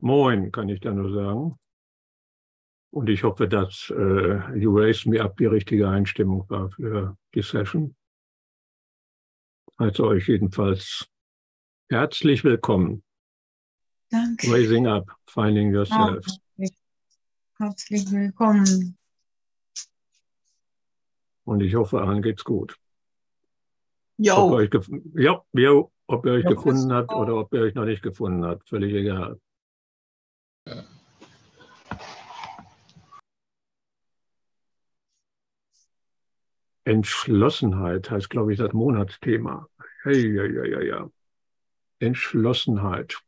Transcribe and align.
Moin, 0.00 0.50
kann 0.50 0.68
ich 0.68 0.80
da 0.80 0.92
nur 0.92 1.12
sagen. 1.12 1.58
Und 2.92 3.08
ich 3.08 3.22
hoffe, 3.22 3.46
dass 3.48 3.90
äh, 3.90 4.58
You 4.58 4.76
Raise 4.76 5.08
Me 5.08 5.20
Up 5.22 5.36
die 5.36 5.46
richtige 5.46 5.88
Einstimmung 5.88 6.48
war 6.48 6.70
für 6.70 7.16
die 7.34 7.42
Session. 7.42 7.94
Also 9.76 10.06
euch 10.06 10.26
jedenfalls 10.26 11.06
herzlich 11.88 12.42
willkommen. 12.44 13.02
Danke. 14.10 14.50
Raising 14.50 14.86
Up, 14.88 15.14
Finding 15.26 15.72
Yourself. 15.72 16.26
Herzlich 17.58 18.10
willkommen. 18.10 18.96
Und 21.44 21.60
ich 21.60 21.74
hoffe, 21.74 22.00
allen 22.00 22.22
geht's 22.22 22.42
gut. 22.44 22.72
Ob 24.18 24.24
ihr 24.26 24.32
Jo, 24.34 24.52
euch, 24.52 24.70
gef- 24.70 25.20
ja, 25.20 25.42
jo, 25.52 25.92
ob 26.06 26.26
ihr 26.26 26.32
euch 26.32 26.44
Ja. 26.44 26.50
gefunden 26.50 26.92
habt 26.92 27.12
oder 27.12 27.36
ob 27.36 27.52
ihr 27.54 27.60
euch 27.62 27.74
noch 27.74 27.84
nicht 27.84 28.02
gefunden 28.02 28.44
habt, 28.44 28.68
völlig 28.68 28.92
egal. 28.94 29.40
Entschlossenheit 36.84 38.10
heißt, 38.10 38.30
glaube 38.30 38.52
ich, 38.52 38.58
das 38.58 38.72
Monatsthema. 38.72 39.66
Hey, 40.02 40.34
ja, 40.34 40.44
ja, 40.44 40.64
ja, 40.64 40.80
ja. 40.80 41.10
Entschlossenheit. 42.00 43.18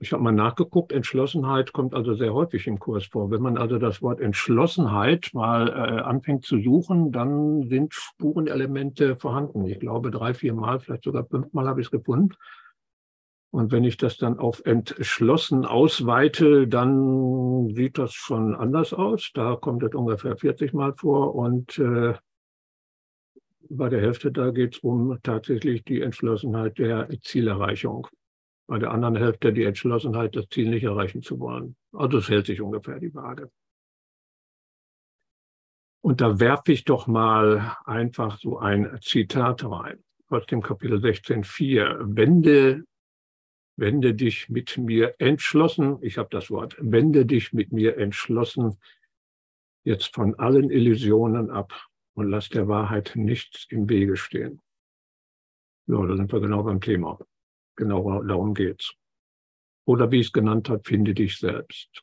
Ich 0.00 0.12
habe 0.12 0.22
mal 0.22 0.32
nachgeguckt, 0.32 0.92
Entschlossenheit 0.92 1.72
kommt 1.72 1.94
also 1.94 2.14
sehr 2.14 2.34
häufig 2.34 2.66
im 2.66 2.78
Kurs 2.78 3.06
vor. 3.06 3.30
Wenn 3.30 3.40
man 3.40 3.56
also 3.56 3.78
das 3.78 4.02
Wort 4.02 4.20
Entschlossenheit 4.20 5.30
mal 5.32 5.68
äh, 5.68 6.00
anfängt 6.02 6.44
zu 6.44 6.60
suchen, 6.60 7.12
dann 7.12 7.68
sind 7.68 7.94
Spurenelemente 7.94 9.16
vorhanden. 9.16 9.64
Ich 9.66 9.80
glaube, 9.80 10.10
drei, 10.10 10.34
vier 10.34 10.52
Mal, 10.52 10.80
vielleicht 10.80 11.04
sogar 11.04 11.24
fünfmal 11.26 11.68
habe 11.68 11.80
ich 11.80 11.86
es 11.86 11.90
gefunden. 11.90 12.34
Und 13.54 13.70
wenn 13.70 13.84
ich 13.84 13.96
das 13.96 14.16
dann 14.16 14.40
auf 14.40 14.62
entschlossen 14.64 15.64
ausweite, 15.64 16.66
dann 16.66 17.72
sieht 17.72 17.98
das 17.98 18.12
schon 18.12 18.52
anders 18.52 18.92
aus. 18.92 19.30
Da 19.32 19.54
kommt 19.54 19.84
es 19.84 19.94
ungefähr 19.94 20.36
40 20.36 20.72
Mal 20.72 20.92
vor 20.94 21.36
und 21.36 21.78
äh, 21.78 22.14
bei 23.70 23.88
der 23.88 24.00
Hälfte 24.00 24.32
da 24.32 24.50
geht 24.50 24.74
es 24.74 24.78
um 24.80 25.20
tatsächlich 25.22 25.84
die 25.84 26.02
Entschlossenheit 26.02 26.78
der 26.78 27.08
Zielerreichung. 27.22 28.08
Bei 28.66 28.80
der 28.80 28.90
anderen 28.90 29.14
Hälfte 29.14 29.52
die 29.52 29.62
Entschlossenheit, 29.62 30.34
das 30.34 30.48
Ziel 30.48 30.68
nicht 30.68 30.82
erreichen 30.82 31.22
zu 31.22 31.38
wollen. 31.38 31.76
Also 31.92 32.18
es 32.18 32.28
hält 32.28 32.46
sich 32.46 32.60
ungefähr 32.60 32.98
die 32.98 33.14
Waage. 33.14 33.52
Und 36.02 36.20
da 36.20 36.40
werfe 36.40 36.72
ich 36.72 36.82
doch 36.82 37.06
mal 37.06 37.76
einfach 37.84 38.36
so 38.40 38.58
ein 38.58 38.98
Zitat 39.00 39.64
rein 39.64 40.02
aus 40.26 40.44
dem 40.46 40.60
Kapitel 40.60 40.98
16.4. 40.98 42.16
Wende 42.16 42.82
Wende 43.76 44.14
dich 44.14 44.48
mit 44.48 44.78
mir 44.78 45.14
entschlossen, 45.18 45.98
ich 46.00 46.18
habe 46.18 46.28
das 46.30 46.50
Wort, 46.50 46.76
wende 46.78 47.26
dich 47.26 47.52
mit 47.52 47.72
mir 47.72 47.96
entschlossen 47.96 48.78
jetzt 49.84 50.14
von 50.14 50.34
allen 50.36 50.70
Illusionen 50.70 51.50
ab 51.50 51.72
und 52.14 52.30
lass 52.30 52.48
der 52.48 52.68
Wahrheit 52.68 53.12
nichts 53.14 53.66
im 53.68 53.88
Wege 53.88 54.16
stehen. 54.16 54.62
Ja, 55.86 56.04
da 56.06 56.16
sind 56.16 56.32
wir 56.32 56.40
genau 56.40 56.62
beim 56.62 56.80
Thema. 56.80 57.18
Genau 57.76 58.22
darum 58.22 58.54
geht's. 58.54 58.94
Oder 59.86 60.10
wie 60.10 60.20
ich 60.20 60.28
es 60.28 60.32
genannt 60.32 60.70
habe, 60.70 60.82
finde 60.84 61.12
dich 61.12 61.38
selbst. 61.38 62.02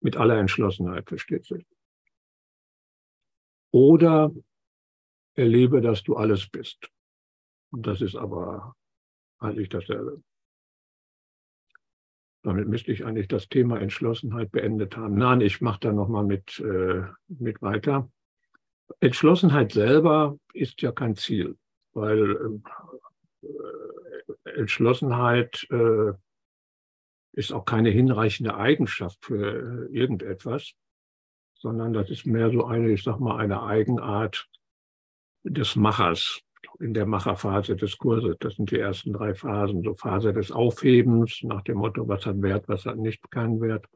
Mit 0.00 0.16
aller 0.16 0.38
Entschlossenheit, 0.38 1.08
versteht 1.08 1.44
sich. 1.44 1.66
Oder 3.72 4.30
erlebe, 5.34 5.80
dass 5.80 6.04
du 6.04 6.16
alles 6.16 6.48
bist. 6.48 6.88
Und 7.72 7.86
das 7.86 8.00
ist 8.00 8.14
aber 8.14 8.76
eigentlich 9.38 9.68
dasselbe. 9.68 10.22
Damit 12.46 12.68
müsste 12.68 12.92
ich 12.92 13.04
eigentlich 13.04 13.26
das 13.26 13.48
Thema 13.48 13.80
Entschlossenheit 13.80 14.52
beendet 14.52 14.96
haben. 14.96 15.16
Nein, 15.16 15.40
ich 15.40 15.60
mache 15.60 15.80
da 15.80 15.92
nochmal 15.92 16.22
mit, 16.22 16.60
äh, 16.60 17.02
mit 17.26 17.60
weiter. 17.60 18.08
Entschlossenheit 19.00 19.72
selber 19.72 20.38
ist 20.52 20.80
ja 20.80 20.92
kein 20.92 21.16
Ziel, 21.16 21.58
weil 21.92 22.60
äh, 23.42 24.50
Entschlossenheit 24.60 25.66
äh, 25.70 26.12
ist 27.32 27.52
auch 27.52 27.64
keine 27.64 27.90
hinreichende 27.90 28.56
Eigenschaft 28.56 29.24
für 29.24 29.88
irgendetwas, 29.90 30.72
sondern 31.56 31.92
das 31.94 32.10
ist 32.10 32.26
mehr 32.26 32.52
so 32.52 32.64
eine, 32.64 32.92
ich 32.92 33.02
sag 33.02 33.18
mal, 33.18 33.38
eine 33.38 33.64
Eigenart 33.64 34.48
des 35.42 35.74
Machers 35.74 36.45
in 36.80 36.94
der 36.94 37.06
Macherphase 37.06 37.76
des 37.76 37.96
Kurses. 37.98 38.36
Das 38.40 38.56
sind 38.56 38.70
die 38.70 38.78
ersten 38.78 39.12
drei 39.12 39.34
Phasen. 39.34 39.82
So 39.82 39.94
Phase 39.94 40.32
des 40.32 40.50
Aufhebens 40.50 41.40
nach 41.42 41.62
dem 41.62 41.78
Motto, 41.78 42.06
was 42.08 42.26
hat 42.26 42.40
Wert, 42.42 42.68
was 42.68 42.84
hat 42.84 42.98
nicht 42.98 43.30
keinen 43.30 43.60
Wert. 43.60 43.86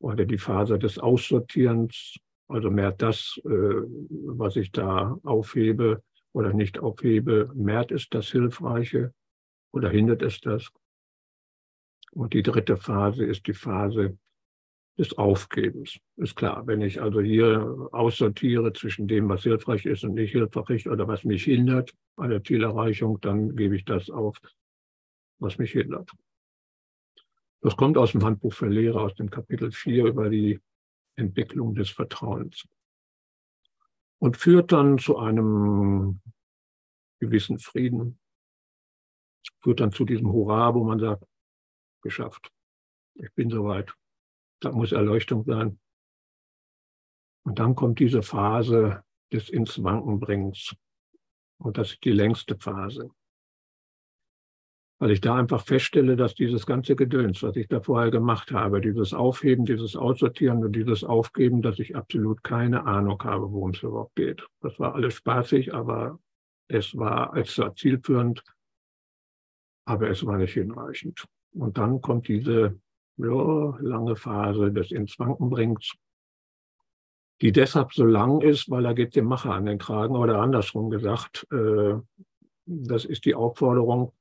Oder 0.00 0.24
die 0.24 0.38
Phase 0.38 0.78
des 0.78 0.98
Aussortierens, 0.98 2.16
also 2.48 2.70
mehr 2.70 2.92
das, 2.92 3.40
äh, 3.44 3.48
was 3.48 4.56
ich 4.56 4.72
da 4.72 5.18
aufhebe 5.24 6.02
oder 6.32 6.52
nicht 6.52 6.78
aufhebe, 6.78 7.50
mehrt 7.54 7.90
es 7.90 8.08
das 8.08 8.28
Hilfreiche 8.28 9.12
oder 9.72 9.90
hindert 9.90 10.22
es 10.22 10.40
das. 10.40 10.70
Und 12.12 12.32
die 12.32 12.42
dritte 12.42 12.76
Phase 12.76 13.24
ist 13.24 13.46
die 13.46 13.54
Phase 13.54 14.16
des 14.98 15.16
Aufgebens. 15.16 15.98
Ist 16.16 16.34
klar, 16.34 16.66
wenn 16.66 16.82
ich 16.82 17.00
also 17.00 17.20
hier 17.20 17.88
aussortiere 17.92 18.72
zwischen 18.72 19.06
dem, 19.06 19.28
was 19.28 19.44
hilfreich 19.44 19.86
ist 19.86 20.02
und 20.04 20.14
nicht 20.14 20.32
hilfreich 20.32 20.88
oder 20.88 21.06
was 21.06 21.24
mich 21.24 21.44
hindert 21.44 21.94
bei 22.16 22.26
der 22.26 22.42
Zielerreichung, 22.42 23.20
dann 23.20 23.54
gebe 23.54 23.76
ich 23.76 23.84
das 23.84 24.10
auf, 24.10 24.38
was 25.38 25.56
mich 25.58 25.70
hindert. 25.70 26.10
Das 27.60 27.76
kommt 27.76 27.96
aus 27.96 28.12
dem 28.12 28.24
Handbuch 28.24 28.52
für 28.52 28.68
Lehrer, 28.68 29.02
aus 29.02 29.14
dem 29.14 29.30
Kapitel 29.30 29.70
4 29.70 30.06
über 30.06 30.28
die 30.28 30.60
Entwicklung 31.16 31.74
des 31.74 31.90
Vertrauens. 31.90 32.66
Und 34.20 34.36
führt 34.36 34.72
dann 34.72 34.98
zu 34.98 35.16
einem 35.18 36.20
gewissen 37.20 37.60
Frieden, 37.60 38.18
führt 39.60 39.78
dann 39.78 39.92
zu 39.92 40.04
diesem 40.04 40.32
Hurra, 40.32 40.74
wo 40.74 40.82
man 40.84 40.98
sagt, 40.98 41.24
geschafft, 42.02 42.50
ich 43.14 43.32
bin 43.34 43.50
soweit, 43.50 43.92
da 44.60 44.72
muss 44.72 44.92
Erleuchtung 44.92 45.44
sein. 45.44 45.78
Und 47.44 47.58
dann 47.58 47.74
kommt 47.74 47.98
diese 47.98 48.22
Phase 48.22 49.02
des 49.32 49.48
ins 49.48 49.82
Wanken 49.82 50.20
bringens. 50.20 50.74
Und 51.58 51.78
das 51.78 51.92
ist 51.92 52.04
die 52.04 52.12
längste 52.12 52.56
Phase. 52.56 53.10
Weil 55.00 55.12
ich 55.12 55.20
da 55.20 55.36
einfach 55.36 55.64
feststelle, 55.64 56.16
dass 56.16 56.34
dieses 56.34 56.66
ganze 56.66 56.96
Gedöns, 56.96 57.42
was 57.42 57.54
ich 57.56 57.68
da 57.68 57.80
vorher 57.80 58.10
gemacht 58.10 58.50
habe, 58.50 58.80
dieses 58.80 59.14
Aufheben, 59.14 59.64
dieses 59.64 59.94
Aussortieren 59.94 60.64
und 60.64 60.72
dieses 60.72 61.04
Aufgeben, 61.04 61.62
dass 61.62 61.78
ich 61.78 61.94
absolut 61.94 62.42
keine 62.42 62.84
Ahnung 62.84 63.22
habe, 63.22 63.52
worum 63.52 63.70
es 63.70 63.82
überhaupt 63.82 64.16
geht. 64.16 64.44
Das 64.60 64.78
war 64.80 64.94
alles 64.94 65.14
spaßig, 65.14 65.72
aber 65.72 66.18
es 66.66 66.96
war, 66.96 67.36
es 67.36 67.56
war 67.58 67.74
zielführend, 67.76 68.42
aber 69.86 70.10
es 70.10 70.26
war 70.26 70.36
nicht 70.36 70.54
hinreichend. 70.54 71.24
Und 71.52 71.78
dann 71.78 72.00
kommt 72.00 72.26
diese 72.26 72.78
ja, 73.18 73.78
lange 73.80 74.16
Phase 74.16 74.72
des 74.72 74.90
ins 74.90 75.18
Wanken 75.18 75.50
bringt, 75.50 75.94
die 77.40 77.52
deshalb 77.52 77.92
so 77.92 78.04
lang 78.04 78.40
ist, 78.40 78.70
weil 78.70 78.82
da 78.82 78.92
geht 78.92 79.14
dem 79.14 79.26
Macher 79.26 79.54
an 79.54 79.66
den 79.66 79.78
Kragen 79.78 80.16
oder 80.16 80.40
andersrum 80.40 80.90
gesagt, 80.90 81.46
äh, 81.52 81.94
das 82.66 83.04
ist 83.04 83.24
die 83.24 83.34
Aufforderung, 83.34 84.12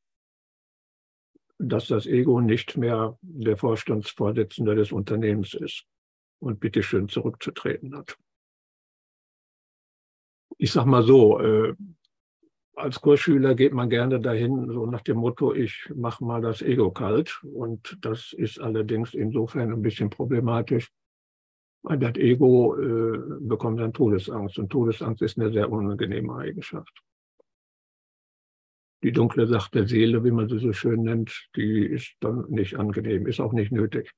dass 1.60 1.88
das 1.88 2.06
Ego 2.06 2.42
nicht 2.42 2.78
mehr 2.78 3.18
der 3.22 3.58
Vorstandsvorsitzende 3.58 4.76
des 4.76 4.92
Unternehmens 4.92 5.54
ist 5.54 5.86
und 6.40 6.60
bitteschön 6.60 7.10
zurückzutreten 7.10 7.98
hat. 7.98 8.18
Ich 10.60 10.72
sag 10.72 10.86
mal 10.86 11.04
so, 11.04 11.40
äh, 11.40 11.76
als 12.78 13.02
Kursschüler 13.02 13.56
geht 13.56 13.74
man 13.74 13.90
gerne 13.90 14.20
dahin, 14.20 14.70
so 14.72 14.86
nach 14.86 15.02
dem 15.02 15.18
Motto, 15.18 15.54
ich 15.54 15.92
mache 15.96 16.24
mal 16.24 16.42
das 16.42 16.62
Ego 16.62 16.92
kalt. 16.92 17.42
Und 17.44 17.98
das 18.02 18.34
ist 18.34 18.60
allerdings 18.60 19.14
insofern 19.14 19.74
ein 19.74 19.82
bisschen 19.82 20.10
problematisch, 20.10 20.92
weil 21.82 21.98
das 21.98 22.16
Ego 22.16 22.78
äh, 22.78 23.40
bekommt 23.40 23.80
dann 23.80 23.94
Todesangst. 23.94 24.60
Und 24.60 24.70
Todesangst 24.70 25.24
ist 25.24 25.40
eine 25.40 25.52
sehr 25.52 25.72
unangenehme 25.72 26.36
Eigenschaft. 26.36 27.02
Die 29.04 29.12
dunkle 29.12 29.48
Sache 29.48 29.72
der 29.74 29.88
Seele, 29.88 30.24
wie 30.24 30.32
man 30.32 30.48
sie 30.48 30.60
so 30.60 30.72
schön 30.72 31.04
nennt, 31.04 31.50
die 31.56 31.84
ist 31.86 32.16
dann 32.20 32.46
nicht 32.50 32.78
angenehm, 32.78 33.26
ist 33.26 33.40
auch 33.40 33.54
nicht 33.54 33.72
nötig. 33.72 34.14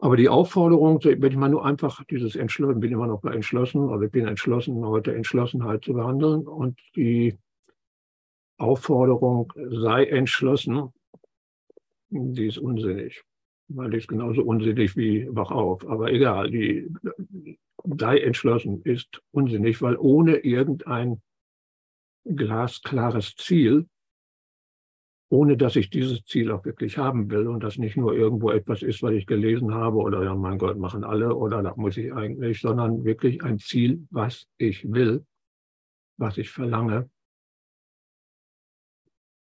Aber 0.00 0.16
die 0.16 0.28
Aufforderung, 0.28 1.02
wenn 1.02 1.32
ich 1.32 1.36
mal 1.36 1.48
nur 1.48 1.64
einfach 1.64 2.04
dieses 2.04 2.36
Entschlossen, 2.36 2.80
bin 2.80 2.92
immer 2.92 3.08
noch 3.08 3.20
bei 3.20 3.32
entschlossen, 3.32 3.88
also 3.90 4.04
ich 4.04 4.12
bin 4.12 4.28
entschlossen, 4.28 4.86
heute 4.86 5.14
Entschlossenheit 5.14 5.84
zu 5.84 5.92
behandeln 5.92 6.46
und 6.46 6.78
die 6.94 7.36
Aufforderung, 8.58 9.52
sei 9.70 10.04
entschlossen, 10.06 10.92
die 12.10 12.46
ist 12.46 12.58
unsinnig, 12.58 13.22
weil 13.68 13.90
die 13.90 13.98
ist 13.98 14.08
genauso 14.08 14.42
unsinnig 14.42 14.96
wie 14.96 15.26
wach 15.30 15.50
auf. 15.50 15.86
Aber 15.88 16.12
egal, 16.12 16.50
die 16.50 16.88
sei 17.98 18.18
entschlossen 18.18 18.82
ist 18.82 19.20
unsinnig, 19.32 19.82
weil 19.82 19.96
ohne 19.96 20.36
irgendein 20.38 21.20
glasklares 22.24 23.34
Ziel, 23.36 23.88
ohne 25.30 25.56
dass 25.56 25.76
ich 25.76 25.90
dieses 25.90 26.24
Ziel 26.24 26.50
auch 26.50 26.64
wirklich 26.64 26.96
haben 26.96 27.30
will 27.30 27.48
und 27.48 27.62
das 27.62 27.76
nicht 27.76 27.96
nur 27.96 28.14
irgendwo 28.14 28.50
etwas 28.50 28.82
ist, 28.82 29.02
was 29.02 29.12
ich 29.12 29.26
gelesen 29.26 29.74
habe 29.74 29.98
oder 29.98 30.24
ja, 30.24 30.34
mein 30.34 30.58
Gott, 30.58 30.78
machen 30.78 31.04
alle 31.04 31.34
oder 31.34 31.62
da 31.62 31.74
muss 31.76 31.96
ich 31.98 32.12
eigentlich, 32.12 32.60
sondern 32.60 33.04
wirklich 33.04 33.42
ein 33.42 33.58
Ziel, 33.58 34.06
was 34.10 34.46
ich 34.56 34.90
will, 34.90 35.26
was 36.16 36.38
ich 36.38 36.50
verlange. 36.50 37.10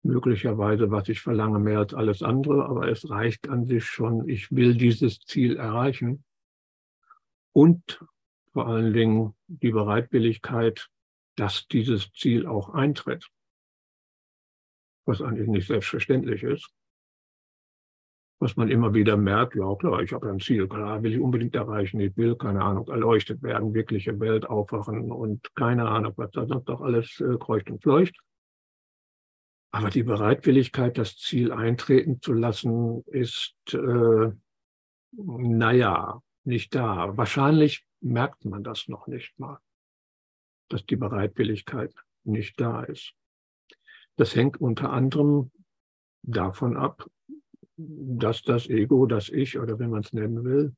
Möglicherweise, 0.04 0.92
was 0.92 1.08
ich 1.08 1.22
verlange, 1.22 1.60
mehr 1.60 1.80
als 1.80 1.94
alles 1.94 2.24
andere, 2.24 2.66
aber 2.66 2.90
es 2.90 3.10
reicht 3.10 3.50
an 3.50 3.66
sich 3.66 3.86
schon, 3.86 4.28
ich 4.28 4.52
will 4.52 4.76
dieses 4.76 5.20
Ziel 5.20 5.58
erreichen. 5.58 6.24
Und 7.54 8.04
vor 8.52 8.68
allen 8.68 8.94
Dingen 8.94 9.34
die 9.48 9.72
Bereitwilligkeit, 9.72 10.90
dass 11.36 11.68
dieses 11.68 12.12
Ziel 12.12 12.48
auch 12.48 12.70
eintritt 12.74 13.30
was 15.10 15.22
eigentlich 15.22 15.48
nicht 15.48 15.68
selbstverständlich 15.68 16.44
ist. 16.44 16.70
Was 18.42 18.56
man 18.56 18.70
immer 18.70 18.94
wieder 18.94 19.18
merkt, 19.18 19.56
ja 19.56 19.76
klar, 19.76 20.02
ich 20.02 20.14
habe 20.14 20.30
ein 20.30 20.40
Ziel, 20.40 20.70
klar, 20.70 21.04
will 21.04 21.14
ich 21.14 21.20
unbedingt 21.20 21.56
erreichen, 21.56 22.00
ich 22.00 22.16
will, 22.16 22.38
keine 22.38 22.62
Ahnung, 22.62 22.88
erleuchtet 22.88 23.42
werden, 23.42 23.74
wirkliche 23.74 24.18
Welt 24.22 24.46
aufwachen 24.46 25.12
und 25.12 25.54
keine 25.56 25.90
Ahnung, 25.90 26.14
was 26.16 26.32
da 26.32 26.46
sonst 26.46 26.66
doch 26.66 26.80
alles 26.80 27.20
äh, 27.20 27.38
kreucht 27.38 27.70
und 27.70 27.82
fleucht. 27.82 28.16
Aber 29.72 29.90
die 29.90 30.04
Bereitwilligkeit, 30.04 30.98
das 30.98 31.18
Ziel 31.18 31.52
eintreten 31.52 32.22
zu 32.22 32.34
lassen, 32.34 33.04
ist, 33.08 33.56
äh, 33.74 34.32
naja, 35.12 36.22
nicht 36.46 36.74
da. 36.74 37.18
Wahrscheinlich 37.18 37.86
merkt 38.00 38.46
man 38.46 38.64
das 38.64 38.88
noch 38.88 39.08
nicht 39.08 39.38
mal, 39.38 39.60
dass 40.70 40.86
die 40.86 40.96
Bereitwilligkeit 40.96 41.94
nicht 42.24 42.60
da 42.60 42.84
ist. 42.84 43.14
Das 44.20 44.36
hängt 44.36 44.60
unter 44.60 44.92
anderem 44.92 45.50
davon 46.24 46.76
ab, 46.76 47.10
dass 47.78 48.42
das 48.42 48.68
Ego, 48.68 49.06
das 49.06 49.30
Ich 49.30 49.58
oder 49.58 49.80
wenn 49.80 49.92
man 49.92 50.02
es 50.02 50.12
nennen 50.12 50.44
will, 50.44 50.76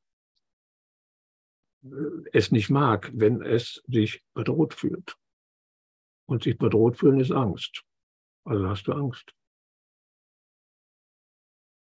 es 2.32 2.52
nicht 2.52 2.70
mag, 2.70 3.10
wenn 3.12 3.42
es 3.42 3.82
sich 3.88 4.22
bedroht 4.32 4.74
fühlt. 4.74 5.16
Und 6.28 6.44
sich 6.44 6.56
bedroht 6.56 6.96
fühlen 6.98 7.18
ist 7.18 7.32
Angst. 7.32 7.82
Also 8.44 8.68
hast 8.68 8.84
du 8.84 8.92
Angst. 8.92 9.34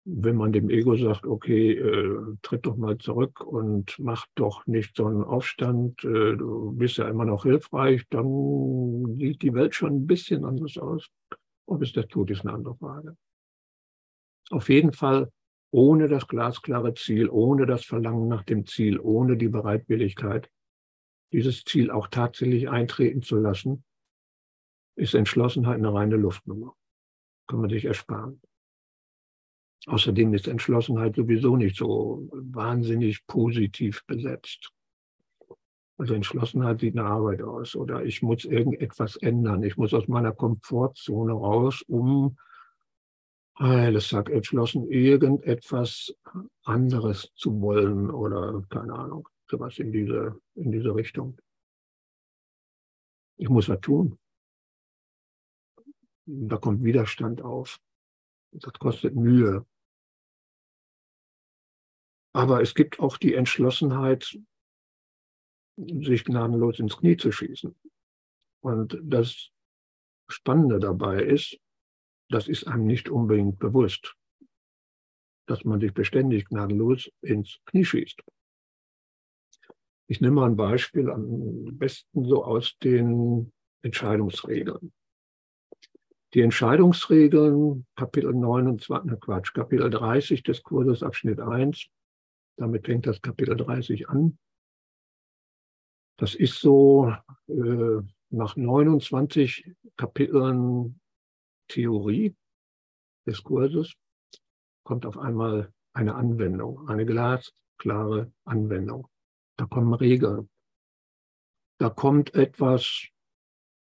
Wenn 0.07 0.35
man 0.35 0.53
dem 0.53 0.71
Ego 0.71 0.97
sagt, 0.97 1.25
okay, 1.25 1.79
äh, 1.79 2.37
tritt 2.43 2.67
doch 2.67 2.77
mal 2.77 2.99
zurück 2.99 3.41
und 3.41 3.97
mach 4.01 4.27
doch 4.35 4.67
nicht 4.67 4.97
so 4.97 5.07
einen 5.07 5.23
Aufstand, 5.23 6.03
äh, 6.05 6.37
du 6.37 6.73
bist 6.73 6.97
ja 6.97 7.09
immer 7.09 7.25
noch 7.25 7.45
hilfreich, 7.45 8.05
dann 8.11 9.15
sieht 9.17 9.41
die 9.43 9.55
Welt 9.55 9.77
schon 9.77 9.95
ein 9.95 10.07
bisschen 10.09 10.45
anders 10.45 10.77
aus. 10.79 11.09
Ob 11.67 11.83
es 11.83 11.93
das 11.93 12.07
tut, 12.09 12.31
ist 12.31 12.43
eine 12.43 12.53
andere 12.53 12.77
Frage. 12.77 13.17
Auf 14.51 14.69
jeden 14.69 14.93
Fall 14.93 15.31
ohne 15.71 16.07
das 16.07 16.29
glasklare 16.29 16.95
Ziel, 16.95 17.29
ohne 17.29 17.67
das 17.67 17.85
Verlangen 17.85 18.29
nach 18.29 18.45
dem 18.45 18.67
Ziel, 18.67 19.01
ohne 19.01 19.37
die 19.37 19.49
Bereitwilligkeit, 19.49 20.49
dieses 21.33 21.65
Ziel 21.65 21.91
auch 21.91 22.07
tatsächlich 22.09 22.69
eintreten 22.69 23.23
zu 23.23 23.39
lassen, 23.39 23.85
ist 24.97 25.15
Entschlossenheit 25.15 25.79
eine 25.79 25.93
reine 25.93 26.17
Luftnummer. 26.17 26.77
Kann 27.49 27.61
man 27.61 27.71
sich 27.71 27.85
ersparen. 27.85 28.41
Außerdem 29.87 30.33
ist 30.33 30.49
Entschlossenheit 30.49 31.17
sowieso 31.17 31.57
nicht 31.57 31.77
so 31.77 32.29
wahnsinnig 32.33 33.27
positiv 33.27 34.05
besetzt. 34.07 34.74
Also 35.97 36.15
Entschlossenheit 36.15 36.81
sieht 36.81 36.99
eine 36.99 37.07
Arbeit 37.07 37.43
aus 37.43 37.77
oder 37.77 38.05
ich 38.05 38.21
muss 38.21 38.45
irgendetwas 38.45 39.17
ändern. 39.17 39.63
Ich 39.63 39.77
muss 39.77 39.95
aus 39.95 40.09
meiner 40.09 40.33
Komfortzone 40.33 41.33
raus, 41.33 41.83
um, 41.87 42.37
das 43.57 44.09
sagt 44.09 44.31
entschlossen, 44.31 44.91
irgendetwas 44.91 46.13
anderes 46.65 47.33
zu 47.37 47.61
wollen 47.61 48.11
oder 48.11 48.65
keine 48.69 48.95
Ahnung, 48.95 49.29
sowas 49.49 49.79
in 49.79 49.93
diese, 49.93 50.41
in 50.55 50.73
diese 50.73 50.93
Richtung. 50.95 51.39
Ich 53.37 53.49
muss 53.49 53.69
was 53.69 53.81
tun. 53.81 54.19
Da 56.27 56.57
kommt 56.57 56.83
Widerstand 56.83 57.43
auf. 57.43 57.79
Das 58.51 58.73
kostet 58.75 59.15
Mühe. 59.15 59.65
Aber 62.33 62.63
es 62.63 62.75
gibt 62.75 62.99
auch 62.99 63.17
die 63.17 63.35
Entschlossenheit, 63.35 64.37
sich 65.77 66.25
gnadenlos 66.25 66.79
ins 66.79 66.97
Knie 66.97 67.17
zu 67.17 67.33
schießen. 67.33 67.75
Und 68.61 68.99
das 69.03 69.51
Spannende 70.29 70.79
dabei 70.79 71.23
ist, 71.23 71.59
das 72.31 72.49
ist 72.49 72.67
einem 72.67 72.87
nicht 72.87 73.09
unbedingt 73.09 73.59
bewusst, 73.59 74.17
dass 75.47 75.65
man 75.65 75.81
sich 75.81 75.93
beständig 75.93 76.47
gnadenlos 76.47 77.11
ins 77.21 77.59
Knie 77.67 77.85
schießt. 77.85 78.23
Ich 80.07 80.21
nehme 80.21 80.37
mal 80.37 80.51
ein 80.51 80.57
Beispiel 80.57 81.11
am 81.11 81.77
besten 81.79 82.25
so 82.25 82.45
aus 82.45 82.77
den 82.79 83.53
Entscheidungsregeln. 83.83 84.93
Die 86.35 86.41
Entscheidungsregeln, 86.41 87.87
Kapitel 87.95 88.33
29, 88.33 89.11
ne 89.11 89.17
Quatsch, 89.19 89.55
Kapitel 89.55 89.89
30 89.89 90.43
des 90.43 90.63
Kurses 90.63 91.03
Abschnitt 91.03 91.41
1, 91.41 91.87
damit 92.57 92.87
fängt 92.87 93.07
das 93.07 93.23
Kapitel 93.23 93.57
30 93.57 94.09
an, 94.09 94.39
das 96.17 96.35
ist 96.35 96.61
so 96.61 97.13
äh, 97.49 98.01
nach 98.31 98.57
29 98.57 99.75
Kapiteln 99.97 101.01
Theorie 101.69 102.35
des 103.27 103.43
Kurses 103.43 103.95
kommt 104.85 105.07
auf 105.07 105.19
einmal 105.19 105.73
eine 105.93 106.15
Anwendung, 106.15 106.89
eine 106.89 107.07
glasklare 107.07 108.33
Anwendung. 108.45 109.09
Da 109.57 109.67
kommen 109.67 109.95
Regeln. 109.95 110.51
Da 111.79 111.91
kommt 111.91 112.35
etwas, 112.35 113.07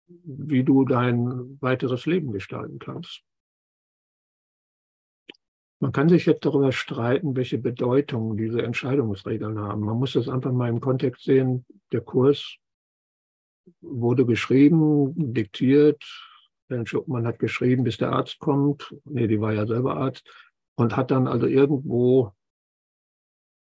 wie 0.06 0.64
du 0.64 0.84
dein 0.84 1.60
weiteres 1.60 2.06
Leben 2.06 2.32
gestalten 2.32 2.78
kannst. 2.78 3.22
Man 5.82 5.92
kann 5.92 6.10
sich 6.10 6.26
jetzt 6.26 6.44
darüber 6.44 6.72
streiten, 6.72 7.34
welche 7.36 7.56
Bedeutung 7.56 8.36
diese 8.36 8.62
Entscheidungsregeln 8.62 9.58
haben. 9.58 9.80
Man 9.80 9.98
muss 9.98 10.12
das 10.12 10.28
einfach 10.28 10.52
mal 10.52 10.68
im 10.68 10.80
Kontext 10.80 11.24
sehen. 11.24 11.64
Der 11.90 12.02
Kurs 12.02 12.56
wurde 13.80 14.26
geschrieben, 14.26 15.32
diktiert. 15.32 16.04
Schuppmann 16.84 17.26
hat 17.26 17.38
geschrieben, 17.38 17.82
bis 17.82 17.96
der 17.96 18.12
Arzt 18.12 18.38
kommt. 18.38 18.94
Nee, 19.04 19.26
die 19.26 19.40
war 19.40 19.54
ja 19.54 19.66
selber 19.66 19.96
Arzt. 19.96 20.28
Und 20.76 20.96
hat 20.96 21.10
dann 21.10 21.26
also 21.26 21.46
irgendwo 21.46 22.32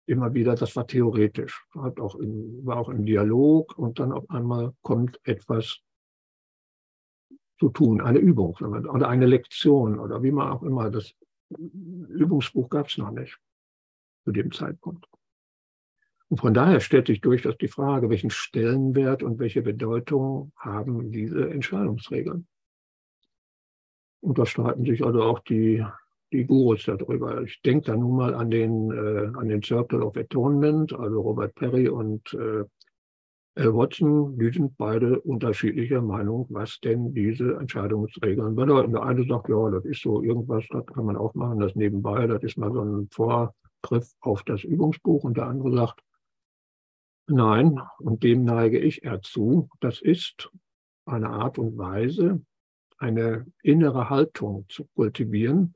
immer 0.07 0.35
wieder, 0.35 0.57
das 0.57 0.75
war 0.75 0.87
theoretisch, 0.87 1.65
hat 1.75 2.01
auch 2.01 2.17
in, 2.17 2.67
war 2.67 2.79
auch 2.79 2.89
im 2.89 3.05
Dialog 3.05 3.79
und 3.79 3.99
dann 3.99 4.11
auf 4.11 4.29
einmal 4.31 4.73
kommt 4.83 5.21
etwas 5.25 5.81
zu 7.61 7.69
tun, 7.69 8.01
eine 8.01 8.19
Übung 8.19 8.57
oder 8.57 9.09
eine 9.09 9.27
Lektion 9.27 9.99
oder 9.99 10.23
wie 10.23 10.31
man 10.31 10.51
auch 10.51 10.63
immer 10.63 10.91
das 10.91 11.15
Übungsbuch 11.51 12.69
gab 12.69 12.89
es 12.89 12.99
noch 12.99 13.11
nicht 13.11 13.39
zu 14.25 14.33
dem 14.33 14.53
Zeitpunkt. 14.53 15.07
Und 16.29 16.39
von 16.39 16.53
daher 16.53 16.81
stellt 16.81 17.07
sich 17.07 17.21
durchaus 17.21 17.57
die 17.57 17.69
Frage, 17.69 18.11
welchen 18.11 18.31
Stellenwert 18.31 19.23
und 19.23 19.39
welche 19.39 19.63
Bedeutung 19.63 20.53
haben 20.57 21.11
diese 21.11 21.51
Entscheidungsregeln. 21.51 22.47
Und 24.21 24.39
da 24.39 24.45
streiten 24.45 24.85
sich 24.85 25.05
also 25.05 25.23
auch 25.23 25.39
die, 25.39 25.85
die 26.33 26.45
Gurus 26.45 26.85
darüber. 26.85 27.43
Ich 27.43 27.63
denke 27.63 27.87
da 27.87 27.97
nun 27.97 28.17
mal 28.17 28.35
an 28.35 28.51
den, 28.51 28.91
äh, 28.91 29.39
an 29.39 29.49
den 29.49 29.63
Circle 29.63 30.03
of 30.03 30.17
Atonement, 30.17 30.93
also 30.93 31.21
Robert 31.21 31.55
Perry 31.55 31.89
und 31.89 32.35
äh, 32.35 32.65
Watson, 33.67 34.39
die 34.39 34.53
sind 34.53 34.77
beide 34.77 35.21
unterschiedlicher 35.21 36.01
Meinung, 36.01 36.47
was 36.51 36.79
denn 36.79 37.13
diese 37.13 37.57
Entscheidungsregeln 37.57 38.55
bedeuten. 38.55 38.93
Der 38.93 39.03
eine 39.03 39.27
sagt, 39.27 39.49
ja, 39.49 39.71
das 39.71 39.85
ist 39.85 40.03
so 40.03 40.23
irgendwas, 40.23 40.65
das 40.71 40.87
kann 40.87 41.05
man 41.05 41.17
auch 41.17 41.35
machen, 41.35 41.59
das 41.59 41.75
nebenbei, 41.75 42.27
das 42.29 42.43
ist 42.45 42.57
mal 42.57 42.73
so 42.73 42.83
ein 42.83 43.09
Vorgriff 43.11 44.13
auf 44.21 44.45
das 44.45 44.63
Übungsbuch. 44.63 45.25
Und 45.25 45.37
der 45.37 45.47
andere 45.47 45.75
sagt, 45.75 46.01
nein, 47.27 47.81
und 47.99 48.23
dem 48.23 48.45
neige 48.45 48.79
ich 48.79 49.03
eher 49.03 49.23
zu, 49.23 49.69
das 49.81 50.01
ist 50.01 50.51
eine 51.05 51.31
Art 51.31 51.59
und 51.59 51.77
Weise, 51.77 52.41
eine 52.99 53.47
innere 53.63 54.09
Haltung 54.09 54.67
zu 54.69 54.87
kultivieren, 54.95 55.75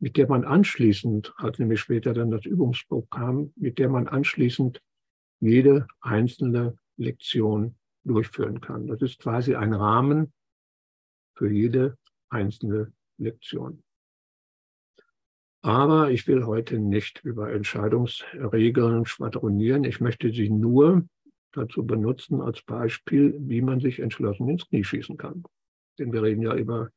mit 0.00 0.18
der 0.18 0.28
man 0.28 0.44
anschließend, 0.44 1.32
als 1.38 1.58
nämlich 1.58 1.80
später 1.80 2.12
dann 2.12 2.30
das 2.30 2.44
Übungsbuch 2.44 3.08
kam, 3.08 3.54
mit 3.56 3.78
der 3.78 3.88
man 3.88 4.06
anschließend 4.06 4.82
jede 5.40 5.86
einzelne 6.00 6.76
Lektion 6.96 7.76
durchführen 8.04 8.60
kann. 8.60 8.86
Das 8.86 9.02
ist 9.02 9.18
quasi 9.18 9.54
ein 9.54 9.74
Rahmen 9.74 10.32
für 11.34 11.50
jede 11.50 11.96
einzelne 12.28 12.92
Lektion. 13.18 13.82
Aber 15.62 16.10
ich 16.10 16.26
will 16.26 16.44
heute 16.44 16.78
nicht 16.78 17.24
über 17.24 17.50
Entscheidungsregeln 17.50 19.06
schwadronieren. 19.06 19.84
Ich 19.84 20.00
möchte 20.00 20.30
sie 20.30 20.50
nur 20.50 21.08
dazu 21.52 21.86
benutzen 21.86 22.42
als 22.42 22.60
Beispiel, 22.62 23.34
wie 23.38 23.62
man 23.62 23.80
sich 23.80 24.00
entschlossen 24.00 24.48
ins 24.48 24.68
Knie 24.68 24.84
schießen 24.84 25.16
kann. 25.16 25.42
Denn 25.98 26.12
wir 26.12 26.22
reden 26.22 26.42
ja 26.42 26.54
über 26.54 26.90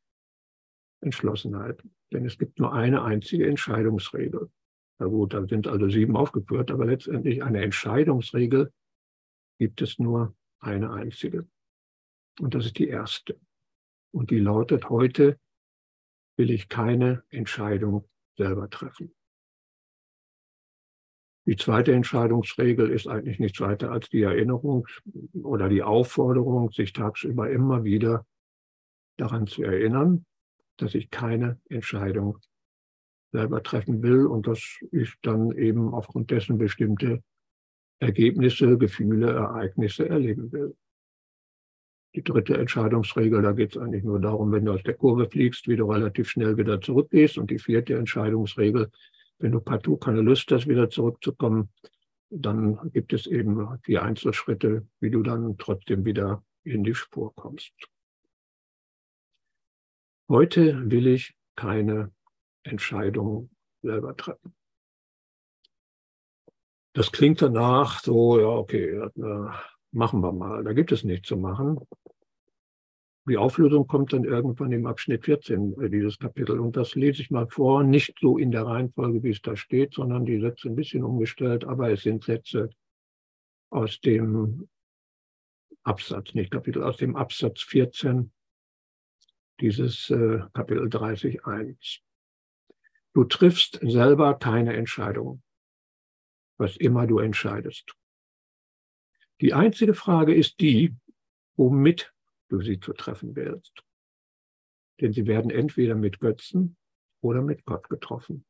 Entschlossenheit. 1.00 1.82
Denn 2.12 2.26
es 2.26 2.38
gibt 2.38 2.60
nur 2.60 2.74
eine 2.74 3.04
einzige 3.04 3.48
Entscheidungsregel. 3.48 4.50
Na 5.00 5.08
gut, 5.08 5.34
da 5.34 5.46
sind 5.46 5.68
also 5.68 5.90
sieben 5.90 6.16
aufgeführt, 6.16 6.72
aber 6.72 6.86
letztendlich 6.86 7.44
eine 7.44 7.62
Entscheidungsregel 7.62 8.72
gibt 9.60 9.82
es 9.82 10.00
nur 10.00 10.36
eine 10.60 10.92
einzige. 10.92 11.48
Und 12.40 12.56
das 12.56 12.66
ist 12.66 12.80
die 12.80 12.88
erste. 12.88 13.40
Und 14.12 14.32
die 14.32 14.40
lautet, 14.40 14.90
heute 14.90 15.40
will 16.38 16.52
ich 16.52 16.70
keine 16.70 17.24
Entscheidung 17.30 18.08
selber 18.38 18.70
treffen. 18.70 19.14
Die 21.46 21.56
zweite 21.56 21.94
Entscheidungsregel 21.94 22.90
ist 22.90 23.08
eigentlich 23.08 23.40
nichts 23.40 23.62
weiter 23.62 23.92
als 23.92 24.10
die 24.10 24.22
Erinnerung 24.22 24.86
oder 25.34 25.70
die 25.70 25.82
Aufforderung, 25.82 26.72
sich 26.72 26.92
tagsüber 26.92 27.50
immer 27.50 27.84
wieder 27.84 28.28
daran 29.18 29.48
zu 29.48 29.64
erinnern, 29.64 30.26
dass 30.76 30.94
ich 30.94 31.10
keine 31.10 31.60
Entscheidung 31.70 32.40
selber 33.38 33.62
treffen 33.62 34.02
will 34.02 34.26
und 34.26 34.48
dass 34.48 34.60
ich 34.92 35.14
dann 35.22 35.52
eben 35.52 35.94
aufgrund 35.94 36.32
dessen 36.32 36.58
bestimmte 36.58 37.22
Ergebnisse, 38.00 38.78
Gefühle, 38.78 39.32
Ereignisse 39.32 40.10
erleben 40.10 40.52
will. 40.52 40.76
Die 42.16 42.24
dritte 42.24 42.58
Entscheidungsregel, 42.58 43.44
da 43.44 43.52
geht 43.52 43.76
es 43.76 43.82
eigentlich 43.82 44.04
nur 44.04 44.20
darum, 44.20 44.52
wenn 44.52 44.66
du 44.66 44.74
aus 44.74 44.82
der 44.82 44.96
Kurve 44.96 45.30
fliegst, 45.30 45.68
wie 45.68 45.76
du 45.76 45.86
relativ 45.86 46.30
schnell 46.30 46.58
wieder 46.58 46.82
zurückgehst. 46.82 47.38
Und 47.38 47.52
die 47.52 47.60
vierte 47.60 47.96
Entscheidungsregel, 47.96 48.90
wenn 49.38 49.52
du 49.52 49.60
partout 49.60 49.98
keine 49.98 50.22
Lust 50.22 50.52
hast, 50.52 50.68
wieder 50.68 50.90
zurückzukommen, 50.90 51.70
dann 52.30 52.92
gibt 52.92 53.14
es 53.14 53.28
eben 53.28 53.68
die 53.86 54.00
Einzelschritte, 54.00 54.88
wie 55.00 55.12
du 55.12 55.22
dann 55.22 55.58
trotzdem 55.58 56.06
wieder 56.06 56.44
in 56.64 56.84
die 56.84 56.96
Spur 56.96 57.34
kommst. 57.36 57.74
Heute 60.28 60.90
will 60.90 61.08
ich 61.08 61.36
keine 61.56 62.12
Entscheidung 62.68 63.50
selber 63.82 64.16
treffen. 64.16 64.54
Das 66.94 67.12
klingt 67.12 67.42
danach 67.42 68.02
so, 68.02 68.40
ja, 68.40 68.48
okay, 68.48 69.08
machen 69.92 70.22
wir 70.22 70.32
mal. 70.32 70.64
Da 70.64 70.74
gibt 70.74 70.92
es 70.92 71.04
nichts 71.04 71.28
zu 71.28 71.38
machen. 71.38 71.80
Die 73.30 73.38
Auflösung 73.38 73.88
kommt 73.88 74.14
dann 74.14 74.24
irgendwann 74.24 74.72
im 74.72 74.86
Abschnitt 74.86 75.26
14 75.26 75.82
äh, 75.82 75.90
dieses 75.90 76.18
Kapitel. 76.18 76.60
Und 76.60 76.78
das 76.78 76.96
lese 76.96 77.22
ich 77.22 77.30
mal 77.30 77.48
vor, 77.50 77.84
nicht 77.84 78.16
so 78.22 78.38
in 78.38 78.52
der 78.52 78.66
Reihenfolge, 78.66 79.22
wie 79.22 79.32
es 79.32 79.42
da 79.42 79.58
steht, 79.58 79.94
sondern 79.94 80.26
die 80.26 80.40
Sätze 80.40 80.70
ein 80.70 80.76
bisschen 80.76 81.04
umgestellt, 81.04 81.66
aber 81.66 81.92
es 81.92 82.04
sind 82.04 82.24
Sätze 82.24 82.70
aus 83.70 84.00
dem 84.00 84.70
Absatz, 85.84 86.34
nicht 86.36 86.52
Kapitel, 86.52 86.84
aus 86.84 86.98
dem 86.98 87.18
Absatz 87.18 87.62
14 87.64 88.32
dieses 89.60 90.10
äh, 90.10 90.40
Kapitel 90.54 90.88
30.1. 90.88 92.00
Du 93.18 93.24
triffst 93.24 93.80
selber 93.82 94.38
keine 94.38 94.76
Entscheidung, 94.76 95.42
was 96.60 96.78
immer 96.78 97.08
du 97.08 97.18
entscheidest. 97.18 97.96
Die 99.42 99.56
einzige 99.56 99.96
Frage 99.96 100.36
ist 100.36 100.60
die, 100.60 100.96
womit 101.56 102.14
du 102.50 102.62
sie 102.62 102.80
zu 102.80 102.94
treffen 102.94 103.36
wählst. 103.36 103.84
Denn 105.02 105.14
sie 105.14 105.26
werden 105.26 105.50
entweder 105.50 105.96
mit 105.96 106.20
Götzen 106.20 106.78
oder 107.22 107.42
mit 107.42 107.66
Gott 107.66 107.90
getroffen. 107.90 108.46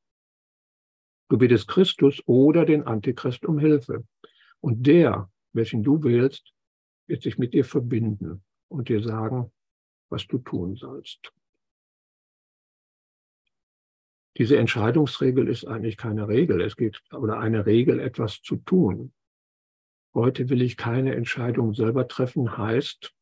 Du 1.29 1.37
bittest 1.37 1.69
Christus 1.69 2.21
oder 2.25 2.65
den 2.65 2.83
Antichrist 2.83 3.45
um 3.45 3.59
Hilfe. 3.59 4.05
Und 4.59 4.85
der, 4.85 5.31
welchen 5.53 5.81
du 5.81 6.03
wählst, 6.03 6.51
wird 7.05 7.23
sich 7.23 7.37
mit 7.37 7.53
dir 7.53 7.63
verbinden 7.63 8.43
und 8.67 8.89
dir 8.89 9.01
sagen, 9.01 9.49
was 10.09 10.27
du 10.27 10.39
tun 10.39 10.75
sollst. 10.75 11.31
Diese 14.37 14.57
Entscheidungsregel 14.57 15.47
ist 15.47 15.65
eigentlich 15.65 15.97
keine 15.97 16.27
Regel. 16.27 16.61
Es 16.61 16.75
geht 16.75 17.01
oder 17.11 17.39
eine 17.39 17.65
Regel, 17.65 17.99
etwas 17.99 18.41
zu 18.41 18.57
tun. 18.57 19.13
Heute 20.13 20.49
will 20.49 20.61
ich 20.61 20.77
keine 20.77 21.15
Entscheidung 21.15 21.73
selber 21.73 22.07
treffen, 22.07 22.57
heißt, 22.57 23.13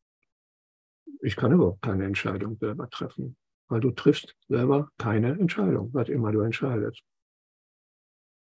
ich 1.20 1.36
kann 1.36 1.52
überhaupt 1.52 1.82
keine 1.82 2.04
Entscheidung 2.04 2.56
selber 2.58 2.88
treffen, 2.90 3.36
weil 3.68 3.80
du 3.80 3.90
triffst 3.90 4.36
selber 4.48 4.90
keine 4.98 5.38
Entscheidung, 5.38 5.92
was 5.92 6.08
immer 6.08 6.32
du 6.32 6.40
entscheidest. 6.40 7.02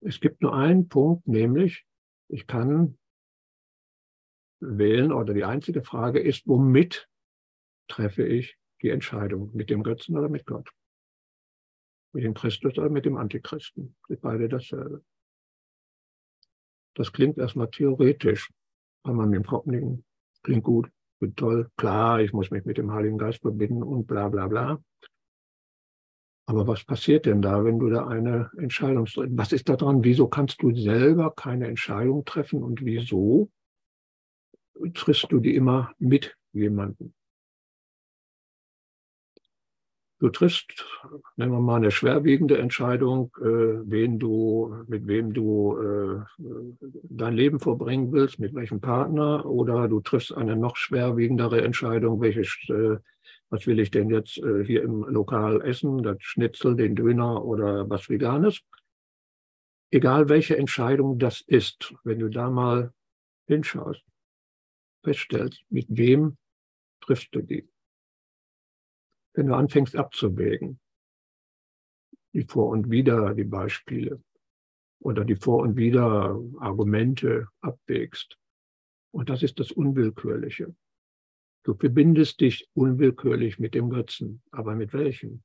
Es 0.00 0.21
gibt 0.21 0.42
nur 0.42 0.54
einen 0.54 0.88
Punkt, 0.88 1.26
nämlich 1.26 1.87
ich 2.28 2.47
kann 2.47 2.99
wählen 4.61 5.12
oder 5.12 5.35
die 5.35 5.44
einzige 5.44 5.83
Frage 5.83 6.21
ist, 6.21 6.47
womit 6.47 7.09
treffe 7.88 8.26
ich 8.26 8.56
die 8.83 8.90
Entscheidung? 8.90 9.50
Mit 9.54 9.71
dem 9.71 9.83
Götzen 9.83 10.16
oder 10.16 10.28
mit 10.28 10.47
Gott? 10.47 10.68
Mit 12.14 12.23
dem 12.23 12.35
Christus 12.35 12.78
oder 12.78 12.88
mit 12.88 13.04
dem 13.04 13.16
Antichristen? 13.16 13.97
Sind 14.06 14.21
beide 14.23 14.49
dasselbe. 14.49 15.02
Das 16.94 17.12
klingt 17.12 17.38
erstmal 17.38 17.68
theoretisch, 17.71 18.50
kann 19.04 19.16
man 19.16 19.30
mit 19.30 19.38
dem 19.38 19.47
Kopf 19.47 19.66
nicken. 19.66 20.04
Klingt 20.44 20.62
gut, 20.62 20.88
klingt 21.18 21.37
toll, 21.37 21.68
klar, 21.76 22.21
ich 22.21 22.33
muss 22.33 22.52
mich 22.52 22.64
mit 22.64 22.78
dem 22.78 22.92
Heiligen 22.92 23.18
Geist 23.18 23.40
verbinden 23.40 23.83
und 23.83 24.06
bla 24.06 24.28
bla 24.28 24.47
bla. 24.47 24.80
Aber 26.47 26.68
was 26.68 26.85
passiert 26.85 27.26
denn 27.26 27.42
da, 27.42 27.64
wenn 27.64 27.80
du 27.80 27.88
da 27.88 28.06
eine 28.06 28.50
Entscheidung 28.59 29.06
triffst? 29.06 29.37
Was 29.37 29.50
ist 29.50 29.68
da 29.68 29.75
dran? 29.75 30.04
Wieso 30.04 30.28
kannst 30.28 30.62
du 30.62 30.73
selber 30.73 31.35
keine 31.35 31.66
Entscheidung 31.66 32.25
treffen 32.25 32.62
und 32.62 32.85
wieso 32.85 33.50
triffst 34.92 35.33
du 35.33 35.40
die 35.40 35.56
immer 35.56 35.92
mit 35.99 36.37
jemandem? 36.52 37.12
Du 40.25 40.31
triffst, 40.31 40.87
nehmen 41.37 41.52
wir 41.52 41.61
mal 41.61 41.76
eine 41.76 41.90
schwerwiegende 41.90 42.57
Entscheidung, 42.57 43.31
äh, 43.43 43.45
wen 43.45 44.19
du, 44.19 44.75
mit 44.87 45.07
wem 45.07 45.35
du 45.35 45.76
äh, 45.76 46.23
dein 47.02 47.35
Leben 47.35 47.61
verbringen 47.61 48.11
willst, 48.11 48.38
mit 48.38 48.54
welchem 48.54 48.81
Partner, 48.81 49.45
oder 49.45 49.87
du 49.87 50.00
triffst 50.00 50.33
eine 50.33 50.57
noch 50.57 50.76
schwerwiegendere 50.76 51.61
Entscheidung, 51.61 52.23
welches, 52.23 52.57
äh, 52.71 52.97
was 53.50 53.66
will 53.66 53.78
ich 53.78 53.90
denn 53.90 54.09
jetzt 54.09 54.38
äh, 54.38 54.64
hier 54.64 54.83
im 54.83 55.02
Lokal 55.02 55.61
essen, 55.61 56.02
das 56.02 56.16
Schnitzel, 56.21 56.75
den 56.75 56.97
Döner 56.97 57.45
oder 57.45 57.90
was 57.90 58.09
Veganes. 58.09 58.62
Egal 59.90 60.31
welche 60.31 60.57
Entscheidung 60.57 61.19
das 61.19 61.43
ist, 61.43 61.95
wenn 62.02 62.21
du 62.21 62.31
da 62.31 62.49
mal 62.49 62.95
hinschaust, 63.47 64.02
feststellst, 65.02 65.66
mit 65.69 65.85
wem 65.90 66.38
triffst 67.02 67.28
du 67.35 67.43
die 67.43 67.69
wenn 69.34 69.48
du 69.48 69.54
anfängst 69.54 69.96
abzuwägen, 69.96 70.80
die 72.32 72.44
Vor- 72.44 72.70
und 72.70 72.90
Wider, 72.90 73.34
die 73.34 73.44
Beispiele 73.44 74.22
oder 75.00 75.24
die 75.24 75.36
Vor- 75.36 75.62
und 75.62 75.76
Wider 75.76 76.40
Argumente 76.58 77.48
abwägst. 77.60 78.38
Und 79.12 79.28
das 79.28 79.42
ist 79.42 79.60
das 79.60 79.70
Unwillkürliche. 79.70 80.74
Du 81.64 81.74
verbindest 81.74 82.40
dich 82.40 82.68
unwillkürlich 82.74 83.58
mit 83.58 83.74
dem 83.74 83.90
Götzen. 83.90 84.42
Aber 84.50 84.74
mit 84.74 84.92
welchem? 84.92 85.42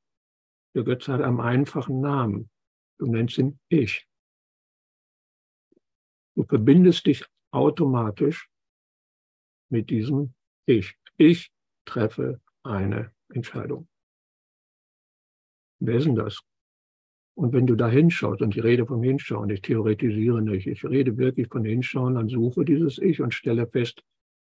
Der 0.75 0.83
Götze 0.83 1.13
hat 1.13 1.21
einen 1.21 1.39
einfachen 1.39 2.01
Namen. 2.01 2.49
Du 2.97 3.05
nennst 3.05 3.37
ihn 3.37 3.59
Ich. 3.69 4.07
Du 6.35 6.43
verbindest 6.43 7.05
dich 7.05 7.25
automatisch 7.51 8.49
mit 9.69 9.89
diesem 9.89 10.33
Ich. 10.65 10.95
Ich 11.17 11.51
treffe 11.85 12.41
eine 12.63 13.13
Entscheidung. 13.33 13.87
Wer 15.79 15.95
ist 15.95 16.05
denn 16.05 16.15
das? 16.15 16.39
Und 17.35 17.53
wenn 17.53 17.67
du 17.67 17.75
da 17.75 17.87
hinschaust, 17.87 18.41
und 18.41 18.55
ich 18.55 18.63
rede 18.63 18.85
vom 18.85 19.01
Hinschauen, 19.01 19.49
ich 19.49 19.61
theoretisiere 19.61 20.41
nicht, 20.41 20.67
ich 20.67 20.83
rede 20.83 21.17
wirklich 21.17 21.47
von 21.47 21.63
Hinschauen, 21.63 22.15
dann 22.15 22.27
suche 22.27 22.65
dieses 22.65 22.97
Ich 22.97 23.21
und 23.21 23.33
stelle 23.33 23.65
fest, 23.65 24.03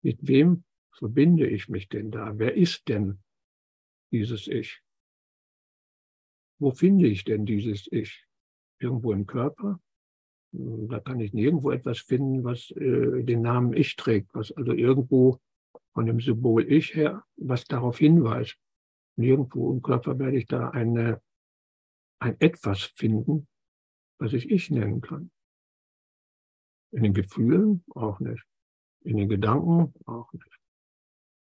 mit 0.02 0.26
wem 0.26 0.64
verbinde 0.92 1.46
ich 1.46 1.68
mich 1.68 1.88
denn 1.88 2.10
da? 2.10 2.38
Wer 2.38 2.54
ist 2.54 2.88
denn 2.88 3.18
dieses 4.12 4.48
Ich? 4.48 4.80
Wo 6.58 6.70
finde 6.70 7.06
ich 7.06 7.24
denn 7.24 7.44
dieses 7.44 7.86
Ich? 7.90 8.24
Irgendwo 8.78 9.12
im 9.12 9.26
Körper? 9.26 9.78
Da 10.52 11.00
kann 11.00 11.20
ich 11.20 11.32
nirgendwo 11.32 11.70
etwas 11.70 11.98
finden, 11.98 12.44
was 12.44 12.70
äh, 12.72 13.22
den 13.22 13.42
Namen 13.42 13.74
Ich 13.74 13.94
trägt, 13.96 14.34
was 14.34 14.52
also 14.52 14.72
irgendwo 14.72 15.38
von 15.92 16.06
dem 16.06 16.20
Symbol 16.20 16.70
Ich 16.70 16.94
her, 16.94 17.24
was 17.36 17.64
darauf 17.64 17.98
hinweist. 17.98 18.58
Nirgendwo 19.16 19.72
im 19.72 19.82
Körper 19.82 20.18
werde 20.18 20.38
ich 20.38 20.46
da 20.46 20.70
eine, 20.70 21.20
ein 22.20 22.40
Etwas 22.40 22.82
finden, 22.82 23.48
was 24.18 24.32
ich 24.32 24.50
Ich 24.50 24.70
nennen 24.70 25.00
kann. 25.00 25.30
In 26.92 27.02
den 27.02 27.14
Gefühlen 27.14 27.84
auch 27.94 28.20
nicht. 28.20 28.44
In 29.02 29.16
den 29.16 29.28
Gedanken 29.28 29.94
auch 30.06 30.32
nicht. 30.32 30.58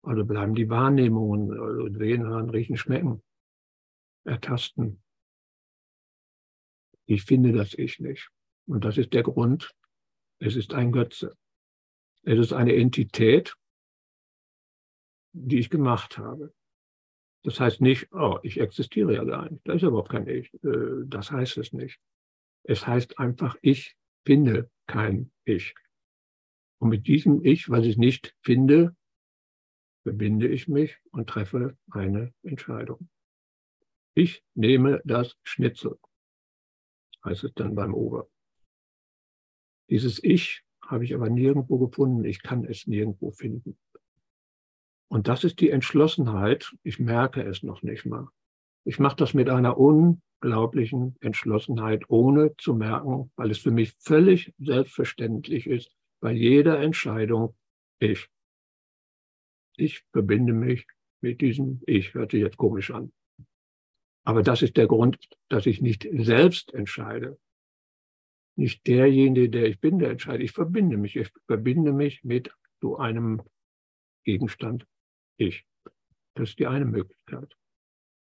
Also 0.02 0.24
bleiben 0.24 0.54
die 0.54 0.68
Wahrnehmungen, 0.68 1.52
also 1.58 1.88
sehen, 1.96 2.24
hören, 2.24 2.50
riechen, 2.50 2.76
schmecken, 2.76 3.22
ertasten. 4.24 5.02
Ich 7.06 7.22
finde 7.24 7.52
das 7.52 7.74
Ich 7.74 8.00
nicht. 8.00 8.30
Und 8.66 8.84
das 8.84 8.98
ist 8.98 9.12
der 9.12 9.22
Grund. 9.22 9.72
Es 10.38 10.56
ist 10.56 10.72
ein 10.74 10.92
Götze. 10.92 11.36
Es 12.24 12.38
ist 12.38 12.52
eine 12.52 12.74
Entität, 12.74 13.54
die 15.32 15.58
ich 15.58 15.70
gemacht 15.70 16.18
habe. 16.18 16.54
Das 17.44 17.58
heißt 17.58 17.80
nicht, 17.80 18.12
oh, 18.12 18.38
ich 18.42 18.60
existiere 18.60 19.14
ja 19.14 19.24
gar 19.24 19.50
nicht. 19.50 19.66
Das 19.66 19.76
ist 19.76 19.82
überhaupt 19.82 20.10
kein 20.10 20.28
Ich. 20.28 20.52
Äh, 20.62 21.04
das 21.06 21.30
heißt 21.30 21.56
es 21.58 21.72
nicht. 21.72 22.00
Es 22.64 22.86
heißt 22.86 23.18
einfach, 23.18 23.56
ich 23.62 23.96
finde 24.24 24.70
kein 24.86 25.32
Ich. 25.44 25.74
Und 26.78 26.90
mit 26.90 27.06
diesem 27.06 27.44
Ich, 27.44 27.68
was 27.68 27.84
ich 27.84 27.96
nicht 27.96 28.36
finde, 28.42 28.96
verbinde 30.02 30.48
ich 30.48 30.68
mich 30.68 30.98
und 31.10 31.28
treffe 31.28 31.76
eine 31.90 32.32
Entscheidung. 32.42 33.08
Ich 34.14 34.44
nehme 34.54 35.00
das 35.04 35.36
Schnitzel, 35.42 35.98
heißt 37.24 37.44
es 37.44 37.54
dann 37.54 37.74
beim 37.74 37.94
Ober. 37.94 38.28
Dieses 39.88 40.22
Ich 40.22 40.64
habe 40.84 41.04
ich 41.04 41.14
aber 41.14 41.30
nirgendwo 41.30 41.78
gefunden. 41.78 42.24
Ich 42.24 42.42
kann 42.42 42.64
es 42.64 42.86
nirgendwo 42.86 43.30
finden. 43.30 43.78
Und 45.12 45.28
das 45.28 45.44
ist 45.44 45.60
die 45.60 45.68
Entschlossenheit. 45.68 46.74
Ich 46.84 46.98
merke 46.98 47.42
es 47.42 47.62
noch 47.62 47.82
nicht 47.82 48.06
mal. 48.06 48.28
Ich 48.86 48.98
mache 48.98 49.16
das 49.16 49.34
mit 49.34 49.50
einer 49.50 49.76
unglaublichen 49.76 51.16
Entschlossenheit, 51.20 52.08
ohne 52.08 52.56
zu 52.56 52.72
merken, 52.72 53.30
weil 53.36 53.50
es 53.50 53.58
für 53.58 53.72
mich 53.72 53.92
völlig 53.98 54.54
selbstverständlich 54.58 55.66
ist, 55.66 55.94
bei 56.20 56.32
jeder 56.32 56.80
Entscheidung 56.80 57.54
ich. 57.98 58.30
Ich 59.76 60.02
verbinde 60.12 60.54
mich 60.54 60.86
mit 61.20 61.42
diesem 61.42 61.82
Ich. 61.84 62.14
Hört 62.14 62.30
sich 62.30 62.40
jetzt 62.40 62.56
komisch 62.56 62.90
an. 62.90 63.12
Aber 64.24 64.42
das 64.42 64.62
ist 64.62 64.78
der 64.78 64.86
Grund, 64.86 65.18
dass 65.50 65.66
ich 65.66 65.82
nicht 65.82 66.08
selbst 66.10 66.72
entscheide. 66.72 67.38
Nicht 68.56 68.86
derjenige, 68.86 69.50
der 69.50 69.66
ich 69.66 69.78
bin, 69.78 69.98
der 69.98 70.08
entscheidet. 70.08 70.42
Ich 70.42 70.52
verbinde 70.52 70.96
mich. 70.96 71.16
Ich 71.16 71.30
verbinde 71.46 71.92
mich 71.92 72.24
mit 72.24 72.50
so 72.80 72.96
einem 72.96 73.42
Gegenstand 74.24 74.86
Ich. 75.36 75.66
Das 76.34 76.50
ist 76.50 76.58
die 76.58 76.66
eine 76.66 76.84
Möglichkeit. 76.84 77.56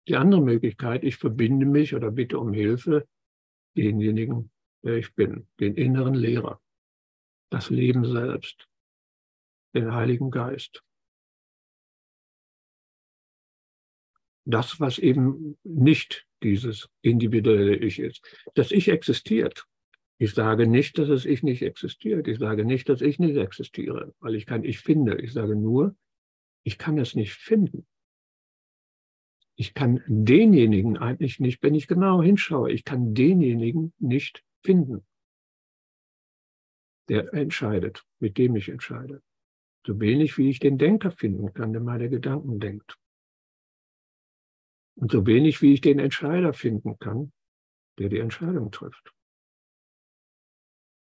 Die 0.08 0.16
andere 0.16 0.40
Möglichkeit, 0.40 1.02
ich 1.02 1.16
verbinde 1.16 1.66
mich 1.66 1.94
oder 1.94 2.10
bitte 2.10 2.38
um 2.38 2.52
Hilfe 2.52 3.08
denjenigen, 3.76 4.50
der 4.82 4.96
ich 4.96 5.14
bin, 5.14 5.48
den 5.60 5.74
inneren 5.74 6.14
Lehrer, 6.14 6.60
das 7.50 7.70
Leben 7.70 8.04
selbst, 8.04 8.68
den 9.74 9.92
Heiligen 9.92 10.30
Geist. 10.30 10.82
Das, 14.44 14.78
was 14.78 14.98
eben 14.98 15.58
nicht 15.64 16.26
dieses 16.42 16.88
individuelle 17.02 17.76
Ich 17.76 17.98
ist. 17.98 18.24
Das 18.54 18.70
Ich 18.70 18.88
existiert. 18.88 19.66
Ich 20.18 20.32
sage 20.32 20.66
nicht, 20.66 20.98
dass 20.98 21.08
es 21.08 21.24
Ich 21.26 21.42
nicht 21.42 21.62
existiert. 21.62 22.28
Ich 22.28 22.38
sage 22.38 22.64
nicht, 22.64 22.88
dass 22.88 23.00
ich 23.00 23.18
nicht 23.18 23.36
existiere, 23.36 24.14
weil 24.20 24.36
ich 24.36 24.46
kein 24.46 24.64
Ich 24.64 24.78
finde. 24.78 25.20
Ich 25.20 25.32
sage 25.32 25.56
nur, 25.56 25.96
ich 26.66 26.78
kann 26.78 26.99
es 26.99 27.14
nicht 27.14 27.32
finden. 27.32 27.87
Ich 29.54 29.73
kann 29.73 30.02
denjenigen 30.08 30.99
eigentlich 30.99 31.38
nicht, 31.38 31.62
wenn 31.62 31.76
ich 31.76 31.87
genau 31.87 32.20
hinschaue, 32.20 32.73
ich 32.73 32.85
kann 32.85 33.14
denjenigen 33.14 33.94
nicht 33.99 34.44
finden, 34.64 35.06
der 37.08 37.32
entscheidet, 37.32 38.04
mit 38.18 38.37
dem 38.37 38.56
ich 38.56 38.68
entscheide. 38.68 39.23
So 39.87 40.00
wenig 40.00 40.37
wie 40.38 40.50
ich 40.50 40.58
den 40.58 40.76
Denker 40.76 41.12
finden 41.12 41.54
kann, 41.54 41.73
der 41.73 41.82
meine 41.82 42.11
Gedanken 42.11 42.58
denkt. 42.58 42.99
Und 44.96 45.12
so 45.12 45.25
wenig 45.25 45.62
wie 45.62 45.73
ich 45.73 45.80
den 45.80 46.00
Entscheider 46.00 46.52
finden 46.52 46.99
kann, 46.99 47.32
der 48.00 48.08
die 48.08 48.18
Entscheidung 48.18 48.73
trifft. 48.73 49.14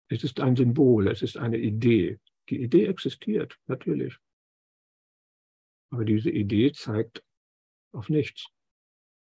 Es 0.09 0.25
ist 0.25 0.41
ein 0.41 0.57
Symbol, 0.57 1.07
es 1.07 1.21
ist 1.21 1.37
eine 1.37 1.57
Idee. 1.57 2.19
Die 2.49 2.61
Idee 2.61 2.87
existiert, 2.87 3.57
natürlich. 3.67 4.19
Aber 5.89 6.05
diese 6.05 6.29
Idee 6.29 6.71
zeigt 6.71 7.23
auf 7.93 8.09
nichts. 8.09 8.47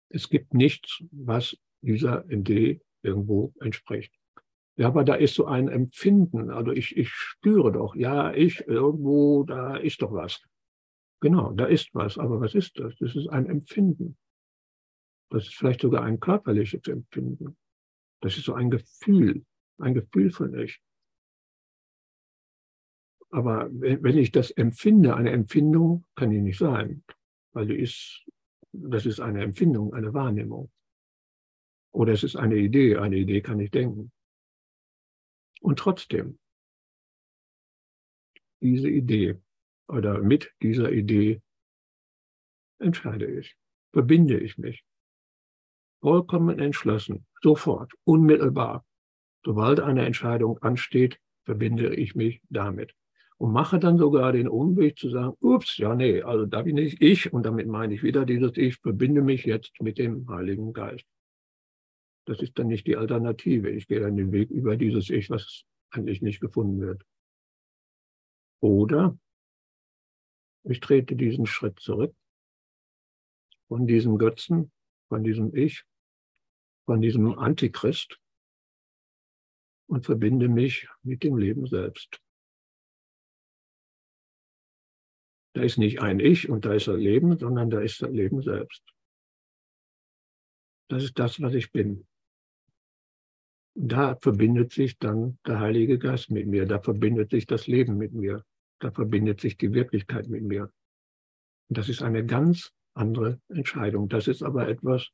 Es 0.08 0.28
gibt 0.28 0.54
nichts, 0.54 1.02
was 1.10 1.56
dieser 1.80 2.28
Idee 2.30 2.82
irgendwo 3.02 3.52
entspricht. 3.60 4.14
Ja, 4.76 4.88
aber 4.88 5.04
da 5.04 5.14
ist 5.14 5.34
so 5.34 5.46
ein 5.46 5.68
Empfinden. 5.68 6.50
Also 6.50 6.72
ich, 6.72 6.96
ich 6.96 7.10
spüre 7.10 7.72
doch, 7.72 7.94
ja, 7.94 8.32
ich 8.32 8.66
irgendwo, 8.66 9.44
da 9.44 9.76
ist 9.76 10.00
doch 10.02 10.12
was. 10.12 10.42
Genau, 11.20 11.52
da 11.52 11.66
ist 11.66 11.94
was. 11.94 12.18
Aber 12.18 12.40
was 12.40 12.54
ist 12.54 12.78
das? 12.78 12.96
Das 12.96 13.14
ist 13.14 13.28
ein 13.28 13.46
Empfinden. 13.46 14.16
Das 15.30 15.44
ist 15.44 15.54
vielleicht 15.54 15.80
sogar 15.80 16.02
ein 16.02 16.20
körperliches 16.20 16.86
Empfinden. 16.86 17.56
Das 18.20 18.36
ist 18.36 18.44
so 18.44 18.54
ein 18.54 18.70
Gefühl, 18.70 19.44
ein 19.78 19.94
Gefühl 19.94 20.30
von 20.30 20.54
ich. 20.58 20.80
Aber 23.32 23.70
wenn 23.72 24.18
ich 24.18 24.30
das 24.30 24.50
empfinde, 24.50 25.16
eine 25.16 25.30
Empfindung 25.30 26.04
kann 26.14 26.30
die 26.30 26.42
nicht 26.42 26.58
sein, 26.58 27.02
weil 27.54 27.66
die 27.66 27.78
ist, 27.78 28.26
das 28.72 29.06
ist 29.06 29.20
eine 29.20 29.42
Empfindung, 29.42 29.94
eine 29.94 30.12
Wahrnehmung. 30.12 30.70
Oder 31.94 32.12
es 32.12 32.24
ist 32.24 32.36
eine 32.36 32.56
Idee, 32.56 32.98
eine 32.98 33.16
Idee 33.16 33.40
kann 33.40 33.58
ich 33.58 33.70
denken. 33.70 34.12
Und 35.62 35.78
trotzdem, 35.78 36.38
diese 38.60 38.90
Idee 38.90 39.40
oder 39.88 40.20
mit 40.20 40.52
dieser 40.60 40.92
Idee 40.92 41.40
entscheide 42.80 43.26
ich, 43.26 43.56
verbinde 43.92 44.38
ich 44.38 44.58
mich 44.58 44.84
vollkommen 46.02 46.58
entschlossen, 46.58 47.26
sofort, 47.40 47.92
unmittelbar. 48.04 48.84
Sobald 49.42 49.80
eine 49.80 50.04
Entscheidung 50.04 50.58
ansteht, 50.58 51.18
verbinde 51.44 51.94
ich 51.94 52.14
mich 52.14 52.42
damit. 52.50 52.94
Und 53.42 53.52
mache 53.52 53.80
dann 53.80 53.98
sogar 53.98 54.30
den 54.30 54.46
Umweg 54.46 54.96
zu 54.96 55.10
sagen, 55.10 55.36
ups, 55.40 55.76
ja, 55.76 55.96
nee, 55.96 56.22
also 56.22 56.46
da 56.46 56.62
bin 56.62 56.76
ich 56.76 57.00
ich, 57.02 57.32
und 57.32 57.42
damit 57.42 57.66
meine 57.66 57.92
ich 57.92 58.04
wieder 58.04 58.24
dieses 58.24 58.56
Ich, 58.56 58.76
verbinde 58.76 59.20
mich 59.20 59.44
jetzt 59.44 59.72
mit 59.80 59.98
dem 59.98 60.28
Heiligen 60.28 60.72
Geist. 60.72 61.04
Das 62.24 62.40
ist 62.40 62.56
dann 62.56 62.68
nicht 62.68 62.86
die 62.86 62.96
Alternative. 62.96 63.68
Ich 63.68 63.88
gehe 63.88 63.98
dann 63.98 64.16
den 64.16 64.30
Weg 64.30 64.48
über 64.50 64.76
dieses 64.76 65.10
Ich, 65.10 65.28
was 65.28 65.64
eigentlich 65.90 66.22
nicht 66.22 66.38
gefunden 66.38 66.80
wird. 66.80 67.02
Oder 68.60 69.18
ich 70.62 70.78
trete 70.78 71.16
diesen 71.16 71.46
Schritt 71.46 71.80
zurück 71.80 72.14
von 73.66 73.88
diesem 73.88 74.18
Götzen, 74.18 74.70
von 75.08 75.24
diesem 75.24 75.52
Ich 75.52 75.84
von 76.84 77.00
diesem 77.00 77.38
Antichrist 77.38 78.20
und 79.88 80.04
verbinde 80.06 80.48
mich 80.48 80.88
mit 81.02 81.22
dem 81.24 81.36
Leben 81.36 81.66
selbst. 81.66 82.20
Da 85.54 85.62
ist 85.62 85.78
nicht 85.78 86.00
ein 86.00 86.20
Ich 86.20 86.48
und 86.48 86.64
da 86.64 86.74
ist 86.74 86.88
das 86.88 86.96
Leben, 86.96 87.38
sondern 87.38 87.70
da 87.70 87.80
ist 87.80 88.00
das 88.00 88.10
Leben 88.10 88.42
selbst. 88.42 88.82
Das 90.88 91.04
ist 91.04 91.18
das, 91.18 91.40
was 91.40 91.54
ich 91.54 91.72
bin. 91.72 92.06
Da 93.74 94.16
verbindet 94.16 94.72
sich 94.72 94.98
dann 94.98 95.38
der 95.46 95.60
Heilige 95.60 95.98
Geist 95.98 96.30
mit 96.30 96.46
mir, 96.46 96.66
da 96.66 96.80
verbindet 96.80 97.30
sich 97.30 97.46
das 97.46 97.66
Leben 97.66 97.96
mit 97.96 98.12
mir, 98.12 98.44
da 98.80 98.90
verbindet 98.90 99.40
sich 99.40 99.56
die 99.56 99.72
Wirklichkeit 99.72 100.28
mit 100.28 100.42
mir. 100.42 100.70
Und 101.68 101.78
das 101.78 101.88
ist 101.88 102.02
eine 102.02 102.26
ganz 102.26 102.72
andere 102.94 103.40
Entscheidung. 103.48 104.08
Das 104.08 104.28
ist 104.28 104.42
aber 104.42 104.68
etwas, 104.68 105.10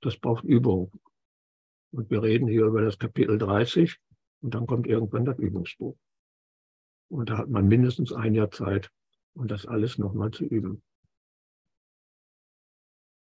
das 0.00 0.16
braucht 0.16 0.44
Übung. 0.44 0.90
Und 1.92 2.10
wir 2.10 2.22
reden 2.22 2.48
hier 2.48 2.64
über 2.66 2.82
das 2.82 2.98
Kapitel 2.98 3.38
30 3.38 3.96
und 4.42 4.54
dann 4.54 4.66
kommt 4.66 4.88
irgendwann 4.88 5.24
das 5.24 5.38
Übungsbuch. 5.38 5.96
Und 7.08 7.30
da 7.30 7.38
hat 7.38 7.48
man 7.48 7.68
mindestens 7.68 8.12
ein 8.12 8.34
Jahr 8.34 8.50
Zeit, 8.50 8.90
um 9.34 9.48
das 9.48 9.66
alles 9.66 9.98
nochmal 9.98 10.30
zu 10.30 10.44
üben. 10.44 10.82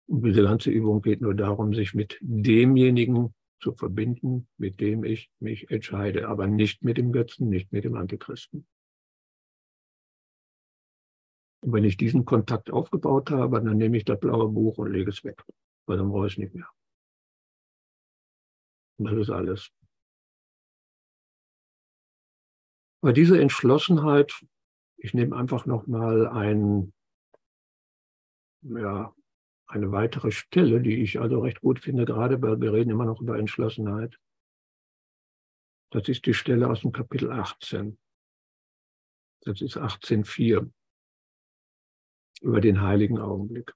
Und 0.08 0.24
diese 0.24 0.44
ganze 0.44 0.70
Übung 0.70 1.02
geht 1.02 1.22
nur 1.22 1.34
darum, 1.34 1.74
sich 1.74 1.94
mit 1.94 2.18
demjenigen 2.22 3.34
zu 3.60 3.74
verbinden, 3.74 4.48
mit 4.58 4.80
dem 4.80 5.04
ich 5.04 5.32
mich 5.39 5.70
entscheide, 5.72 6.28
aber 6.28 6.48
nicht 6.48 6.84
mit 6.84 6.98
dem 6.98 7.12
Götzen, 7.12 7.50
nicht 7.50 7.72
mit 7.72 7.84
dem 7.84 7.96
Antichristen. 7.96 8.68
Und 11.62 11.74
wenn 11.74 11.84
ich 11.84 11.98
diesen 11.98 12.26
Kontakt 12.26 12.70
aufgebaut 12.70 13.32
habe, 13.32 13.63
dann 13.63 13.78
nehme 13.78 13.98
ich 13.98 14.06
das 14.06 14.20
blaue 14.20 14.50
Buch 14.50 14.78
und 14.78 14.91
lege 14.91 15.10
es 15.10 15.24
weg 15.24 15.44
weil 15.86 15.98
dann 15.98 16.10
brauche 16.10 16.28
ich 16.28 16.34
es 16.34 16.39
nicht 16.39 16.54
mehr. 16.54 16.70
Und 18.98 19.06
das 19.06 19.18
ist 19.18 19.30
alles. 19.30 19.72
Aber 23.02 23.13
diese 23.13 23.39
Entschlossenheit, 23.39 24.34
ich 25.06 25.13
nehme 25.13 25.36
einfach 25.36 25.68
nochmal 25.68 26.28
ein, 26.28 26.91
ja, 28.63 29.13
eine 29.68 29.91
weitere 29.91 30.32
Stelle, 30.32 30.82
die 30.82 31.04
ich 31.04 31.20
also 31.20 31.41
recht 31.41 31.62
gut 31.62 31.80
finde, 31.80 32.06
gerade 32.06 32.41
weil 32.41 32.60
wir 32.60 32.74
reden 32.74 32.89
immer 32.89 33.06
noch 33.06 33.22
über 33.22 33.38
Entschlossenheit. 33.38 34.18
Das 35.91 36.10
ist 36.10 36.26
die 36.26 36.34
Stelle 36.34 36.68
aus 36.68 36.82
dem 36.82 36.91
Kapitel 36.91 37.32
18. 37.32 38.00
Das 39.41 39.62
ist 39.62 39.78
18.4 39.78 40.72
über 42.41 42.60
den 42.60 42.82
heiligen 42.82 43.20
Augenblick. 43.20 43.76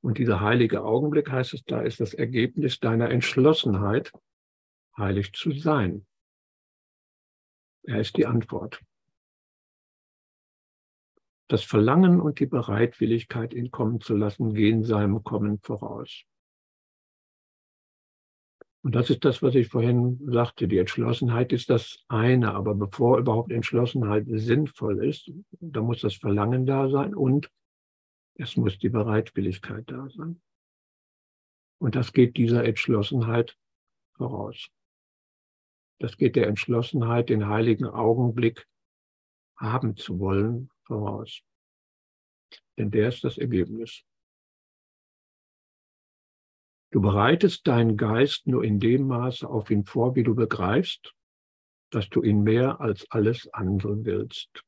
Und 0.00 0.18
dieser 0.18 0.40
heilige 0.40 0.84
Augenblick 0.84 1.28
heißt 1.28 1.54
es, 1.54 1.64
da 1.64 1.82
ist 1.82 1.98
das 1.98 2.14
Ergebnis 2.14 2.78
deiner 2.78 3.10
Entschlossenheit, 3.10 4.12
heilig 4.96 5.32
zu 5.32 5.50
sein. 5.50 6.06
Er 7.82 8.00
ist 8.00 8.16
die 8.16 8.26
Antwort. 8.26 8.80
Das 11.52 11.64
Verlangen 11.64 12.18
und 12.18 12.40
die 12.40 12.46
Bereitwilligkeit, 12.46 13.52
ihn 13.52 13.70
kommen 13.70 14.00
zu 14.00 14.16
lassen, 14.16 14.54
gehen 14.54 14.84
seinem 14.84 15.22
Kommen 15.22 15.58
voraus. 15.58 16.24
Und 18.82 18.94
das 18.94 19.10
ist 19.10 19.22
das, 19.26 19.42
was 19.42 19.54
ich 19.54 19.68
vorhin 19.68 20.18
sagte. 20.32 20.66
Die 20.66 20.78
Entschlossenheit 20.78 21.52
ist 21.52 21.68
das 21.68 22.06
eine, 22.08 22.54
aber 22.54 22.74
bevor 22.74 23.18
überhaupt 23.18 23.52
Entschlossenheit 23.52 24.24
sinnvoll 24.28 25.04
ist, 25.04 25.30
da 25.60 25.82
muss 25.82 26.00
das 26.00 26.14
Verlangen 26.14 26.64
da 26.64 26.88
sein 26.88 27.14
und 27.14 27.50
es 28.36 28.56
muss 28.56 28.78
die 28.78 28.88
Bereitwilligkeit 28.88 29.84
da 29.90 30.08
sein. 30.08 30.40
Und 31.78 31.96
das 31.96 32.14
geht 32.14 32.38
dieser 32.38 32.64
Entschlossenheit 32.64 33.58
voraus. 34.14 34.70
Das 35.98 36.16
geht 36.16 36.34
der 36.34 36.46
Entschlossenheit, 36.46 37.28
den 37.28 37.46
heiligen 37.46 37.84
Augenblick 37.84 38.66
haben 39.58 39.98
zu 39.98 40.18
wollen, 40.18 40.71
voraus. 40.84 41.42
Denn 42.78 42.90
der 42.90 43.08
ist 43.08 43.24
das 43.24 43.38
Ergebnis. 43.38 44.04
Du 46.90 47.00
bereitest 47.00 47.66
deinen 47.66 47.96
Geist 47.96 48.46
nur 48.46 48.64
in 48.64 48.78
dem 48.78 49.06
Maße 49.06 49.48
auf 49.48 49.70
ihn 49.70 49.84
vor, 49.84 50.14
wie 50.14 50.22
du 50.22 50.34
begreifst, 50.34 51.14
dass 51.90 52.08
du 52.08 52.22
ihn 52.22 52.42
mehr 52.42 52.80
als 52.80 53.10
alles 53.10 53.48
andere 53.52 54.04
willst. 54.04 54.62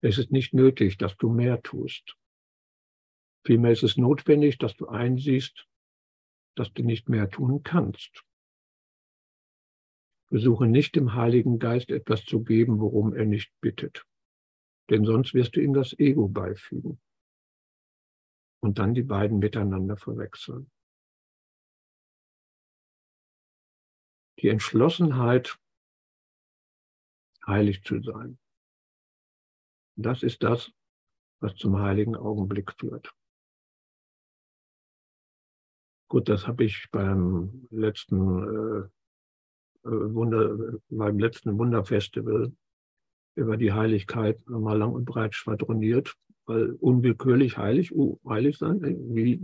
Es 0.00 0.18
ist 0.18 0.32
nicht 0.32 0.52
nötig, 0.52 0.98
dass 0.98 1.16
du 1.16 1.30
mehr 1.30 1.62
tust. 1.62 2.16
Vielmehr 3.44 3.70
ist 3.70 3.84
es 3.84 3.96
notwendig, 3.96 4.58
dass 4.58 4.74
du 4.74 4.88
einsiehst, 4.88 5.66
dass 6.56 6.72
du 6.72 6.82
nicht 6.82 7.08
mehr 7.08 7.30
tun 7.30 7.62
kannst. 7.62 8.24
Versuche 10.32 10.66
nicht 10.66 10.96
dem 10.96 11.12
Heiligen 11.12 11.58
Geist 11.58 11.90
etwas 11.90 12.24
zu 12.24 12.42
geben, 12.42 12.80
worum 12.80 13.14
er 13.14 13.26
nicht 13.26 13.52
bittet. 13.60 14.06
Denn 14.88 15.04
sonst 15.04 15.34
wirst 15.34 15.56
du 15.56 15.60
ihm 15.60 15.74
das 15.74 15.92
Ego 15.98 16.26
beifügen. 16.26 16.98
Und 18.62 18.78
dann 18.78 18.94
die 18.94 19.02
beiden 19.02 19.40
miteinander 19.40 19.98
verwechseln. 19.98 20.70
Die 24.38 24.48
Entschlossenheit, 24.48 25.60
heilig 27.46 27.84
zu 27.84 28.00
sein. 28.00 28.38
Das 29.96 30.22
ist 30.22 30.42
das, 30.42 30.72
was 31.40 31.56
zum 31.56 31.78
heiligen 31.78 32.16
Augenblick 32.16 32.72
führt. 32.72 33.14
Gut, 36.08 36.30
das 36.30 36.46
habe 36.46 36.64
ich 36.64 36.88
beim 36.90 37.68
letzten 37.70 38.86
äh, 38.86 38.88
Wunder, 39.84 40.78
beim 40.90 41.18
letzten 41.18 41.58
Wunderfestival 41.58 42.52
über 43.34 43.56
die 43.56 43.72
Heiligkeit 43.72 44.48
nochmal 44.48 44.78
lang 44.78 44.92
und 44.92 45.04
breit 45.04 45.34
schwadroniert, 45.34 46.14
weil 46.46 46.72
unwillkürlich 46.72 47.56
heilig, 47.56 47.94
uh, 47.94 48.18
heilig 48.28 48.58
sein, 48.58 48.80
wie, 49.14 49.40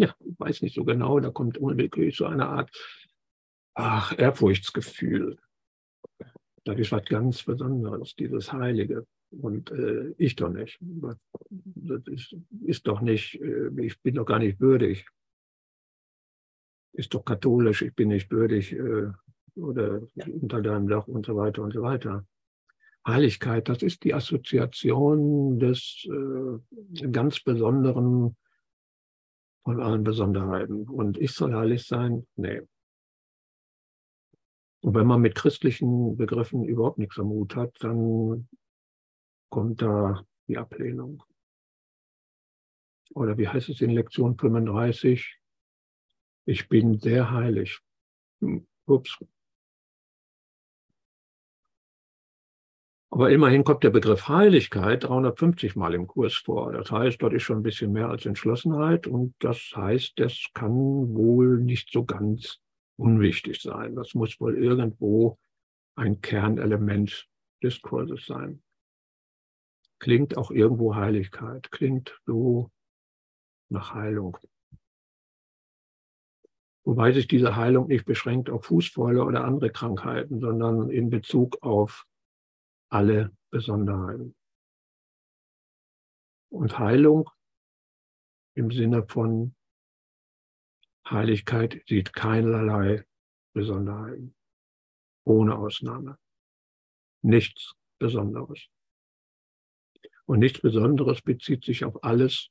ja, 0.00 0.14
weiß 0.38 0.62
nicht 0.62 0.74
so 0.74 0.84
genau, 0.84 1.20
da 1.20 1.30
kommt 1.30 1.58
unwillkürlich 1.58 2.16
so 2.16 2.26
eine 2.26 2.48
Art, 2.48 2.70
ach, 3.74 4.16
Ehrfurchtsgefühl. 4.18 5.38
Das 6.64 6.78
ist 6.78 6.92
was 6.92 7.04
ganz 7.06 7.42
Besonderes, 7.42 8.14
dieses 8.14 8.52
Heilige. 8.52 9.06
Und 9.30 9.70
äh, 9.70 10.14
ich 10.18 10.36
doch 10.36 10.50
nicht. 10.50 10.78
Das 11.50 12.06
ist, 12.06 12.36
ist 12.64 12.86
doch 12.86 13.00
nicht, 13.00 13.40
äh, 13.40 13.70
ich 13.80 14.00
bin 14.00 14.16
doch 14.16 14.26
gar 14.26 14.38
nicht 14.38 14.60
würdig. 14.60 15.06
Ist 16.92 17.14
doch 17.14 17.24
katholisch, 17.24 17.82
ich 17.82 17.94
bin 17.94 18.08
nicht 18.08 18.30
würdig, 18.30 18.72
äh, 18.72 19.10
oder 19.56 20.02
unter 20.16 20.62
deinem 20.62 20.88
Dach 20.88 21.06
und 21.08 21.26
so 21.26 21.36
weiter 21.36 21.62
und 21.62 21.72
so 21.72 21.82
weiter. 21.82 22.26
Heiligkeit, 23.06 23.68
das 23.68 23.82
ist 23.82 24.04
die 24.04 24.14
Assoziation 24.14 25.58
des 25.58 26.06
äh, 26.08 27.08
ganz 27.08 27.40
Besonderen 27.40 28.36
von 29.64 29.80
allen 29.80 30.04
Besonderheiten. 30.04 30.88
Und 30.88 31.18
ich 31.18 31.32
soll 31.32 31.54
heilig 31.54 31.86
sein? 31.86 32.26
Nee. 32.36 32.62
Und 34.80 34.94
wenn 34.94 35.06
man 35.06 35.20
mit 35.20 35.34
christlichen 35.34 36.16
Begriffen 36.16 36.64
überhaupt 36.64 36.98
nichts 36.98 37.18
am 37.18 37.28
Hut 37.28 37.54
hat, 37.54 37.76
dann 37.80 38.48
kommt 39.48 39.82
da 39.82 40.24
die 40.48 40.58
Ablehnung. 40.58 41.22
Oder 43.14 43.36
wie 43.38 43.48
heißt 43.48 43.68
es 43.68 43.80
in 43.80 43.90
Lektion 43.90 44.36
35? 44.36 45.38
Ich 46.46 46.68
bin 46.68 46.98
sehr 46.98 47.30
heilig. 47.30 47.80
Ups, 48.86 49.18
Aber 53.12 53.30
immerhin 53.30 53.62
kommt 53.62 53.84
der 53.84 53.90
Begriff 53.90 54.28
Heiligkeit 54.28 55.04
350 55.04 55.76
Mal 55.76 55.92
im 55.92 56.06
Kurs 56.06 56.32
vor. 56.32 56.72
Das 56.72 56.90
heißt, 56.90 57.20
dort 57.20 57.34
ist 57.34 57.42
schon 57.42 57.58
ein 57.58 57.62
bisschen 57.62 57.92
mehr 57.92 58.08
als 58.08 58.24
Entschlossenheit 58.24 59.06
und 59.06 59.34
das 59.38 59.70
heißt, 59.76 60.14
das 60.16 60.46
kann 60.54 60.72
wohl 60.72 61.58
nicht 61.58 61.92
so 61.92 62.06
ganz 62.06 62.60
unwichtig 62.96 63.60
sein. 63.60 63.96
Das 63.96 64.14
muss 64.14 64.40
wohl 64.40 64.56
irgendwo 64.56 65.38
ein 65.94 66.22
Kernelement 66.22 67.28
des 67.62 67.82
Kurses 67.82 68.24
sein. 68.24 68.62
Klingt 69.98 70.38
auch 70.38 70.50
irgendwo 70.50 70.94
Heiligkeit, 70.94 71.70
klingt 71.70 72.18
so 72.24 72.70
nach 73.68 73.92
Heilung. 73.92 74.38
Wobei 76.84 77.12
sich 77.12 77.28
diese 77.28 77.56
Heilung 77.56 77.88
nicht 77.88 78.06
beschränkt 78.06 78.48
auf 78.48 78.64
Fußfäule 78.64 79.22
oder 79.22 79.44
andere 79.44 79.68
Krankheiten, 79.68 80.40
sondern 80.40 80.88
in 80.88 81.10
Bezug 81.10 81.58
auf 81.60 82.06
alle 82.92 83.34
Besonderheiten. 83.50 84.34
Und 86.50 86.78
Heilung 86.78 87.30
im 88.54 88.70
Sinne 88.70 89.06
von 89.08 89.54
Heiligkeit 91.08 91.82
sieht 91.88 92.12
keinerlei 92.12 93.04
Besonderheiten, 93.54 94.34
ohne 95.24 95.56
Ausnahme. 95.56 96.18
Nichts 97.22 97.74
Besonderes. 97.98 98.68
Und 100.26 100.40
nichts 100.40 100.60
Besonderes 100.60 101.22
bezieht 101.22 101.64
sich 101.64 101.84
auf 101.84 102.04
alles, 102.04 102.50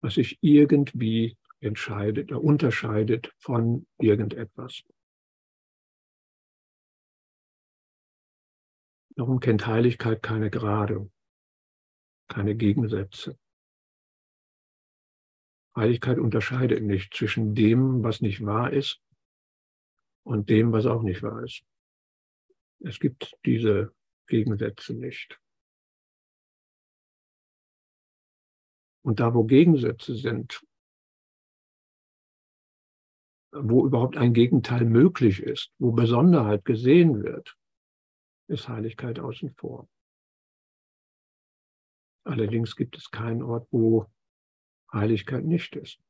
was 0.00 0.14
sich 0.14 0.38
irgendwie 0.40 1.36
entscheidet, 1.60 2.30
oder 2.30 2.42
unterscheidet 2.42 3.34
von 3.38 3.86
irgendetwas. 3.98 4.82
Darum 9.18 9.40
kennt 9.40 9.66
Heiligkeit 9.66 10.22
keine 10.22 10.48
Gerade, 10.48 11.10
keine 12.28 12.54
Gegensätze. 12.54 13.36
Heiligkeit 15.74 16.20
unterscheidet 16.20 16.84
nicht 16.84 17.12
zwischen 17.14 17.52
dem, 17.56 18.04
was 18.04 18.20
nicht 18.20 18.46
wahr 18.46 18.72
ist, 18.72 19.02
und 20.24 20.48
dem, 20.50 20.70
was 20.70 20.86
auch 20.86 21.02
nicht 21.02 21.24
wahr 21.24 21.42
ist. 21.42 21.64
Es 22.78 23.00
gibt 23.00 23.36
diese 23.44 23.92
Gegensätze 24.28 24.94
nicht. 24.94 25.40
Und 29.02 29.18
da, 29.18 29.34
wo 29.34 29.42
Gegensätze 29.42 30.14
sind, 30.14 30.64
wo 33.50 33.84
überhaupt 33.84 34.16
ein 34.16 34.32
Gegenteil 34.32 34.84
möglich 34.84 35.42
ist, 35.42 35.72
wo 35.78 35.90
Besonderheit 35.90 36.64
gesehen 36.64 37.24
wird, 37.24 37.58
ist 38.48 38.68
Heiligkeit 38.68 39.18
außen 39.18 39.54
vor. 39.54 39.88
Allerdings 42.24 42.76
gibt 42.76 42.96
es 42.96 43.10
keinen 43.10 43.42
Ort, 43.42 43.68
wo 43.70 44.06
Heiligkeit 44.92 45.44
nicht 45.44 45.76
ist. 45.76 46.00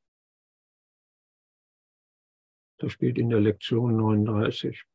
Das 2.77 2.93
steht 2.93 3.17
in 3.17 3.29
der 3.29 3.41
Lektion 3.41 3.97
39. 3.97 4.85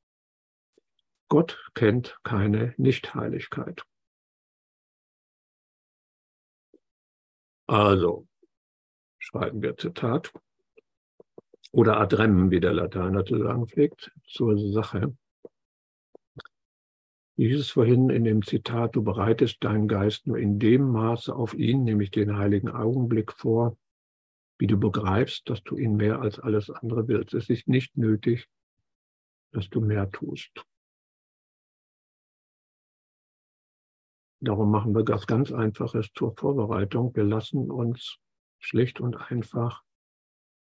Gott 1.28 1.70
kennt 1.74 2.18
keine 2.22 2.74
Nichtheiligkeit. 2.78 3.82
Also, 7.66 8.26
schreiben 9.18 9.62
wir 9.62 9.76
Zitat 9.76 10.32
oder 11.72 11.98
ad 11.98 12.16
rem, 12.16 12.50
wie 12.50 12.60
der 12.60 12.74
Lateiner 12.74 13.24
zu 13.24 13.38
sagen 13.38 13.66
pflegt, 13.66 14.12
zur 14.26 14.58
Sache. 14.58 15.16
Wie 17.36 17.48
hieß 17.48 17.60
es 17.60 17.70
vorhin 17.70 18.10
in 18.10 18.22
dem 18.22 18.42
Zitat, 18.42 18.94
du 18.94 19.02
bereitest 19.02 19.62
deinen 19.64 19.88
Geist 19.88 20.26
nur 20.26 20.38
in 20.38 20.60
dem 20.60 20.90
Maße 20.90 21.34
auf 21.34 21.54
ihn, 21.54 21.82
nämlich 21.82 22.12
den 22.12 22.36
heiligen 22.36 22.70
Augenblick 22.70 23.32
vor, 23.32 23.76
wie 24.58 24.68
du 24.68 24.78
begreifst, 24.78 25.48
dass 25.50 25.62
du 25.64 25.76
ihn 25.76 25.96
mehr 25.96 26.20
als 26.20 26.38
alles 26.38 26.70
andere 26.70 27.08
willst. 27.08 27.34
Es 27.34 27.50
ist 27.50 27.66
nicht 27.66 27.96
nötig, 27.96 28.48
dass 29.50 29.68
du 29.68 29.80
mehr 29.80 30.10
tust. 30.10 30.64
Darum 34.40 34.70
machen 34.70 34.94
wir 34.94 35.02
das 35.02 35.26
ganz 35.26 35.50
Einfaches 35.50 36.12
zur 36.12 36.36
Vorbereitung. 36.36 37.16
Wir 37.16 37.24
lassen 37.24 37.70
uns 37.70 38.18
schlicht 38.60 39.00
und 39.00 39.16
einfach 39.16 39.82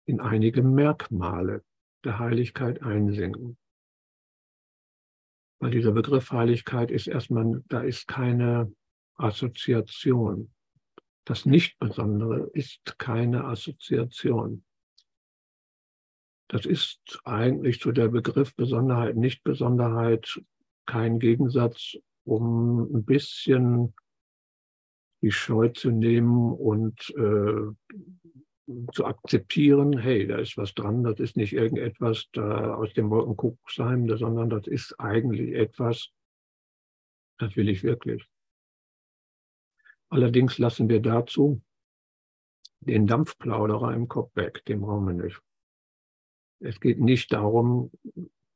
in 0.04 0.20
einige 0.20 0.62
Merkmale 0.62 1.64
der 2.04 2.18
Heiligkeit 2.18 2.82
einsinken. 2.82 3.56
Weil 5.60 5.70
dieser 5.70 5.92
Begriff 5.92 6.30
Heiligkeit 6.30 6.90
ist 6.90 7.08
erstmal, 7.08 7.62
da 7.68 7.80
ist 7.80 8.06
keine 8.06 8.72
Assoziation. 9.14 10.52
Das 11.24 11.44
Nicht-Besondere 11.44 12.50
ist 12.52 12.98
keine 12.98 13.44
Assoziation. 13.44 14.64
Das 16.48 16.64
ist 16.64 17.20
eigentlich 17.24 17.80
zu 17.80 17.92
der 17.92 18.08
Begriff 18.08 18.54
Besonderheit, 18.54 19.16
Nicht-Besonderheit 19.16 20.40
kein 20.86 21.18
Gegensatz, 21.18 21.98
um 22.24 22.80
ein 22.94 23.04
bisschen 23.04 23.94
die 25.20 25.32
Scheu 25.32 25.68
zu 25.68 25.90
nehmen 25.90 26.52
und 26.52 27.10
äh, 27.16 27.74
zu 28.92 29.06
akzeptieren, 29.06 29.96
hey, 29.98 30.26
da 30.26 30.38
ist 30.38 30.56
was 30.56 30.74
dran, 30.74 31.02
das 31.02 31.18
ist 31.20 31.36
nicht 31.36 31.52
irgendetwas 31.52 32.28
da 32.32 32.74
aus 32.74 32.92
dem 32.92 33.10
Wolkenkuckucksheim, 33.10 34.08
sondern 34.16 34.50
das 34.50 34.66
ist 34.66 34.98
eigentlich 34.98 35.54
etwas, 35.54 36.10
das 37.38 37.56
will 37.56 37.68
ich 37.68 37.82
wirklich. 37.82 38.26
Allerdings 40.10 40.58
lassen 40.58 40.88
wir 40.88 41.00
dazu 41.00 41.62
den 42.80 43.06
Dampfplauderer 43.06 43.94
im 43.94 44.08
Kopf 44.08 44.34
weg, 44.36 44.64
den 44.66 44.80
brauchen 44.80 45.06
wir 45.06 45.24
nicht. 45.24 45.40
Es 46.60 46.80
geht 46.80 47.00
nicht 47.00 47.32
darum, 47.32 47.90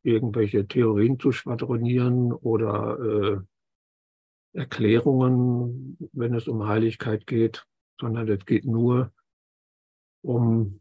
irgendwelche 0.03 0.67
Theorien 0.67 1.19
zu 1.19 1.33
schwadronieren 1.33 2.33
oder 2.33 2.99
äh, 2.99 4.59
Erklärungen, 4.59 5.97
wenn 6.13 6.35
es 6.35 6.49
um 6.49 6.67
Heiligkeit 6.67 7.27
geht, 7.27 7.67
sondern 7.99 8.29
es 8.29 8.45
geht 8.45 8.65
nur 8.65 9.13
um 10.23 10.81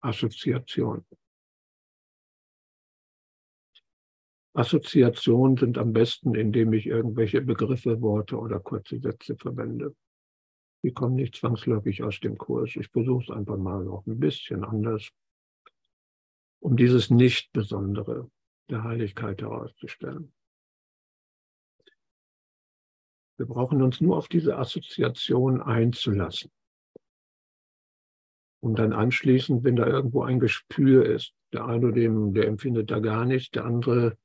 Assoziation. 0.00 1.04
Assoziationen 4.54 5.56
sind 5.56 5.78
am 5.78 5.92
besten, 5.92 6.34
indem 6.34 6.72
ich 6.72 6.86
irgendwelche 6.86 7.40
Begriffe, 7.40 8.00
Worte 8.00 8.36
oder 8.36 8.58
kurze 8.58 8.98
Sätze 8.98 9.36
verwende. 9.36 9.94
Die 10.82 10.92
kommen 10.92 11.14
nicht 11.14 11.36
zwangsläufig 11.36 12.02
aus 12.02 12.18
dem 12.20 12.38
Kurs. 12.38 12.74
Ich 12.74 12.88
versuche 12.88 13.24
es 13.24 13.30
einfach 13.30 13.56
mal 13.56 13.84
noch 13.84 14.06
ein 14.06 14.18
bisschen 14.18 14.64
anders, 14.64 15.10
um 16.60 16.76
dieses 16.76 17.10
Nicht-Besondere 17.10 18.30
der 18.68 18.84
Heiligkeit 18.84 19.42
herauszustellen. 19.42 20.32
Wir 23.36 23.46
brauchen 23.46 23.82
uns 23.82 24.00
nur 24.00 24.16
auf 24.16 24.28
diese 24.28 24.58
Assoziation 24.58 25.62
einzulassen. 25.62 26.50
Und 28.60 28.78
dann 28.78 28.92
anschließend, 28.92 29.62
wenn 29.64 29.76
da 29.76 29.86
irgendwo 29.86 30.22
ein 30.22 30.40
Gespür 30.40 31.06
ist, 31.06 31.34
der 31.52 31.66
eine, 31.66 31.92
dem, 31.92 32.34
der 32.34 32.46
empfindet 32.46 32.90
da 32.90 32.98
gar 32.98 33.24
nichts, 33.24 33.50
der 33.50 33.64
andere 33.64 34.18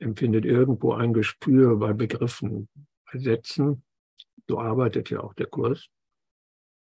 empfindet 0.00 0.44
irgendwo 0.44 0.92
ein 0.92 1.12
Gespür 1.12 1.76
bei 1.76 1.92
Begriffen, 1.92 2.68
bei 3.10 3.18
Sätzen. 3.18 3.84
So 4.48 4.58
arbeitet 4.58 5.10
ja 5.10 5.20
auch 5.20 5.34
der 5.34 5.46
Kurs. 5.46 5.88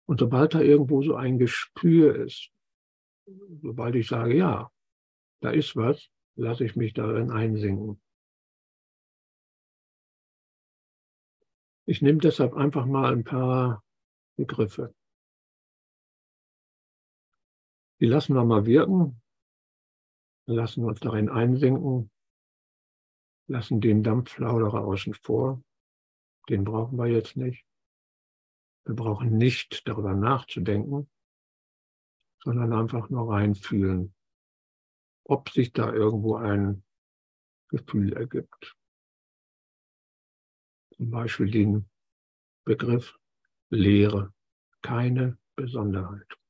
Und 0.07 0.19
sobald 0.19 0.53
da 0.53 0.61
irgendwo 0.61 1.01
so 1.01 1.15
ein 1.15 1.37
Gespür 1.39 2.15
ist, 2.15 2.51
sobald 3.61 3.95
ich 3.95 4.07
sage, 4.07 4.35
ja, 4.35 4.71
da 5.41 5.51
ist 5.51 5.75
was, 5.75 6.09
lasse 6.35 6.65
ich 6.65 6.75
mich 6.75 6.93
darin 6.93 7.31
einsinken. 7.31 8.01
Ich 11.85 12.01
nehme 12.01 12.19
deshalb 12.19 12.53
einfach 12.53 12.85
mal 12.85 13.11
ein 13.11 13.23
paar 13.23 13.83
Begriffe. 14.37 14.93
Die 18.01 18.07
lassen 18.07 18.35
wir 18.35 18.43
mal 18.43 18.65
wirken, 18.65 19.21
lassen 20.47 20.83
uns 20.83 20.99
darin 20.99 21.29
einsinken 21.29 22.11
lassen 23.51 23.81
den 23.81 24.01
Dampflauderer 24.01 24.85
außen 24.85 25.13
vor. 25.13 25.63
Den 26.49 26.63
brauchen 26.63 26.97
wir 26.97 27.07
jetzt 27.07 27.37
nicht. 27.37 27.65
Wir 28.85 28.95
brauchen 28.95 29.37
nicht 29.37 29.87
darüber 29.87 30.15
nachzudenken, 30.15 31.09
sondern 32.43 32.73
einfach 32.73 33.09
nur 33.09 33.31
reinfühlen, 33.31 34.15
ob 35.25 35.49
sich 35.49 35.71
da 35.71 35.93
irgendwo 35.93 36.35
ein 36.35 36.83
Gefühl 37.67 38.13
ergibt. 38.13 38.75
Zum 40.95 41.11
Beispiel 41.11 41.51
den 41.51 41.89
Begriff 42.63 43.19
Lehre, 43.69 44.33
keine 44.81 45.37
Besonderheit. 45.55 46.40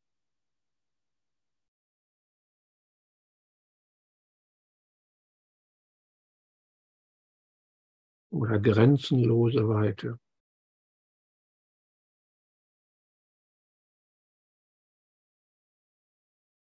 Oder 8.32 8.60
grenzenlose 8.60 9.68
Weite. 9.68 10.20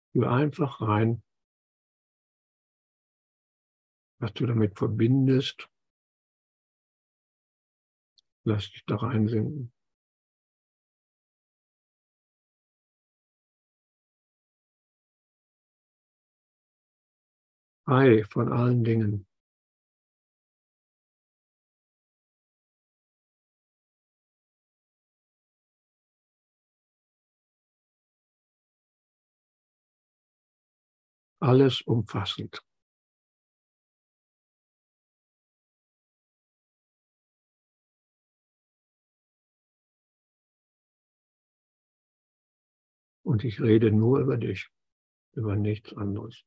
Spür 0.09 0.29
einfach 0.29 0.81
rein, 0.81 1.23
was 4.19 4.33
du 4.33 4.45
damit 4.45 4.77
verbindest. 4.77 5.69
Lass 8.43 8.69
dich 8.71 8.83
da 8.85 8.97
reinsinken. 8.97 9.71
Frei 17.85 18.23
von 18.25 18.51
allen 18.51 18.83
Dingen. 18.83 19.30
Alles 31.41 31.81
umfassend. 31.81 32.63
Und 43.23 43.43
ich 43.43 43.59
rede 43.61 43.91
nur 43.91 44.19
über 44.19 44.37
dich, 44.37 44.69
über 45.33 45.55
nichts 45.55 45.93
anderes. 45.93 46.43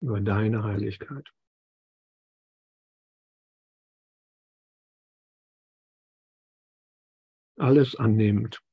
Über 0.00 0.20
deine 0.20 0.64
Heiligkeit. 0.64 1.32
Alles 7.58 7.96
annehmend. 7.96 8.65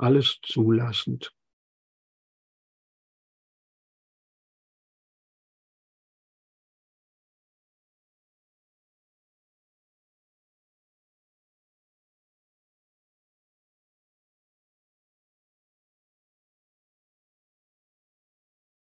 Alles 0.00 0.40
zulassend. 0.42 1.32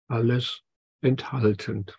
Alles 0.08 0.62
enthaltend. 1.01 1.97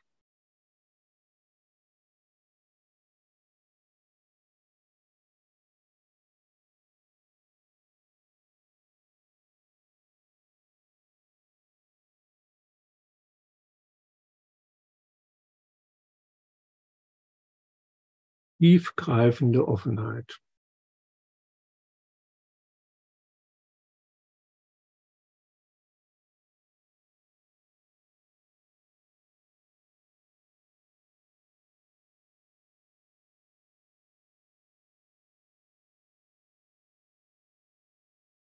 Tiefgreifende 18.59 19.66
Offenheit. 19.66 20.40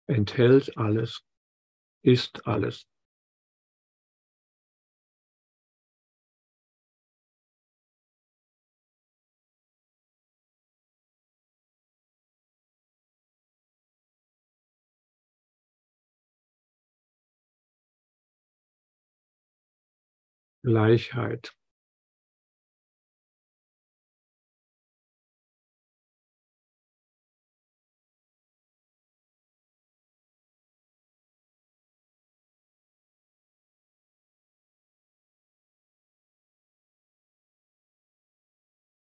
enthält 0.09 0.77
alles, 0.79 1.23
ist 2.03 2.47
alles. 2.47 2.87
Gleichheit. 20.67 21.57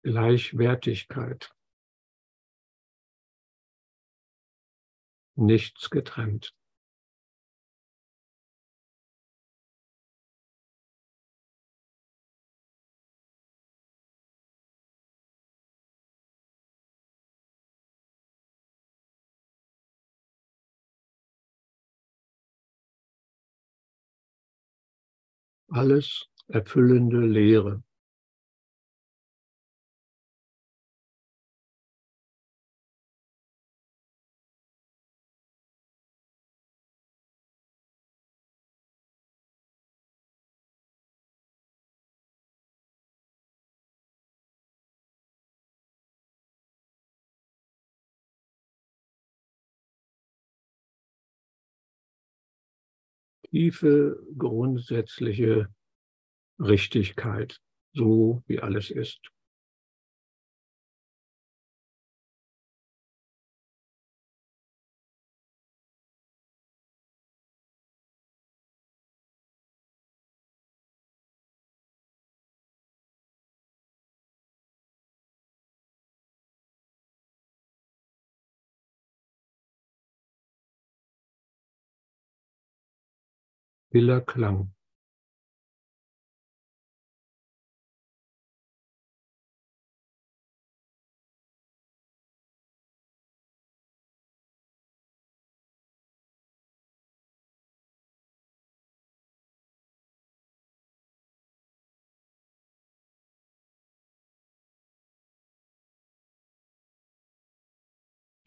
Gleichwertigkeit. 0.02 1.54
Nichts 5.36 5.88
getrennt. 5.90 6.52
Alles 25.74 26.28
erfüllende 26.46 27.18
Lehre. 27.18 27.82
Tiefe, 53.54 54.18
grundsätzliche 54.36 55.68
Richtigkeit, 56.58 57.60
so 57.92 58.42
wie 58.48 58.58
alles 58.58 58.90
ist. 58.90 59.20
Stiller 83.94 84.22
Klang. 84.22 84.74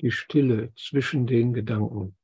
Die 0.01 0.11
Stille 0.11 0.73
zwischen 0.75 1.25
den 1.25 1.53
Gedanken. 1.53 2.16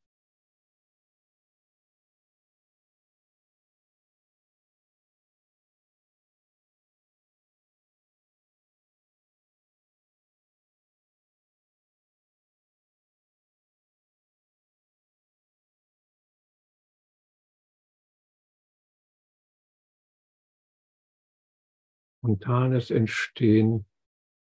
Spontanes 22.23 22.89
Entstehen 22.89 23.85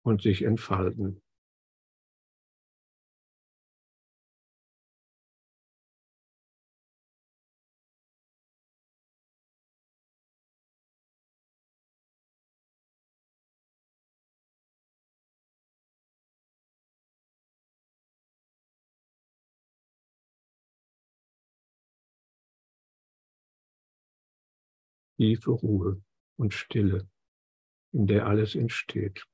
und 0.03 0.21
sich 0.21 0.43
entfalten. 0.43 1.21
tiefe 25.17 25.49
Ruhe 25.51 26.01
und 26.37 26.53
Stille 26.53 27.07
in 27.95 28.07
der 28.07 28.27
alles 28.27 28.55
entsteht. 28.55 29.25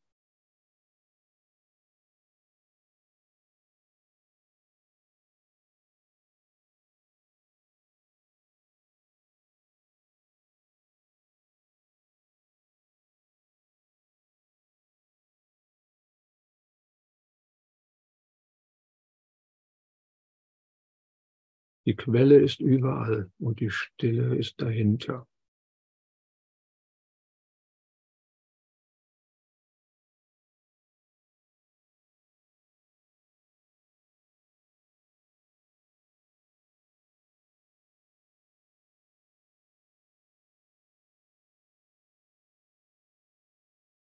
Die 21.88 21.96
Quelle 21.96 22.38
ist 22.38 22.60
überall 22.60 23.32
und 23.40 23.60
die 23.60 23.72
Stille 23.72 24.36
ist 24.36 24.62
dahinter. 24.62 25.28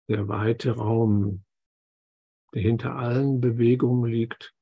Der 0.07 0.27
weite 0.27 0.71
Raum, 0.71 1.43
der 2.53 2.61
hinter 2.61 2.95
allen 2.95 3.41
Bewegungen 3.41 4.09
liegt 4.09 4.53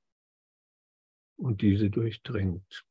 und 1.38 1.62
diese 1.62 1.90
durchdringt. 1.90 2.86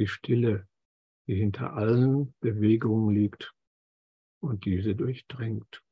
Die 0.00 0.06
Stille, 0.06 0.66
die 1.28 1.34
hinter 1.36 1.74
allen 1.74 2.34
Bewegungen 2.40 3.14
liegt 3.14 3.54
und 4.42 4.64
diese 4.64 4.96
durchdrängt. 4.96 5.82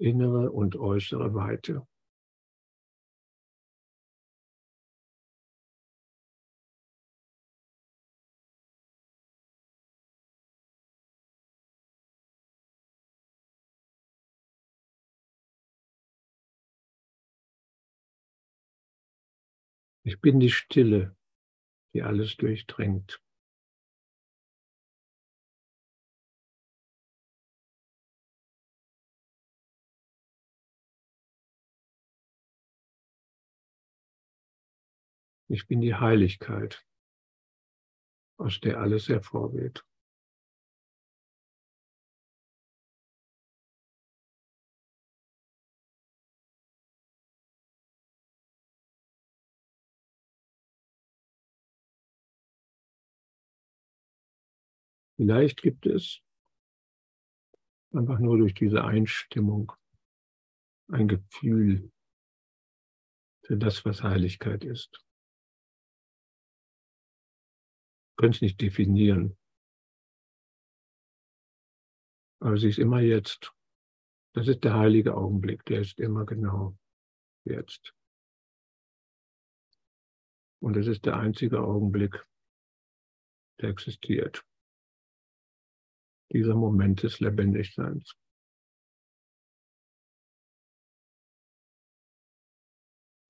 innere 0.00 0.52
und 0.52 0.76
äußere 0.76 1.34
Weite. 1.34 1.84
Ich 20.08 20.22
bin 20.22 20.40
die 20.40 20.48
Stille, 20.48 21.14
die 21.92 22.02
alles 22.02 22.38
durchdrängt. 22.38 23.22
Ich 35.48 35.66
bin 35.66 35.82
die 35.82 35.94
Heiligkeit, 35.94 36.86
aus 38.38 38.60
der 38.60 38.80
alles 38.80 39.10
hervorgeht. 39.10 39.84
Vielleicht 55.18 55.60
gibt 55.60 55.84
es 55.84 56.22
einfach 57.92 58.18
nur 58.18 58.38
durch 58.38 58.54
diese 58.54 58.84
Einstimmung 58.84 59.72
ein 60.90 61.08
Gefühl 61.08 61.92
für 63.44 63.58
das, 63.58 63.84
was 63.84 64.02
Heiligkeit 64.02 64.64
ist. 64.64 65.04
können 68.18 68.32
es 68.32 68.40
nicht 68.42 68.60
definieren. 68.60 69.38
Aber 72.40 72.58
sie 72.58 72.68
ist 72.68 72.78
immer 72.78 73.00
jetzt. 73.00 73.52
Das 74.34 74.48
ist 74.48 74.62
der 74.64 74.74
heilige 74.74 75.14
Augenblick, 75.14 75.64
der 75.64 75.80
ist 75.80 75.98
immer 75.98 76.26
genau 76.26 76.76
jetzt. 77.44 77.94
Und 80.60 80.76
es 80.76 80.88
ist 80.88 81.06
der 81.06 81.16
einzige 81.16 81.60
Augenblick, 81.60 82.26
der 83.60 83.70
existiert 83.70 84.47
dieser 86.32 86.54
Moment 86.54 87.02
des 87.02 87.20
Lebendigseins. 87.20 88.14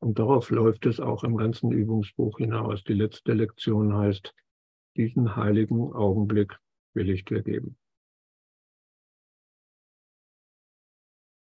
Und 0.00 0.18
darauf 0.18 0.50
läuft 0.50 0.86
es 0.86 1.00
auch 1.00 1.24
im 1.24 1.36
ganzen 1.36 1.72
Übungsbuch 1.72 2.38
hinaus. 2.38 2.84
Die 2.84 2.94
letzte 2.94 3.32
Lektion 3.32 3.94
heißt, 3.94 4.34
diesen 4.96 5.36
heiligen 5.36 5.92
Augenblick 5.92 6.58
will 6.94 7.10
ich 7.10 7.24
dir 7.24 7.42
geben. 7.42 7.76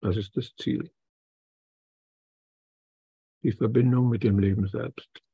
Das 0.01 0.16
ist 0.16 0.36
das 0.36 0.55
Ziel. 0.57 0.92
Die 3.42 3.53
Verbindung 3.53 4.09
mit 4.09 4.22
dem 4.22 4.38
Leben 4.38 4.68
selbst. 4.68 5.25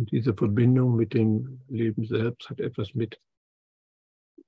Und 0.00 0.12
diese 0.12 0.32
Verbindung 0.32 0.96
mit 0.96 1.12
dem 1.12 1.60
Leben 1.68 2.06
selbst 2.06 2.48
hat 2.48 2.58
etwas 2.58 2.94
mit 2.94 3.20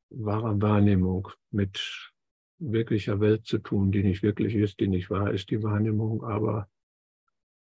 wahrer 0.09 0.59
Wahrnehmung, 0.63 1.29
mit 1.51 2.11
wirklicher 2.59 3.21
Welt 3.21 3.45
zu 3.45 3.59
tun, 3.59 3.93
die 3.93 4.03
nicht 4.03 4.23
wirklich 4.23 4.55
ist, 4.55 4.81
die 4.81 4.89
nicht 4.89 5.11
wahr 5.11 5.31
ist, 5.31 5.51
die 5.51 5.63
Wahrnehmung, 5.63 6.25
aber 6.25 6.71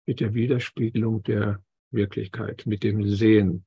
mit 0.07 0.21
der 0.21 0.35
Widerspiegelung 0.35 1.25
der 1.25 1.65
Wirklichkeit, 1.91 2.65
mit 2.65 2.85
dem 2.85 3.09
Sehen. 3.09 3.67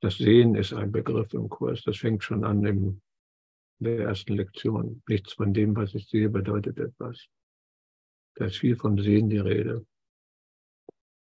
Das 0.00 0.18
Sehen 0.18 0.54
ist 0.54 0.74
ein 0.74 0.92
Begriff 0.92 1.32
im 1.32 1.48
Kurs, 1.48 1.82
das 1.82 1.96
fängt 1.96 2.24
schon 2.24 2.44
an 2.44 2.62
in 2.66 3.00
der 3.78 4.00
ersten 4.00 4.34
Lektion. 4.34 5.02
Nichts 5.08 5.32
von 5.32 5.54
dem, 5.54 5.74
was 5.76 5.94
ich 5.94 6.06
sehe, 6.08 6.28
bedeutet 6.28 6.76
etwas. 6.76 7.26
Da 8.34 8.44
ist 8.44 8.58
viel 8.58 8.76
von 8.76 8.98
Sehen 8.98 9.30
die 9.30 9.38
Rede. 9.38 9.86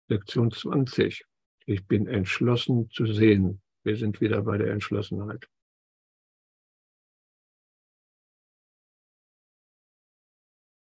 Lektion 0.09 0.51
20. 0.51 1.25
Ich 1.65 1.87
bin 1.87 2.07
entschlossen 2.07 2.89
zu 2.89 3.05
sehen. 3.05 3.61
Wir 3.83 3.95
sind 3.95 4.19
wieder 4.21 4.41
bei 4.41 4.57
der 4.57 4.71
Entschlossenheit. 4.71 5.47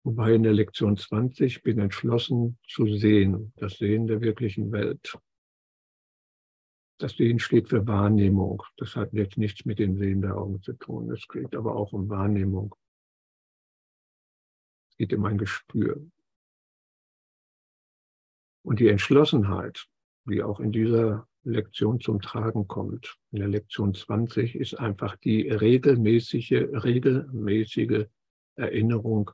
Wobei 0.04 0.36
in 0.36 0.44
der 0.44 0.54
Lektion 0.54 0.96
20 0.96 1.64
bin 1.64 1.80
entschlossen 1.80 2.60
zu 2.66 2.86
sehen, 2.88 3.52
das 3.58 3.74
Sehen 3.74 4.08
der 4.08 4.22
wirklichen 4.22 4.72
Welt. 4.72 5.18
Das 7.00 7.14
Sehen 7.14 7.40
steht 7.40 7.70
für 7.70 7.86
Wahrnehmung. 7.86 8.64
Das 8.78 8.96
hat 8.96 9.12
jetzt 9.14 9.38
nichts 9.38 9.66
mit 9.66 9.80
dem 9.80 9.98
Sehen 9.98 10.22
der 10.22 10.38
Augen 10.38 10.62
zu 10.62 10.74
tun. 10.74 11.12
Es 11.12 11.28
geht 11.28 11.56
aber 11.56 11.76
auch 11.76 11.92
um 11.92 12.08
Wahrnehmung. 12.08 12.74
Es 14.92 14.98
geht 14.98 15.14
um 15.14 15.26
ein 15.26 15.38
Gespür. 15.38 16.10
Und 18.68 18.82
die 18.82 18.90
Entschlossenheit, 18.90 19.88
die 20.26 20.44
auch 20.44 20.60
in 20.60 20.74
dieser 20.74 21.26
Lektion 21.46 22.02
zum 22.02 22.20
Tragen 22.20 22.68
kommt, 22.68 23.16
in 23.32 23.40
der 23.40 23.48
Lektion 23.48 23.94
20, 23.94 24.56
ist 24.56 24.74
einfach 24.74 25.16
die 25.16 25.50
regelmäßige, 25.50 26.68
regelmäßige 26.74 28.08
Erinnerung 28.58 29.32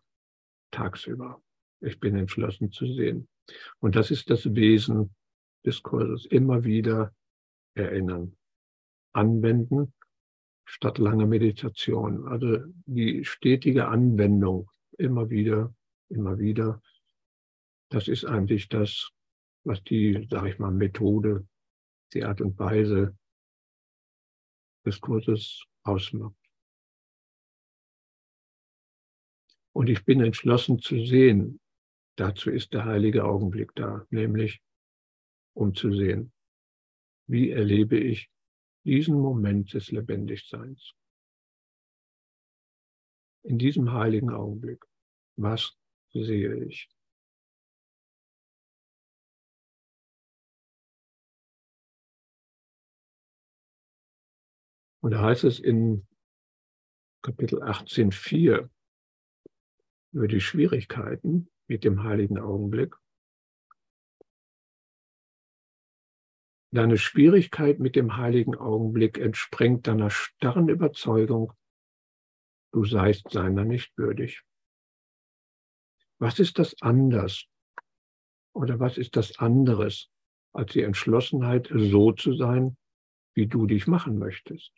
tagsüber. 0.70 1.42
Ich 1.82 2.00
bin 2.00 2.16
entschlossen 2.16 2.72
zu 2.72 2.86
sehen. 2.86 3.28
Und 3.80 3.96
das 3.96 4.12
ist 4.12 4.30
das 4.30 4.54
Wesen 4.54 5.16
des 5.66 5.82
Kurses. 5.82 6.28
Immer 6.28 6.64
wieder 6.64 7.12
erinnern. 7.74 8.38
Anwenden 9.14 9.96
statt 10.64 11.00
lange 11.00 11.26
Meditation. 11.26 12.28
Also 12.28 12.60
die 12.86 13.26
stetige 13.26 13.88
Anwendung. 13.88 14.70
Immer 15.00 15.32
wieder, 15.32 15.74
immer 16.10 16.38
wieder. 16.38 16.84
Das 17.90 18.08
ist 18.08 18.26
eigentlich 18.26 18.70
das, 18.70 19.10
was 19.64 19.84
die, 19.84 20.28
sage 20.30 20.50
ich 20.50 20.60
mal, 20.60 20.72
Methode, 20.72 21.48
die 22.14 22.24
Art 22.24 22.42
und 22.42 22.58
Weise 22.60 23.18
des 24.86 25.00
Kurses 25.00 25.64
ausmacht. 25.84 26.36
Und 29.74 29.90
ich 29.90 30.06
bin 30.06 30.22
entschlossen 30.22 30.80
zu 30.80 31.04
sehen, 31.06 31.60
dazu 32.16 32.52
ist 32.52 32.74
der 32.74 32.86
heilige 32.86 33.26
Augenblick 33.26 33.74
da, 33.76 34.06
nämlich 34.10 34.62
um 35.56 35.74
zu 35.74 35.92
sehen, 35.92 36.32
wie 37.28 37.50
erlebe 37.50 37.98
ich 37.98 38.30
diesen 38.86 39.20
Moment 39.20 39.74
des 39.74 39.92
Lebendigseins. 39.92 40.94
In 43.44 43.58
diesem 43.58 43.92
heiligen 43.92 44.30
Augenblick, 44.30 44.86
was 45.38 45.76
sehe 46.12 46.64
ich? 46.66 46.90
Und 55.04 55.12
da 55.12 55.22
heißt 55.22 55.44
es 55.44 55.60
in 55.60 56.08
Kapitel 57.22 57.62
18.4 57.62 58.70
über 60.14 60.28
die 60.30 60.40
Schwierigkeiten 60.40 61.52
mit 61.68 61.84
dem 61.84 62.04
heiligen 62.04 62.40
Augenblick. 62.40 62.96
Deine 66.72 66.98
Schwierigkeit 66.98 67.80
mit 67.80 67.98
dem 67.98 68.16
heiligen 68.16 68.56
Augenblick 68.56 69.18
entspringt 69.18 69.88
deiner 69.88 70.10
starren 70.10 70.70
Überzeugung, 70.70 71.52
du 72.72 72.86
seist 72.86 73.30
seiner 73.30 73.66
nicht 73.66 73.98
würdig. 73.98 74.42
Was 76.18 76.40
ist 76.40 76.60
das 76.60 76.82
anders? 76.82 77.44
Oder 78.54 78.80
was 78.80 78.98
ist 78.98 79.18
das 79.18 79.38
anderes 79.38 80.10
als 80.54 80.72
die 80.72 80.82
Entschlossenheit, 80.82 81.70
so 81.74 82.14
zu 82.14 82.34
sein, 82.36 82.78
wie 83.34 83.48
du 83.48 83.68
dich 83.68 83.86
machen 83.86 84.18
möchtest? 84.18 84.72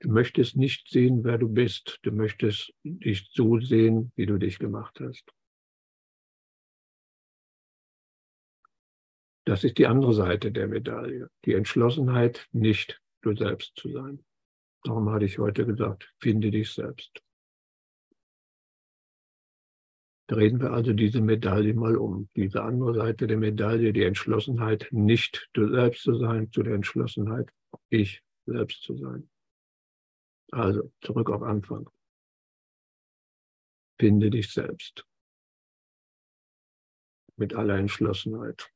Du 0.00 0.10
möchtest 0.10 0.56
nicht 0.56 0.88
sehen, 0.88 1.24
wer 1.24 1.36
du 1.36 1.48
bist. 1.48 1.98
Du 2.02 2.10
möchtest 2.10 2.72
dich 2.82 3.28
so 3.32 3.60
sehen, 3.60 4.12
wie 4.16 4.26
du 4.26 4.38
dich 4.38 4.58
gemacht 4.58 4.98
hast. 5.00 5.30
Das 9.44 9.62
ist 9.62 9.76
die 9.78 9.86
andere 9.86 10.14
Seite 10.14 10.52
der 10.52 10.68
Medaille. 10.68 11.28
Die 11.44 11.54
Entschlossenheit, 11.54 12.48
nicht 12.52 13.00
du 13.20 13.36
selbst 13.36 13.76
zu 13.76 13.90
sein. 13.92 14.24
Darum 14.84 15.10
hatte 15.10 15.26
ich 15.26 15.38
heute 15.38 15.66
gesagt, 15.66 16.10
finde 16.18 16.50
dich 16.50 16.72
selbst. 16.72 17.22
Drehen 20.28 20.60
wir 20.60 20.72
also 20.72 20.92
diese 20.92 21.20
Medaille 21.20 21.74
mal 21.74 21.96
um. 21.96 22.30
Diese 22.36 22.62
andere 22.62 22.94
Seite 22.94 23.26
der 23.26 23.36
Medaille, 23.36 23.92
die 23.92 24.04
Entschlossenheit, 24.04 24.88
nicht 24.92 25.50
du 25.52 25.68
selbst 25.68 26.04
zu 26.04 26.14
sein, 26.14 26.50
zu 26.52 26.62
der 26.62 26.74
Entschlossenheit, 26.74 27.50
ich 27.90 28.22
selbst 28.46 28.82
zu 28.82 28.96
sein. 28.96 29.28
Also 30.52 30.92
zurück 31.00 31.30
auf 31.30 31.42
Anfang. 31.42 31.88
Finde 34.00 34.30
dich 34.30 34.52
selbst. 34.52 35.06
Mit 37.36 37.54
aller 37.54 37.76
Entschlossenheit. 37.78 38.72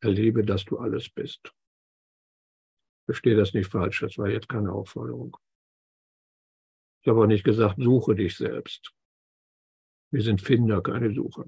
erlebe, 0.00 0.44
dass 0.44 0.64
du 0.64 0.78
alles 0.78 1.08
bist. 1.08 1.52
Verstehe 3.06 3.36
das 3.36 3.54
nicht 3.54 3.70
falsch, 3.70 4.00
das 4.00 4.18
war 4.18 4.28
jetzt 4.28 4.48
keine 4.48 4.72
Aufforderung. 4.72 5.36
Ich 7.02 7.08
habe 7.08 7.22
auch 7.22 7.26
nicht 7.26 7.44
gesagt, 7.44 7.76
suche 7.78 8.14
dich 8.14 8.36
selbst. 8.36 8.92
Wir 10.12 10.22
sind 10.22 10.42
Finder, 10.42 10.82
keine 10.82 11.14
Sucher. 11.14 11.44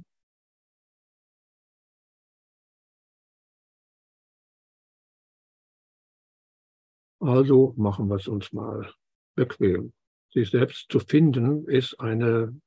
Also 7.20 7.74
machen 7.76 8.08
wir 8.08 8.16
es 8.16 8.28
uns 8.28 8.52
mal 8.52 8.92
bequem. 9.38 9.92
Sich 10.32 10.50
selbst 10.50 10.90
zu 10.90 10.98
finden 10.98 11.66
ist 11.68 11.98
eine 12.00 12.60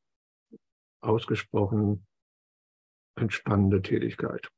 ausgesprochen 1.02 2.08
entspannende 3.16 3.82
Tätigkeit. 3.82 4.50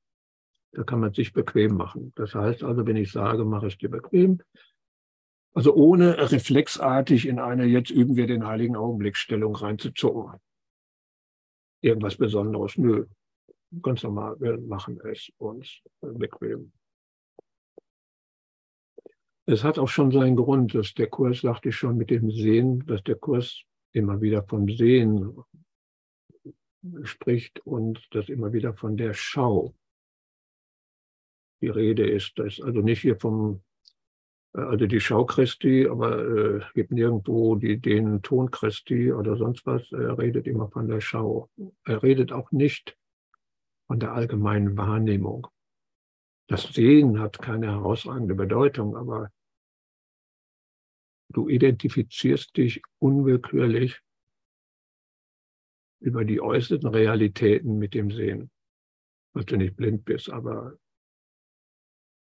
Da 0.74 0.84
kann 0.84 1.00
man 1.00 1.14
sich 1.14 1.34
bequem 1.34 1.76
machen. 1.76 2.14
Das 2.16 2.36
heißt 2.36 2.64
also, 2.64 2.86
wenn 2.86 2.98
ich 2.98 3.12
sage, 3.12 3.44
mache 3.46 3.68
es 3.68 3.78
dir 3.78 3.90
bequem, 3.90 4.42
also 5.56 5.74
ohne 5.76 6.32
reflexartig 6.32 7.28
in 7.28 7.40
eine, 7.40 7.66
jetzt 7.66 7.92
üben 7.92 8.16
wir 8.16 8.28
den 8.28 8.46
heiligen 8.46 8.76
Augenblickstellung 8.76 9.56
reinzuzucken. 9.56 10.40
Irgendwas 11.82 12.16
Besonderes. 12.18 12.78
Nö, 12.78 13.06
ganz 13.82 14.04
normal, 14.04 14.40
wir 14.40 14.58
machen 14.60 15.00
es 15.04 15.32
uns 15.38 15.82
bequem. 16.02 16.72
Es 19.46 19.64
hat 19.64 19.78
auch 19.78 19.90
schon 19.90 20.12
seinen 20.12 20.38
Grund, 20.38 20.74
dass 20.74 20.94
der 20.94 21.08
Kurs, 21.08 21.42
sagte 21.42 21.70
ich 21.70 21.76
schon, 21.76 21.98
mit 21.98 22.10
dem 22.10 22.32
Sehen, 22.32 22.86
dass 22.86 23.04
der 23.04 23.16
Kurs 23.16 23.64
immer 23.92 24.22
wieder 24.22 24.44
vom 24.44 24.70
Sehen 24.70 25.36
spricht 27.04 27.60
und 27.66 28.08
das 28.12 28.30
immer 28.30 28.54
wieder 28.54 28.74
von 28.74 28.98
der 28.98 29.14
Schau 29.14 29.74
die 31.62 31.70
Rede 31.70 32.10
ist. 32.10 32.38
Das 32.38 32.54
ist 32.54 32.62
also 32.62 32.82
nicht 32.82 33.02
hier 33.02 33.18
vom, 33.18 33.64
äh, 34.54 34.62
also 34.62 34.86
die 34.86 35.00
Schau 35.00 35.26
Christi, 35.26 35.88
aber 35.88 36.20
äh, 36.20 36.62
gibt 36.74 36.92
nirgendwo 36.92 37.56
die, 37.56 37.80
den 37.80 38.22
Ton 38.22 38.52
Christi 38.52 39.12
oder 39.14 39.38
sonst 39.38 39.66
was. 39.66 39.92
Er 39.92 40.18
redet 40.18 40.46
immer 40.46 40.70
von 40.70 40.88
der 40.88 41.00
Schau. 41.00 41.50
Er 41.86 42.04
redet 42.04 42.32
auch 42.32 42.52
nicht 42.52 42.98
von 43.88 44.00
der 44.00 44.14
allgemeinen 44.14 44.78
Wahrnehmung. 44.78 45.48
Das 46.48 46.64
Sehen 46.74 47.20
hat 47.20 47.40
keine 47.40 47.68
herausragende 47.68 48.36
Bedeutung, 48.36 48.98
aber 48.98 49.32
du 51.30 51.48
identifizierst 51.48 52.56
dich 52.58 52.82
unwillkürlich 53.00 54.02
über 56.02 56.26
die 56.26 56.42
äußeren 56.42 56.88
Realitäten 56.88 57.78
mit 57.78 57.94
dem 57.94 58.12
Sehen. 58.12 58.52
Dass 59.34 59.46
du 59.46 59.58
nicht 59.58 59.76
blind 59.76 60.06
bist, 60.06 60.30
aber 60.30 60.78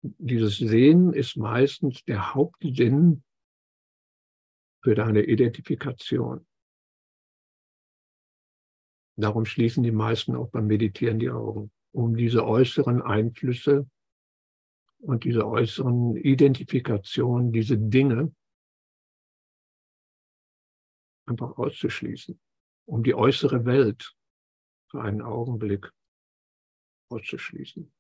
dieses 0.03 0.57
Sehen 0.57 1.13
ist 1.13 1.37
meistens 1.37 2.03
der 2.05 2.35
Hauptsinn 2.35 3.23
für 4.83 4.95
deine 4.95 5.23
Identifikation. 5.23 6.47
Darum 9.19 9.45
schließen 9.45 9.83
die 9.83 9.93
meisten 9.93 10.37
auch 10.37 10.51
beim 10.51 10.67
Meditieren 10.67 11.19
die 11.19 11.31
Augen, 11.31 11.71
um 11.93 12.17
diese 12.17 12.47
äußeren 12.47 13.03
Einflüsse 13.03 13.89
und 14.99 15.25
diese 15.25 15.47
äußeren 15.47 16.17
Identifikationen, 16.17 17.53
diese 17.53 17.79
Dinge 17.79 18.35
einfach 21.27 21.57
auszuschließen, 21.59 22.39
um 22.87 23.03
die 23.03 23.15
äußere 23.15 23.65
Welt 23.65 24.15
für 24.91 25.03
einen 25.03 25.23
Augenblick 25.23 25.91
auszuschließen. 27.11 27.93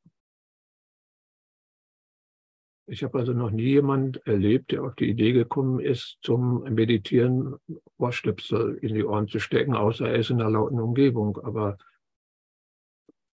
Ich 2.88 3.02
habe 3.02 3.18
also 3.18 3.32
noch 3.32 3.50
nie 3.50 3.64
jemand 3.64 4.24
erlebt, 4.28 4.70
der 4.70 4.84
auf 4.84 4.94
die 4.94 5.10
Idee 5.10 5.32
gekommen 5.32 5.80
ist, 5.80 6.18
zum 6.22 6.62
Meditieren 6.72 7.56
Ohrstöpsel 7.98 8.76
in 8.76 8.94
die 8.94 9.04
Ohren 9.04 9.26
zu 9.26 9.40
stecken, 9.40 9.74
außer 9.74 10.08
er 10.08 10.16
ist 10.16 10.30
in 10.30 10.40
einer 10.40 10.50
lauten 10.50 10.78
Umgebung. 10.78 11.36
Aber 11.38 11.78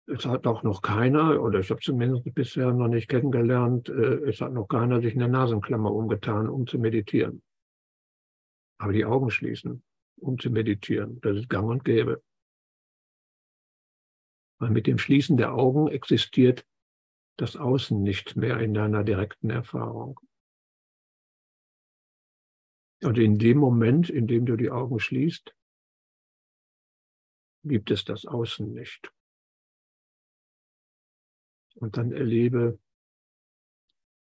es 0.06 0.26
hat 0.26 0.46
auch 0.46 0.62
noch 0.62 0.82
keiner, 0.82 1.40
oder 1.42 1.60
ich 1.60 1.70
habe 1.70 1.80
zumindest 1.80 2.34
bisher 2.34 2.72
noch 2.72 2.88
nicht 2.88 3.08
kennengelernt, 3.08 3.88
äh, 3.88 4.28
es 4.28 4.40
hat 4.40 4.52
noch 4.52 4.66
keiner 4.66 5.00
sich 5.00 5.14
eine 5.14 5.28
Nasenklammer 5.28 5.92
umgetan, 5.92 6.48
um 6.48 6.66
zu 6.66 6.78
meditieren. 6.78 7.42
Aber 8.78 8.92
die 8.92 9.04
Augen 9.04 9.30
schließen, 9.30 9.84
um 10.16 10.38
zu 10.38 10.50
meditieren, 10.50 11.20
das 11.20 11.36
ist 11.36 11.48
gang 11.48 11.68
und 11.68 11.84
gäbe. 11.84 12.22
Weil 14.58 14.70
mit 14.70 14.86
dem 14.86 14.98
Schließen 14.98 15.36
der 15.36 15.54
Augen 15.54 15.88
existiert 15.88 16.66
das 17.36 17.56
Außen 17.56 18.02
nicht 18.02 18.36
mehr 18.36 18.58
in 18.58 18.74
deiner 18.74 19.04
direkten 19.04 19.50
Erfahrung. 19.50 20.18
Und 23.02 23.18
in 23.18 23.38
dem 23.38 23.58
Moment, 23.58 24.10
in 24.10 24.26
dem 24.26 24.46
du 24.46 24.56
die 24.56 24.70
Augen 24.70 25.00
schließt, 25.00 25.54
gibt 27.64 27.90
es 27.90 28.04
das 28.04 28.26
Außen 28.26 28.72
nicht 28.72 29.12
und 31.76 31.96
dann 31.96 32.12
erlebe, 32.12 32.78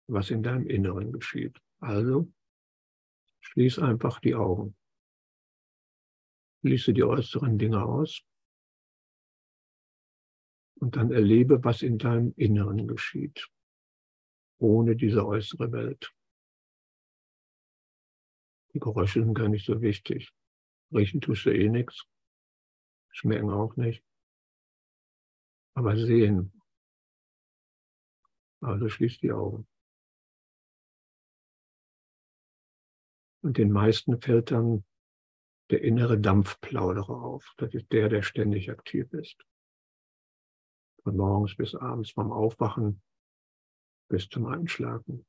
was 0.08 0.30
in 0.30 0.44
deinem 0.44 0.68
Inneren 0.68 1.12
geschieht. 1.12 1.58
Also 1.80 2.32
schließ 3.42 3.80
einfach 3.80 4.20
die 4.20 4.36
Augen. 4.36 4.76
Schließe 6.62 6.94
die 6.94 7.04
äußeren 7.04 7.58
Dinge 7.58 7.84
aus 7.84 8.22
und 10.76 10.96
dann 10.96 11.12
erlebe, 11.12 11.64
was 11.64 11.82
in 11.82 11.98
deinem 11.98 12.34
Inneren 12.38 12.88
geschieht, 12.88 13.50
ohne 14.60 14.96
diese 14.96 15.26
äußere 15.26 15.72
Welt. 15.72 16.14
Die 18.74 18.80
Geräusche 18.80 19.24
sind 19.24 19.34
gar 19.34 19.50
nicht 19.50 19.66
so 19.66 19.82
wichtig. 19.82 20.32
Riechen 20.94 21.22
tust 21.22 21.46
du 21.46 21.52
eh 21.52 21.70
nichts, 21.70 22.06
schmecken 23.10 23.50
auch 23.50 23.76
nicht. 23.76 24.04
Aber 25.74 25.96
sehen 25.96 26.61
also 28.62 28.90
schließ 28.90 29.20
die 29.20 29.32
Augen. 29.32 29.68
Und 33.44 33.58
den 33.58 33.72
meisten 33.72 34.22
fällt 34.22 34.52
dann 34.52 34.86
der 35.72 35.82
innere 35.82 36.20
Dampfplauderer 36.20 37.10
auf. 37.24 37.54
Das 37.58 37.74
ist 37.74 37.92
der, 37.92 38.10
der 38.10 38.22
ständig 38.22 38.70
aktiv 38.70 39.12
ist. 39.14 39.44
Von 41.04 41.18
morgens 41.18 41.56
bis 41.56 41.74
abends, 41.74 42.12
vom 42.12 42.32
Aufwachen 42.32 43.02
bis 44.10 44.30
zum 44.30 44.46
Einschlafen. 44.46 45.26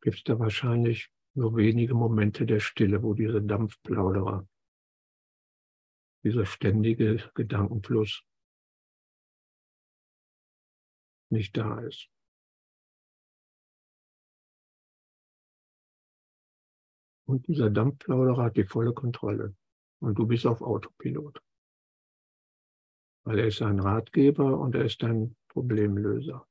Gibt 0.00 0.16
es 0.16 0.24
da 0.24 0.38
wahrscheinlich 0.38 1.10
nur 1.34 1.56
wenige 1.56 1.94
Momente 1.94 2.46
der 2.46 2.60
Stille, 2.60 3.02
wo 3.02 3.12
diese 3.12 3.42
Dampfplauderer, 3.42 4.48
dieser 6.22 6.46
ständige 6.46 7.30
Gedankenfluss 7.34 8.24
nicht 11.30 11.56
da 11.56 11.80
ist. 11.80 12.13
Und 17.26 17.46
dieser 17.48 17.70
Dampfplauderer 17.70 18.44
hat 18.44 18.56
die 18.56 18.64
volle 18.64 18.92
Kontrolle. 18.92 19.54
Und 20.00 20.18
du 20.18 20.26
bist 20.26 20.46
auf 20.46 20.60
Autopilot. 20.60 21.40
Weil 23.24 23.38
er 23.38 23.46
ist 23.46 23.62
ein 23.62 23.80
Ratgeber 23.80 24.58
und 24.58 24.74
er 24.74 24.84
ist 24.84 25.02
ein 25.02 25.36
Problemlöser. 25.48 26.46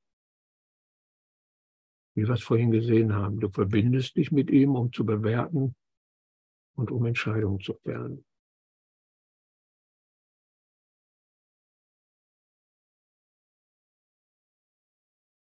Wie 2.15 2.23
wir 2.23 2.33
es 2.33 2.43
vorhin 2.43 2.71
gesehen 2.71 3.13
haben, 3.13 3.39
du 3.39 3.49
verbindest 3.49 4.15
dich 4.15 4.31
mit 4.31 4.49
ihm, 4.49 4.75
um 4.75 4.91
zu 4.91 5.05
bewerten 5.05 5.75
und 6.75 6.91
um 6.91 7.05
Entscheidungen 7.05 7.59
zu 7.59 7.73
fällen. 7.75 8.25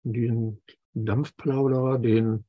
Diesen 0.03 0.61
Dampfplauderer, 0.93 1.99
den 1.99 2.46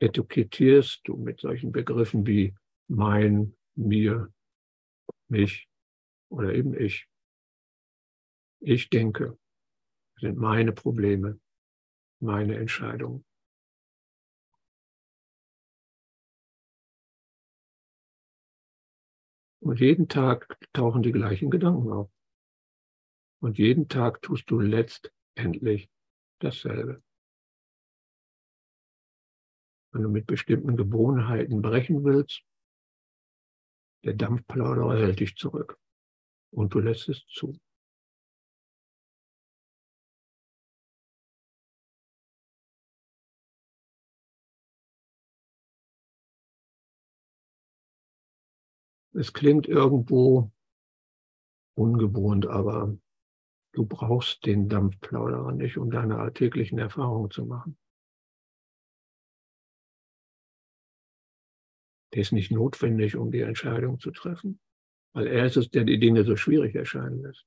etikettierst 0.00 1.00
du 1.04 1.16
mit 1.16 1.40
solchen 1.40 1.72
Begriffen 1.72 2.26
wie 2.26 2.54
mein, 2.88 3.56
mir, 3.74 4.32
mich 5.28 5.68
oder 6.30 6.54
eben 6.54 6.74
ich. 6.74 7.06
Ich 8.60 8.90
denke, 8.90 9.38
sind 10.20 10.36
meine 10.36 10.72
Probleme, 10.72 11.38
meine 12.20 12.56
Entscheidungen. 12.56 13.24
Und 19.60 19.80
jeden 19.80 20.08
Tag 20.08 20.58
tauchen 20.72 21.02
die 21.02 21.12
gleichen 21.12 21.50
Gedanken 21.50 21.92
auf. 21.92 22.10
Und 23.40 23.58
jeden 23.58 23.88
Tag 23.88 24.22
tust 24.22 24.50
du 24.50 24.60
letztendlich 24.60 25.90
dasselbe 26.40 27.02
wenn 29.92 30.02
du 30.02 30.08
mit 30.08 30.26
bestimmten 30.26 30.76
Gewohnheiten 30.76 31.62
brechen 31.62 32.04
willst, 32.04 32.42
der 34.04 34.14
Dampfplauderer 34.14 34.98
hält 34.98 35.20
dich 35.20 35.36
zurück 35.36 35.78
und 36.50 36.74
du 36.74 36.80
lässt 36.80 37.08
es 37.08 37.26
zu. 37.26 37.58
Es 49.14 49.32
klingt 49.32 49.66
irgendwo 49.66 50.52
ungewohnt, 51.76 52.46
aber 52.46 52.96
du 53.72 53.84
brauchst 53.84 54.46
den 54.46 54.68
Dampfplauderer 54.68 55.52
nicht, 55.52 55.76
um 55.76 55.90
deine 55.90 56.18
alltäglichen 56.18 56.78
Erfahrungen 56.78 57.30
zu 57.30 57.44
machen. 57.44 57.76
Der 62.18 62.22
ist 62.22 62.32
nicht 62.32 62.50
notwendig, 62.50 63.14
um 63.14 63.30
die 63.30 63.42
Entscheidung 63.42 64.00
zu 64.00 64.10
treffen, 64.10 64.58
weil 65.12 65.28
er 65.28 65.46
ist 65.46 65.56
es, 65.56 65.70
der 65.70 65.84
die 65.84 66.00
Dinge 66.00 66.24
so 66.24 66.34
schwierig 66.34 66.74
erscheinen 66.74 67.22
lässt. 67.22 67.46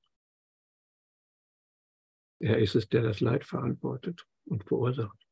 Er 2.40 2.56
ist 2.56 2.74
es, 2.74 2.88
der 2.88 3.02
das 3.02 3.20
Leid 3.20 3.44
verantwortet 3.44 4.26
und 4.46 4.64
verursacht. 4.64 5.28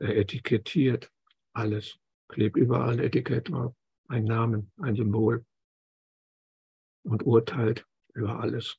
Er 0.00 0.16
etikettiert 0.16 1.12
alles, 1.52 2.00
klebt 2.26 2.56
überall 2.56 2.94
ein 2.94 2.98
Etikett 2.98 3.48
drauf, 3.48 3.76
ein 4.08 4.24
Namen, 4.24 4.72
ein 4.78 4.96
Symbol 4.96 5.46
und 7.04 7.24
urteilt 7.24 7.86
über 8.12 8.40
alles. 8.40 8.76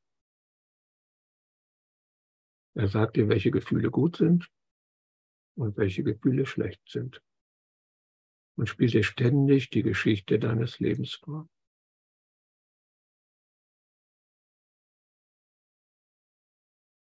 Er 2.74 2.90
sagt 2.90 3.16
dir, 3.16 3.30
welche 3.30 3.52
Gefühle 3.52 3.90
gut 3.90 4.18
sind 4.18 4.52
und 5.56 5.78
welche 5.78 6.04
Gefühle 6.04 6.46
schlecht 6.46 6.82
sind 6.90 7.22
und 8.58 8.68
spielt 8.68 8.94
dir 8.94 9.04
ständig 9.04 9.70
die 9.70 9.84
Geschichte 9.84 10.40
deines 10.40 10.80
Lebens 10.80 11.16
vor. 11.16 11.50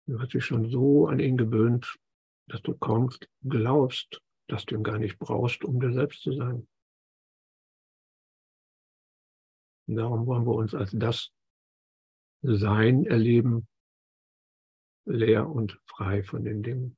Du 0.07 0.19
hast 0.21 0.35
dich 0.35 0.45
schon 0.45 0.69
so 0.69 1.07
an 1.07 1.21
ihn 1.21 1.37
gewöhnt, 1.37 1.99
dass 2.49 2.61
du 2.63 2.77
kaum 2.77 3.11
glaubst, 3.43 4.21
dass 4.49 4.65
du 4.65 4.75
ihn 4.75 4.83
gar 4.83 4.99
nicht 4.99 5.19
brauchst, 5.19 5.65
um 5.65 5.81
dir 5.81 5.93
selbst 5.93 6.23
zu 6.23 6.33
sein. 6.33 6.69
Und 9.87 9.97
darum 9.97 10.27
wollen 10.27 10.47
wir 10.47 10.55
uns 10.55 10.75
als 10.75 10.91
das 10.93 11.33
Sein 12.43 13.07
erleben, 13.07 13.69
leer 15.05 15.49
und 15.49 15.81
frei 15.87 16.23
von 16.23 16.45
den 16.45 16.63
Dingen. 16.63 16.97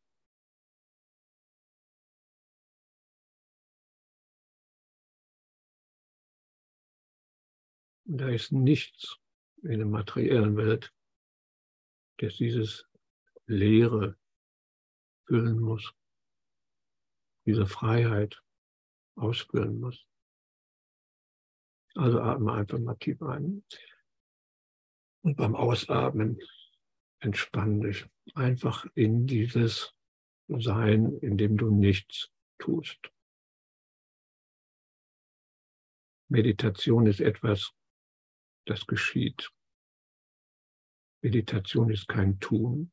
Und 8.07 8.18
da 8.18 8.28
ist 8.28 8.52
nichts 8.52 9.18
in 9.62 9.78
der 9.78 9.86
materiellen 9.86 10.57
Welt, 10.57 10.92
das 12.18 12.36
dieses 12.36 12.86
Leere 13.46 14.16
füllen 15.26 15.59
muss, 15.59 15.94
diese 17.46 17.66
Freiheit 17.66 18.42
ausfüllen 19.16 19.80
muss. 19.80 20.07
Also 21.94 22.20
atme 22.20 22.52
einfach 22.52 22.78
mal 22.78 22.96
tief 22.96 23.22
ein. 23.22 23.64
Und 25.22 25.36
beim 25.36 25.55
Ausatmen 25.55 26.38
entspann 27.20 27.80
dich 27.80 28.05
einfach 28.34 28.84
in 28.94 29.26
dieses 29.26 29.94
Sein, 30.48 31.16
in 31.20 31.38
dem 31.38 31.57
du 31.57 31.70
nichts 31.70 32.30
tust. 32.59 32.98
Meditation 36.28 37.07
ist 37.07 37.20
etwas, 37.20 37.72
das 38.66 38.86
geschieht. 38.86 39.50
Meditation 41.22 41.90
ist 41.90 42.06
kein 42.06 42.38
Tun. 42.38 42.92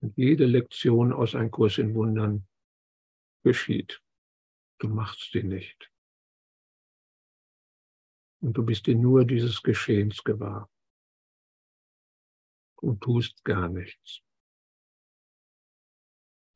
Und 0.00 0.16
jede 0.16 0.46
Lektion 0.46 1.12
aus 1.12 1.34
einem 1.34 1.50
Kurs 1.50 1.78
in 1.78 1.94
Wundern 1.94 2.46
geschieht. 3.44 4.02
Du 4.78 4.88
machst 4.88 5.30
sie 5.32 5.44
nicht. 5.44 5.92
Und 8.40 8.54
du 8.54 8.64
bist 8.64 8.86
dir 8.86 8.96
nur 8.96 9.24
dieses 9.24 9.62
Geschehens 9.62 10.24
gewahr. 10.24 10.68
Und 12.80 13.00
tust 13.00 13.44
gar 13.44 13.68
nichts. 13.68 14.20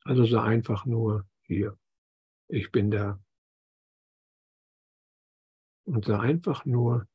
Also 0.03 0.25
sei 0.25 0.41
einfach 0.41 0.87
nur 0.87 1.29
hier. 1.47 1.79
Ich 2.49 2.71
bin 2.71 2.91
da. 2.91 3.21
Und 5.85 6.05
sei 6.05 6.19
einfach 6.19 6.65
nur 6.65 7.07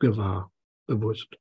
gewahr, 0.00 0.52
bewusst. 0.86 1.38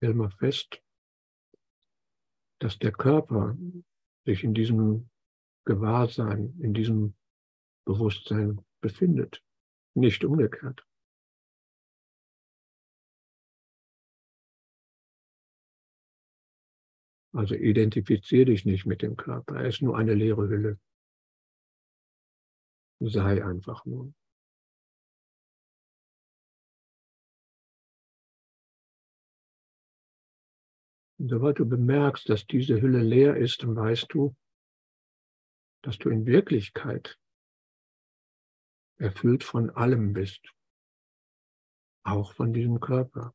stell 0.00 0.14
mal 0.14 0.30
fest, 0.30 0.80
dass 2.60 2.78
der 2.78 2.92
Körper 2.92 3.56
sich 4.24 4.44
in 4.44 4.54
diesem 4.54 5.10
Gewahrsein, 5.64 6.58
in 6.60 6.74
diesem 6.74 7.14
Bewusstsein 7.86 8.64
befindet, 8.80 9.42
nicht 9.94 10.24
umgekehrt. 10.24 10.86
Also 17.32 17.54
identifiziere 17.54 18.46
dich 18.46 18.64
nicht 18.64 18.86
mit 18.86 19.02
dem 19.02 19.16
Körper, 19.16 19.56
er 19.56 19.68
ist 19.68 19.82
nur 19.82 19.96
eine 19.96 20.14
leere 20.14 20.48
Hülle. 20.48 20.78
Sei 23.00 23.44
einfach 23.44 23.86
nur. 23.86 24.12
Und 31.20 31.28
sobald 31.28 31.58
du 31.58 31.66
bemerkst, 31.68 32.30
dass 32.30 32.46
diese 32.46 32.80
Hülle 32.80 33.02
leer 33.02 33.36
ist, 33.36 33.62
dann 33.62 33.76
weißt 33.76 34.06
du, 34.08 34.34
dass 35.82 35.98
du 35.98 36.08
in 36.08 36.24
Wirklichkeit 36.24 37.18
erfüllt 38.96 39.44
von 39.44 39.68
allem 39.68 40.14
bist. 40.14 40.40
Auch 42.04 42.32
von 42.32 42.54
diesem 42.54 42.80
Körper. 42.80 43.34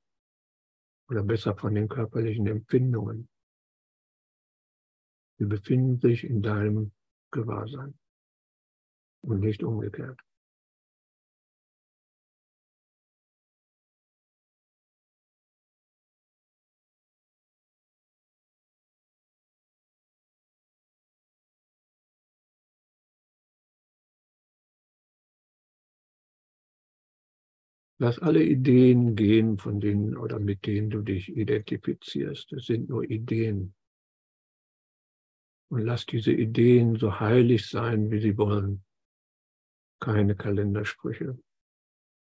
Oder 1.09 1.21
besser 1.21 1.55
von 1.55 1.75
den 1.75 1.87
körperlichen 1.87 2.47
Empfindungen. 2.47 3.29
Sie 5.37 5.45
befinden 5.45 5.99
sich 5.99 6.23
in 6.23 6.41
deinem 6.41 6.91
Gewahrsein 7.29 7.99
und 9.21 9.41
nicht 9.41 9.61
umgekehrt. 9.61 10.19
Lass 27.97 28.19
alle 28.19 28.43
Ideen 28.43 29.15
gehen, 29.15 29.57
von 29.57 29.79
denen 29.79 30.17
oder 30.17 30.37
mit 30.39 30.65
denen 30.65 30.89
du 30.89 31.01
dich 31.01 31.29
identifizierst. 31.35 32.51
Es 32.51 32.65
sind 32.65 32.89
nur 32.89 33.09
Ideen. 33.09 33.73
Und 35.69 35.81
lass 35.81 36.05
diese 36.05 36.33
Ideen 36.33 36.97
so 36.97 37.19
heilig 37.19 37.67
sein, 37.67 38.11
wie 38.11 38.19
sie 38.19 38.37
wollen. 38.37 38.83
Keine 40.01 40.35
Kalendersprüche, 40.35 41.39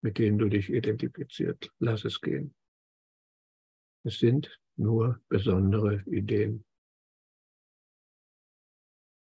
mit 0.00 0.18
denen 0.18 0.38
du 0.38 0.48
dich 0.48 0.70
identifizierst. 0.70 1.70
Lass 1.80 2.04
es 2.04 2.20
gehen. 2.20 2.54
Es 4.04 4.20
sind 4.20 4.60
nur 4.76 5.20
besondere 5.28 6.02
Ideen. 6.06 6.64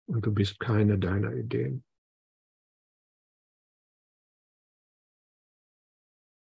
Und 0.07 0.27
du 0.27 0.33
bist 0.33 0.61
keine 0.61 0.99
deiner 0.99 1.35
Ideen. 1.35 1.85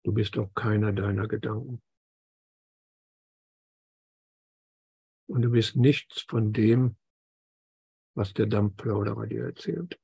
Du 0.03 0.13
bist 0.13 0.37
auch 0.37 0.53
keiner 0.53 0.91
deiner 0.93 1.27
Gedanken. 1.27 1.81
Und 5.27 5.43
du 5.43 5.51
bist 5.51 5.75
nichts 5.75 6.21
von 6.21 6.51
dem, 6.51 6.97
was 8.15 8.33
der 8.33 8.47
Dampfplauderer 8.47 9.27
dir 9.27 9.45
erzählt. 9.45 9.99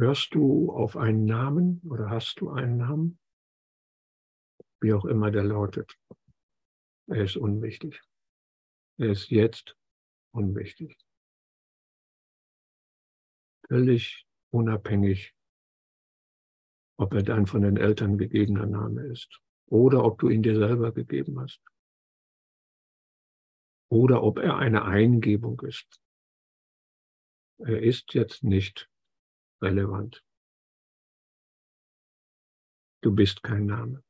Hörst 0.00 0.34
du 0.34 0.72
auf 0.72 0.96
einen 0.96 1.26
Namen 1.26 1.82
oder 1.86 2.08
hast 2.08 2.40
du 2.40 2.48
einen 2.48 2.78
Namen? 2.78 3.18
Wie 4.80 4.94
auch 4.94 5.04
immer 5.04 5.30
der 5.30 5.44
lautet. 5.44 5.94
Er 7.06 7.22
ist 7.22 7.36
unwichtig. 7.36 8.00
Er 8.96 9.10
ist 9.10 9.28
jetzt 9.28 9.76
unwichtig. 10.32 10.96
Völlig 13.68 14.26
unabhängig, 14.50 15.34
ob 16.96 17.12
er 17.12 17.22
dein 17.22 17.46
von 17.46 17.60
den 17.60 17.76
Eltern 17.76 18.16
gegebener 18.16 18.64
Name 18.64 19.02
ist 19.02 19.38
oder 19.66 20.02
ob 20.02 20.18
du 20.18 20.30
ihn 20.30 20.42
dir 20.42 20.56
selber 20.56 20.92
gegeben 20.92 21.38
hast 21.38 21.60
oder 23.90 24.22
ob 24.22 24.38
er 24.38 24.56
eine 24.56 24.82
Eingebung 24.86 25.60
ist. 25.60 26.00
Er 27.58 27.82
ist 27.82 28.14
jetzt 28.14 28.42
nicht 28.42 28.89
relevant. 29.62 30.22
Du 33.02 33.14
bist 33.14 33.42
kein 33.42 33.66
Name. 33.66 34.04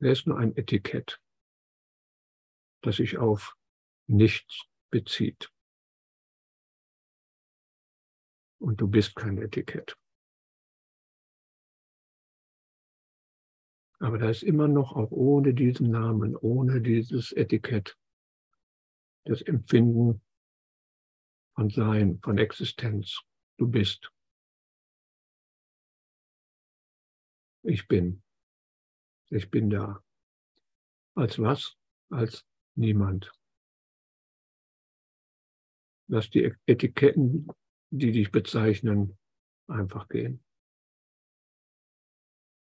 Er 0.00 0.12
ist 0.12 0.26
nur 0.26 0.38
ein 0.38 0.56
Etikett, 0.56 1.20
das 2.82 2.96
sich 2.96 3.18
auf 3.18 3.56
nichts 4.08 4.64
bezieht. 4.90 5.52
Und 8.58 8.80
du 8.80 8.88
bist 8.88 9.14
kein 9.14 9.38
Etikett. 9.38 9.96
Aber 14.00 14.18
da 14.18 14.30
ist 14.30 14.42
immer 14.42 14.66
noch 14.66 14.96
auch 14.96 15.12
ohne 15.12 15.54
diesen 15.54 15.90
Namen, 15.90 16.34
ohne 16.34 16.80
dieses 16.80 17.30
Etikett, 17.30 17.96
das 19.24 19.42
Empfinden 19.42 20.20
von 21.54 21.70
Sein, 21.70 22.18
von 22.22 22.38
Existenz. 22.38 23.20
Du 23.58 23.68
bist. 23.68 24.10
Ich 27.62 27.86
bin. 27.86 28.22
Ich 29.30 29.50
bin 29.50 29.70
da. 29.70 30.02
Als 31.14 31.38
was? 31.38 31.76
Als 32.10 32.44
niemand. 32.74 33.32
Lass 36.08 36.28
die 36.30 36.54
Etiketten, 36.66 37.48
die 37.90 38.12
dich 38.12 38.30
bezeichnen, 38.30 39.18
einfach 39.68 40.08
gehen. 40.08 40.44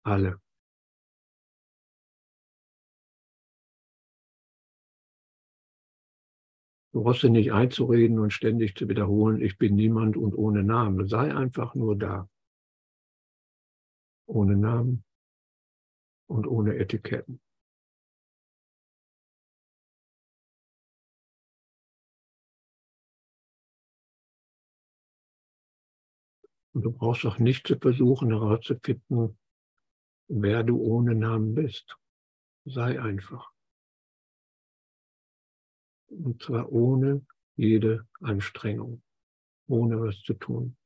Alle. 0.02 0.40
Du 6.93 7.05
brauchst 7.05 7.22
dir 7.22 7.30
nicht 7.30 7.53
einzureden 7.53 8.18
und 8.18 8.32
ständig 8.32 8.74
zu 8.74 8.88
wiederholen, 8.88 9.41
ich 9.41 9.59
bin 9.59 9.76
niemand 9.76 10.16
und 10.16 10.34
ohne 10.34 10.64
Namen. 10.64 11.07
Sei 11.07 11.32
einfach 11.34 11.76
nur 11.76 11.97
da. 11.97 12.28
Ohne 14.28 14.57
Namen 14.57 15.05
und 16.28 16.47
ohne 16.47 16.76
Etiketten. 16.76 17.41
Und 26.72 26.82
du 26.82 26.93
brauchst 26.93 27.26
auch 27.26 27.38
nicht 27.38 27.66
zu 27.66 27.76
versuchen 27.78 28.30
herauszufinden, 28.30 29.36
wer 30.28 30.62
du 30.62 30.80
ohne 30.80 31.14
Namen 31.14 31.55
bist. 31.55 31.97
Sei 32.64 33.01
einfach. 33.01 33.53
Und 36.11 36.42
zwar 36.42 36.70
ohne 36.72 37.24
jede 37.56 38.06
Anstrengung, 38.20 39.02
ohne 39.68 40.00
was 40.00 40.20
zu 40.22 40.34
tun. 40.34 40.76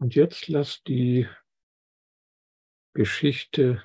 Und 0.00 0.14
jetzt 0.14 0.48
lass 0.48 0.82
die 0.84 1.28
Geschichte 2.94 3.84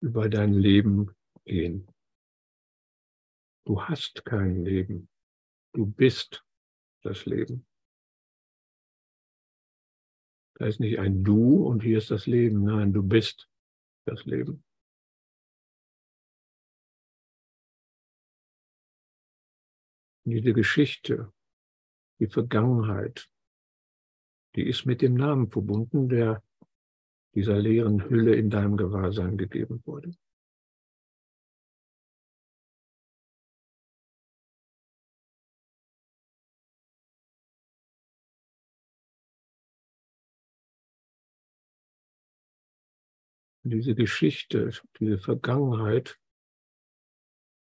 über 0.00 0.28
dein 0.28 0.52
Leben 0.52 1.14
gehen. 1.44 1.88
Du 3.64 3.80
hast 3.80 4.24
kein 4.24 4.64
Leben. 4.64 5.08
Du 5.72 5.86
bist 5.86 6.44
das 7.02 7.26
Leben. 7.26 7.66
Da 10.54 10.66
ist 10.66 10.80
nicht 10.80 10.98
ein 10.98 11.24
Du 11.24 11.66
und 11.66 11.82
hier 11.82 11.98
ist 11.98 12.10
das 12.10 12.26
Leben. 12.26 12.64
Nein, 12.64 12.92
du 12.92 13.02
bist 13.02 13.48
das 14.04 14.24
Leben. 14.24 14.64
Diese 20.24 20.52
Geschichte, 20.52 21.32
die 22.20 22.28
Vergangenheit, 22.28 23.28
die 24.54 24.68
ist 24.68 24.86
mit 24.86 25.02
dem 25.02 25.14
Namen 25.14 25.50
verbunden, 25.50 26.08
der 26.08 26.42
dieser 27.34 27.58
leeren 27.58 28.08
Hülle 28.08 28.36
in 28.36 28.50
deinem 28.50 28.76
Gewahrsein 28.76 29.36
gegeben 29.38 29.82
wurde. 29.84 30.12
Diese 43.62 43.94
Geschichte, 43.94 44.70
diese 44.98 45.18
Vergangenheit, 45.18 46.18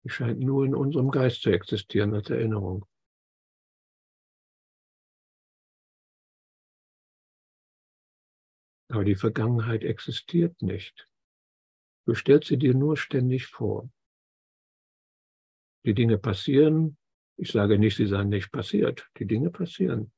die 0.03 0.09
scheint 0.09 0.39
nur 0.39 0.65
in 0.65 0.73
unserem 0.73 1.11
Geist 1.11 1.41
zu 1.41 1.49
existieren 1.49 2.13
als 2.13 2.29
Erinnerung. 2.29 2.85
Aber 8.91 9.03
die 9.03 9.15
Vergangenheit 9.15 9.83
existiert 9.83 10.61
nicht. 10.61 11.07
Du 12.05 12.15
stellst 12.15 12.47
sie 12.47 12.57
dir 12.57 12.73
nur 12.73 12.97
ständig 12.97 13.45
vor. 13.45 13.91
Die 15.85 15.93
Dinge 15.93 16.17
passieren. 16.17 16.97
Ich 17.37 17.51
sage 17.51 17.77
nicht, 17.77 17.97
sie 17.97 18.07
seien 18.07 18.29
nicht 18.29 18.51
passiert. 18.51 19.07
Die 19.19 19.25
Dinge 19.25 19.51
passieren. 19.51 20.11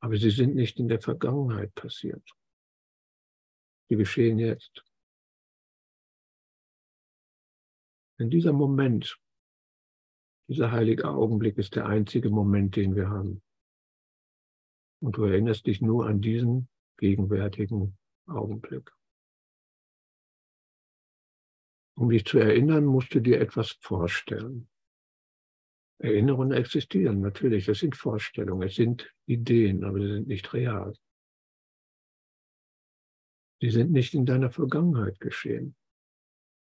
Aber 0.00 0.16
sie 0.16 0.30
sind 0.30 0.54
nicht 0.54 0.78
in 0.78 0.88
der 0.88 1.00
Vergangenheit 1.00 1.74
passiert 1.74 2.22
die 3.92 3.96
geschehen 3.96 4.38
jetzt. 4.38 4.82
In 8.18 8.30
dieser 8.30 8.54
Moment, 8.54 9.20
dieser 10.48 10.72
heilige 10.72 11.08
Augenblick 11.08 11.58
ist 11.58 11.76
der 11.76 11.86
einzige 11.86 12.30
Moment, 12.30 12.74
den 12.76 12.96
wir 12.96 13.10
haben. 13.10 13.42
Und 15.02 15.18
du 15.18 15.24
erinnerst 15.24 15.66
dich 15.66 15.82
nur 15.82 16.06
an 16.06 16.22
diesen 16.22 16.70
gegenwärtigen 16.96 17.98
Augenblick. 18.26 18.90
Um 21.94 22.08
dich 22.08 22.24
zu 22.24 22.38
erinnern, 22.38 22.86
musst 22.86 23.14
du 23.14 23.20
dir 23.20 23.42
etwas 23.42 23.72
vorstellen. 23.72 24.70
Erinnerungen 25.98 26.52
existieren, 26.52 27.20
natürlich, 27.20 27.68
es 27.68 27.80
sind 27.80 27.94
Vorstellungen, 27.94 28.68
es 28.68 28.74
sind 28.74 29.12
Ideen, 29.26 29.84
aber 29.84 30.00
sie 30.00 30.12
sind 30.14 30.28
nicht 30.28 30.50
real. 30.54 30.96
Die 33.62 33.70
sind 33.70 33.92
nicht 33.92 34.12
in 34.12 34.26
deiner 34.26 34.50
Vergangenheit 34.50 35.20
geschehen. 35.20 35.76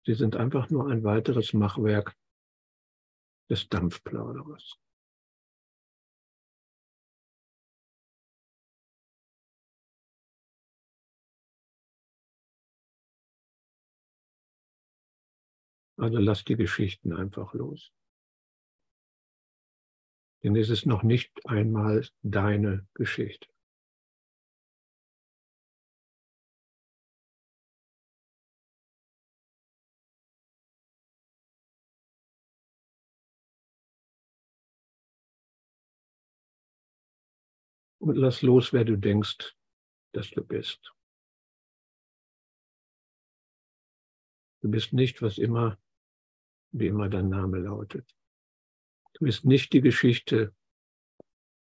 Sie 0.04 0.14
sind 0.14 0.36
einfach 0.36 0.70
nur 0.70 0.88
ein 0.88 1.02
weiteres 1.02 1.52
Machwerk 1.52 2.16
des 3.50 3.68
Dampfplauderers. 3.68 4.78
Also 15.98 16.18
lass 16.18 16.44
die 16.44 16.54
Geschichten 16.54 17.12
einfach 17.12 17.52
los. 17.52 17.90
Denn 20.44 20.54
es 20.54 20.68
ist 20.68 20.86
noch 20.86 21.02
nicht 21.02 21.32
einmal 21.46 22.06
deine 22.22 22.86
Geschichte. 22.94 23.48
Und 38.08 38.16
lass 38.16 38.42
los, 38.42 38.72
wer 38.72 38.84
du 38.84 38.96
denkst, 38.96 39.56
dass 40.12 40.30
du 40.30 40.44
bist. 40.44 40.92
Du 44.62 44.70
bist 44.70 44.92
nicht, 44.92 45.22
was 45.22 45.38
immer, 45.38 45.78
wie 46.72 46.86
immer 46.86 47.08
dein 47.08 47.28
Name 47.28 47.58
lautet. 47.58 48.16
Du 49.14 49.24
bist 49.24 49.44
nicht 49.44 49.72
die 49.72 49.80
Geschichte, 49.80 50.54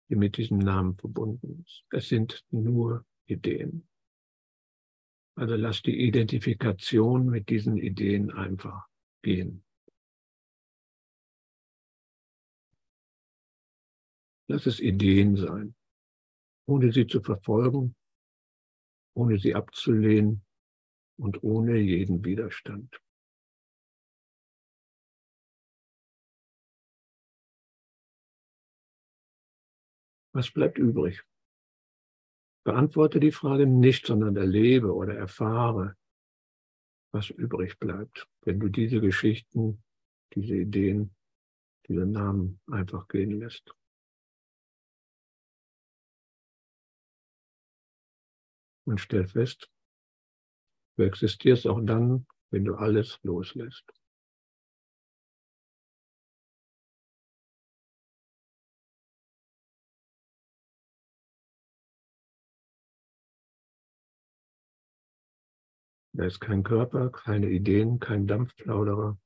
die 0.08 0.16
mit 0.16 0.36
diesem 0.36 0.58
Namen 0.58 0.96
verbunden 0.96 1.64
ist. 1.66 1.84
Es 1.90 2.08
sind 2.08 2.44
nur 2.50 3.06
Ideen. 3.26 3.88
Also 5.34 5.54
lass 5.56 5.82
die 5.82 6.06
Identifikation 6.06 7.26
mit 7.26 7.48
diesen 7.48 7.78
Ideen 7.78 8.30
einfach 8.30 8.86
gehen. 9.22 9.64
Lass 14.48 14.66
es 14.66 14.80
Ideen 14.80 15.36
sein, 15.36 15.74
ohne 16.72 16.90
sie 16.90 17.06
zu 17.06 17.20
verfolgen, 17.20 17.94
ohne 19.14 19.38
sie 19.38 19.54
abzulehnen 19.54 20.42
und 21.18 21.42
ohne 21.42 21.76
jeden 21.76 22.24
Widerstand. 22.24 22.98
Was 30.34 30.50
bleibt 30.50 30.78
übrig? 30.78 31.22
Beantworte 32.64 33.20
die 33.20 33.32
Frage 33.32 33.66
nicht, 33.66 34.06
sondern 34.06 34.34
erlebe 34.36 34.94
oder 34.94 35.14
erfahre, 35.14 35.94
was 37.12 37.28
übrig 37.28 37.78
bleibt, 37.78 38.26
wenn 38.44 38.58
du 38.60 38.68
diese 38.68 39.00
Geschichten, 39.00 39.82
diese 40.32 40.56
Ideen, 40.56 41.14
diese 41.86 42.06
Namen 42.06 42.60
einfach 42.66 43.08
gehen 43.08 43.32
lässt. 43.32 43.74
Und 48.84 49.00
stell 49.00 49.26
fest, 49.26 49.70
du 50.96 51.04
existierst 51.04 51.66
auch 51.66 51.80
dann, 51.82 52.26
wenn 52.50 52.64
du 52.64 52.74
alles 52.74 53.18
loslässt. 53.22 53.92
Da 66.14 66.26
ist 66.26 66.40
kein 66.40 66.62
Körper, 66.62 67.10
keine 67.10 67.48
Ideen, 67.48 67.98
kein 67.98 68.26
Dampfplauderer, 68.26 69.18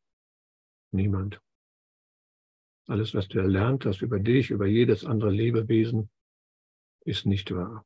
niemand. 0.93 1.41
Alles, 2.87 3.13
was 3.15 3.27
du 3.27 3.41
erlernt 3.41 3.85
hast 3.85 4.03
über 4.03 4.21
dich, 4.21 4.51
über 4.51 4.67
jedes 4.67 5.05
andere 5.05 5.31
Lebewesen, 5.31 6.09
ist 7.05 7.27
nicht 7.27 7.53
wahr. 7.53 7.85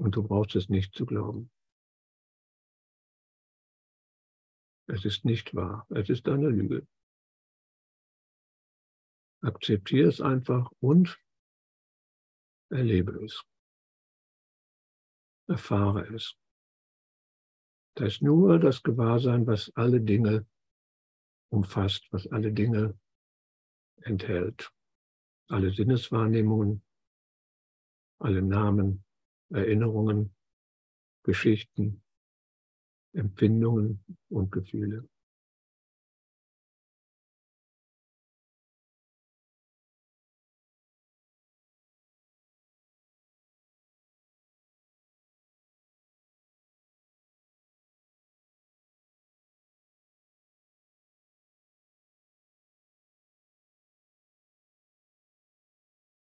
Und 0.00 0.16
du 0.16 0.22
brauchst 0.22 0.56
es 0.56 0.70
nicht 0.70 0.94
zu 0.94 1.04
glauben. 1.04 1.50
Es 4.86 5.04
ist 5.04 5.26
nicht 5.26 5.54
wahr. 5.54 5.86
Es 5.90 6.08
ist 6.08 6.26
eine 6.26 6.48
Lüge. 6.48 6.86
Akzeptiere 9.42 10.08
es 10.08 10.22
einfach 10.22 10.72
und 10.80 11.20
erlebe 12.70 13.22
es. 13.22 13.44
Erfahre 15.48 16.06
es. 16.14 16.34
Da 17.94 18.06
ist 18.06 18.22
nur 18.22 18.58
das 18.58 18.82
Gewahrsein, 18.82 19.46
was 19.46 19.70
alle 19.74 20.00
Dinge 20.00 20.46
umfasst, 21.50 22.08
was 22.10 22.26
alle 22.28 22.52
Dinge 22.52 22.98
enthält. 23.96 24.72
Alle 25.48 25.70
Sinneswahrnehmungen, 25.70 26.82
alle 28.18 28.40
Namen, 28.40 29.04
Erinnerungen, 29.50 30.34
Geschichten, 31.24 32.02
Empfindungen 33.12 34.04
und 34.28 34.52
Gefühle. 34.52 35.08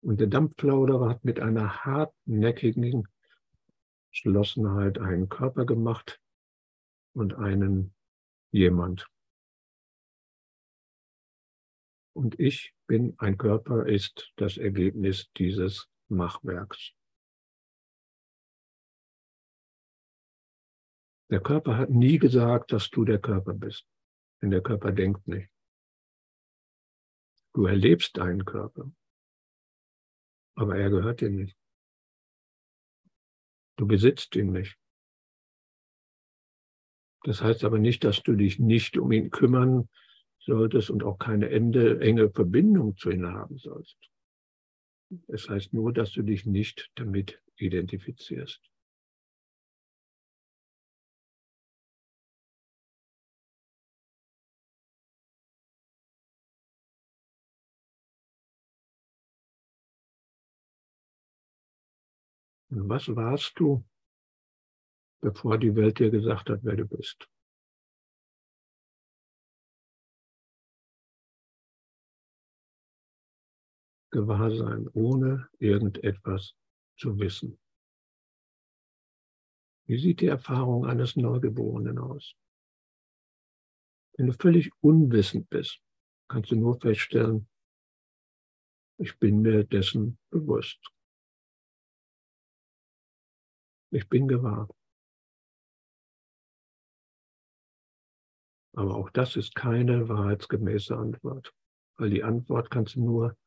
Und 0.02 0.20
der 0.20 0.28
Dampfplauderer 0.28 1.10
hat 1.10 1.26
mit 1.26 1.39
einer 1.39 1.84
hartnäckigen 1.86 3.08
Geschlossenheit 4.12 5.00
einen 5.00 5.30
Körper 5.30 5.66
gemacht 5.66 6.22
und 7.14 7.36
einen 7.36 7.93
jemand. 8.52 9.08
Und 12.14 12.39
ich 12.39 12.74
bin 12.88 13.14
ein 13.20 13.38
Körper, 13.38 13.86
ist 13.86 14.34
das 14.38 14.58
Ergebnis 14.58 15.30
dieses 15.38 15.88
Machwerks. 16.08 16.93
Der 21.30 21.41
Körper 21.41 21.78
hat 21.78 21.89
nie 21.89 22.18
gesagt, 22.18 22.72
dass 22.72 22.89
du 22.89 23.04
der 23.04 23.20
Körper 23.20 23.54
bist, 23.54 23.86
denn 24.41 24.50
der 24.50 24.62
Körper 24.62 24.91
denkt 24.91 25.28
nicht. 25.28 25.50
Du 27.54 27.66
erlebst 27.66 28.18
deinen 28.18 28.45
Körper. 28.45 28.89
Aber 30.58 30.76
er 30.76 30.89
gehört 30.89 31.22
dir 31.22 31.30
nicht. 31.30 31.55
Du 33.78 33.86
besitzt 33.86 34.36
ihn 34.36 34.51
nicht. 34.51 34.76
Das 37.24 37.41
heißt 37.41 37.64
aber 37.64 37.78
nicht, 37.78 38.03
dass 38.03 38.24
du 38.24 38.36
dich 38.36 38.58
nicht 38.58 38.97
um 38.97 39.12
ihn 39.12 39.30
kümmern 39.30 39.88
solltest 40.39 40.89
und 40.89 41.03
auch 41.03 41.20
keine 41.20 41.49
Ende, 41.49 41.99
enge 41.99 42.32
Verbindung 42.32 42.97
zu 42.97 43.12
ihm 43.12 43.28
haben 43.28 43.58
sollst. 43.60 43.97
Es 45.28 45.47
heißt 45.47 45.74
nur, 45.74 45.93
dass 45.93 46.12
du 46.14 46.24
dich 46.24 46.45
nicht 46.45 46.89
damit 46.95 47.39
identifizierst. 47.58 48.62
Und 62.70 62.89
was 62.89 63.07
warst 63.15 63.53
du, 63.59 63.86
bevor 65.22 65.57
die 65.57 65.76
Welt 65.76 65.99
dir 65.99 66.11
gesagt 66.11 66.49
hat, 66.49 66.59
wer 66.63 66.76
du 66.76 66.86
bist? 66.86 67.30
Gewahrsein, 74.11 74.88
ohne 74.93 75.49
irgendetwas 75.59 76.55
zu 76.97 77.20
wissen. 77.20 77.59
Wie 79.86 79.97
sieht 79.97 80.22
die 80.22 80.28
Erfahrung 80.28 80.86
eines 80.86 81.15
Neugeborenen 81.15 81.97
aus? 81.97 82.36
Wenn 84.18 84.28
du 84.28 84.34
völlig 84.34 84.72
unwissend 84.82 85.49
bist, 85.49 85.80
kannst 86.28 86.51
du 86.51 86.55
nur 86.55 86.80
feststellen, 86.80 87.47
ich 88.97 89.18
bin 89.20 89.41
mir 89.41 89.63
dessen 89.63 90.18
bewusst. 90.32 90.80
Ich 93.90 94.10
bin 94.10 94.28
gewahr. 94.28 94.68
Aber 98.76 98.96
auch 98.96 99.10
das 99.10 99.36
ist 99.36 99.56
keine 99.56 100.08
wahrheitsgemäße 100.08 100.96
Antwort, 100.96 101.54
weil 101.96 102.10
die 102.10 102.24
Antwort 102.24 102.70
kannst 102.70 102.96
du 102.96 103.04
nur 103.04 103.38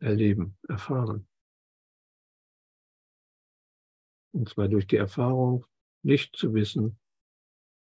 erleben, 0.00 0.56
erfahren. 0.68 1.28
Und 4.32 4.48
zwar 4.48 4.68
durch 4.68 4.86
die 4.86 4.96
Erfahrung, 4.96 5.66
nicht 6.02 6.36
zu 6.36 6.54
wissen 6.54 6.98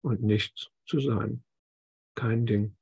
und 0.02 0.22
nichts 0.22 0.70
zu 0.84 1.00
sein. 1.00 1.44
Kein 2.14 2.46
Ding. 2.46 2.76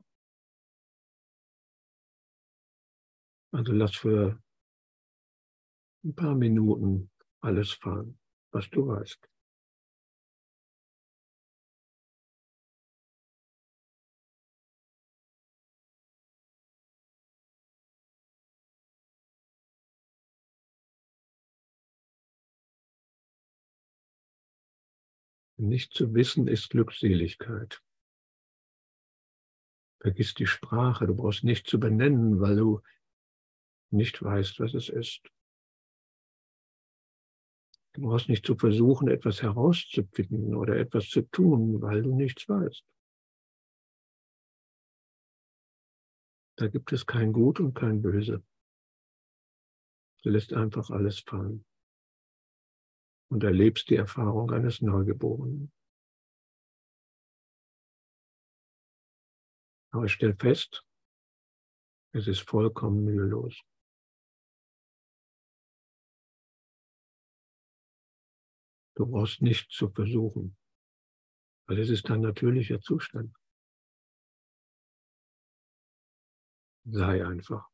Also 3.53 3.73
lass 3.73 3.97
für 3.97 4.43
ein 6.05 6.15
paar 6.15 6.35
Minuten 6.35 7.11
alles 7.41 7.73
fahren 7.73 8.19
was 8.55 8.71
du 8.71 8.87
weißt. 8.87 9.29
Nicht 25.57 25.95
zu 25.95 26.15
wissen 26.15 26.47
ist 26.47 26.71
Glückseligkeit. 26.71 27.83
Vergiss 30.01 30.35
die 30.35 30.47
Sprache, 30.47 31.07
du 31.07 31.15
brauchst 31.17 31.45
nicht 31.45 31.67
zu 31.67 31.81
benennen, 31.81 32.41
weil 32.41 32.57
du 32.57 32.83
nicht 33.91 34.23
weißt, 34.23 34.61
was 34.61 34.75
es 34.75 34.89
ist. 34.89 35.34
Du 37.95 38.03
brauchst 38.03 38.29
nicht 38.29 38.45
zu 38.45 38.57
versuchen, 38.57 39.07
etwas 39.07 39.41
herauszufinden 39.41 40.57
oder 40.57 40.77
etwas 40.77 41.09
zu 41.09 41.23
tun, 41.23 41.81
weil 41.81 42.03
du 42.03 42.15
nichts 42.15 42.49
weißt. 42.49 42.85
Da 46.57 46.69
gibt 46.69 46.93
es 46.93 47.07
kein 47.07 47.33
Gut 47.33 47.61
und 47.61 47.75
kein 47.75 48.03
Böse. 48.03 48.45
Du 50.23 50.31
lässt 50.31 50.53
einfach 50.53 50.91
alles 50.91 51.21
fallen 51.21 51.65
und 53.31 53.45
erlebst 53.45 53.91
die 53.91 53.97
Erfahrung 53.97 54.51
eines 54.51 54.81
Neugeborenen. 54.81 55.73
Aber 59.93 60.09
stell 60.09 60.35
fest, 60.35 60.85
es 62.13 62.27
ist 62.27 62.41
vollkommen 62.41 63.05
mühelos. 63.05 63.61
Du 68.97 69.07
brauchst 69.07 69.43
nichts 69.43 69.75
zu 69.75 69.89
versuchen, 69.89 70.57
weil 71.67 71.79
es 71.81 71.91
ist 71.91 72.09
dein 72.09 72.21
natürlicher 72.21 72.81
Zustand. 72.81 73.35
Sei 76.85 77.25
einfach. 77.27 77.69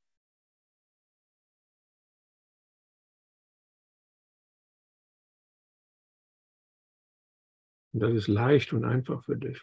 Und 7.92 8.00
das 8.00 8.14
ist 8.14 8.28
leicht 8.28 8.72
und 8.72 8.84
einfach 8.84 9.24
für 9.24 9.36
dich. 9.36 9.60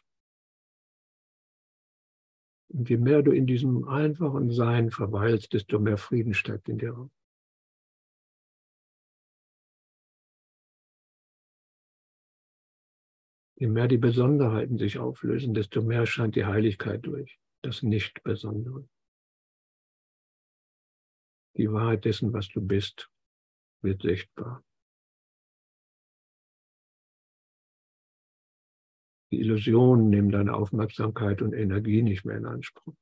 Und 2.70 2.89
je 2.89 2.97
mehr 2.97 3.22
du 3.24 3.32
in 3.32 3.47
diesem 3.47 3.88
einfachen 3.88 4.51
Sein 4.51 4.91
verweilst, 4.91 5.53
desto 5.53 5.80
mehr 5.80 5.97
Frieden 5.97 6.34
steigt 6.34 6.68
in 6.68 6.78
dir 6.78 6.97
auf. 6.97 7.16
Je 13.60 13.68
mehr 13.68 13.88
die 13.88 13.97
Besonderheiten 13.97 14.78
sich 14.78 14.99
auflösen, 14.99 15.55
desto 15.55 15.82
mehr 15.82 16.05
scheint 16.05 16.36
die 16.36 16.45
Heiligkeit 16.45 17.03
durch, 17.03 17.39
das 17.64 17.82
Nicht-Besondere. 17.82 18.88
Die 21.55 21.72
Wahrheit 21.72 22.05
dessen, 22.05 22.34
was 22.34 22.47
du 22.49 22.62
bist, 22.62 23.10
wird 23.82 24.03
sichtbar. 24.03 24.64
Die 29.32 29.39
Illusionen 29.39 30.10
nehmen 30.10 30.30
deine 30.30 30.53
Aufmerksamkeit 30.53 31.41
und 31.41 31.53
Energie 31.53 32.03
nicht 32.03 32.26
mehr 32.26 32.38
in 32.38 32.45
Anspruch. 32.45 32.95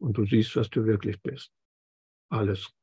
Und 0.00 0.16
du 0.16 0.24
siehst, 0.24 0.56
was 0.56 0.70
du 0.70 0.86
wirklich 0.86 1.20
bist. 1.20 1.52
Alles. 2.30 2.74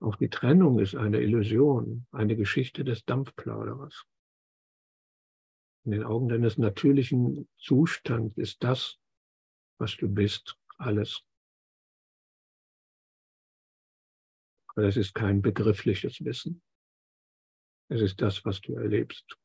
Auch 0.00 0.16
die 0.16 0.30
Trennung 0.30 0.78
ist 0.78 0.94
eine 0.94 1.20
Illusion, 1.20 2.06
eine 2.12 2.36
Geschichte 2.36 2.84
des 2.84 3.04
Dampfplauderers. 3.04 4.04
In 5.84 5.92
den 5.92 6.04
Augen 6.04 6.28
deines 6.28 6.56
natürlichen 6.58 7.48
Zustands 7.56 8.36
ist 8.36 8.62
das, 8.62 8.98
was 9.78 9.96
du 9.96 10.08
bist, 10.08 10.56
alles. 10.76 11.24
Aber 14.68 14.86
es 14.86 14.96
ist 14.96 15.14
kein 15.14 15.42
begriffliches 15.42 16.24
Wissen. 16.24 16.62
Es 17.88 18.00
ist 18.00 18.20
das, 18.20 18.44
was 18.44 18.60
du 18.60 18.74
erlebst. 18.74 19.36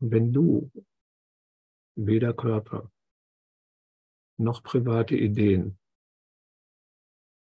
Und 0.00 0.10
wenn 0.10 0.32
du 0.32 0.70
weder 1.96 2.34
Körper 2.34 2.90
noch 4.36 4.62
private 4.62 5.16
Ideen 5.16 5.78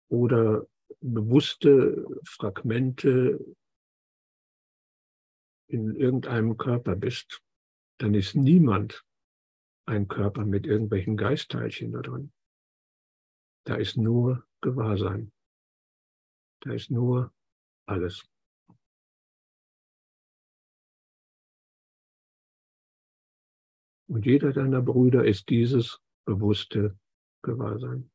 oder 0.10 0.68
bewusste 1.00 2.06
Fragmente 2.26 3.40
in 5.68 5.96
irgendeinem 5.96 6.58
Körper 6.58 6.96
bist, 6.96 7.42
dann 7.98 8.14
ist 8.14 8.36
niemand 8.36 9.06
ein 9.86 10.08
Körper 10.08 10.46
mit 10.46 10.66
irgendwelchen 10.66 11.16
Geistteilchen 11.16 11.94
da 11.94 12.02
drin. 12.02 12.34
Da 13.66 13.76
ist 13.76 13.96
nur 13.96 14.46
Gewahrsein. 14.62 15.32
Da 16.62 16.74
ist 16.74 16.92
nur 16.92 17.34
alles. 17.88 18.31
Und 24.12 24.26
jeder 24.26 24.52
deiner 24.52 24.82
Brüder 24.82 25.24
ist 25.24 25.48
dieses 25.48 26.02
bewusste 26.26 27.00
Gewahrsein. 27.44 28.12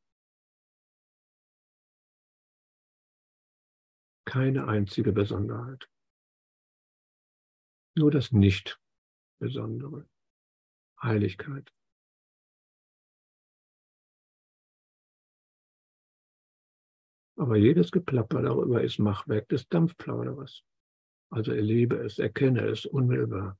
Keine 4.23 4.67
einzige 4.67 5.11
Besonderheit. 5.11 5.89
Nur 7.95 8.11
das 8.11 8.31
Nicht-Besondere. 8.31 10.07
Heiligkeit. 11.01 11.73
Aber 17.37 17.55
jedes 17.57 17.91
Geplapper 17.91 18.43
darüber 18.43 18.83
ist 18.83 18.99
Machwerk 18.99 19.49
des 19.49 19.67
Dampfplauderers. 19.67 20.63
Also 21.31 21.53
erlebe 21.53 21.95
es, 22.03 22.19
erkenne 22.19 22.67
es 22.67 22.85
unmittelbar. 22.85 23.57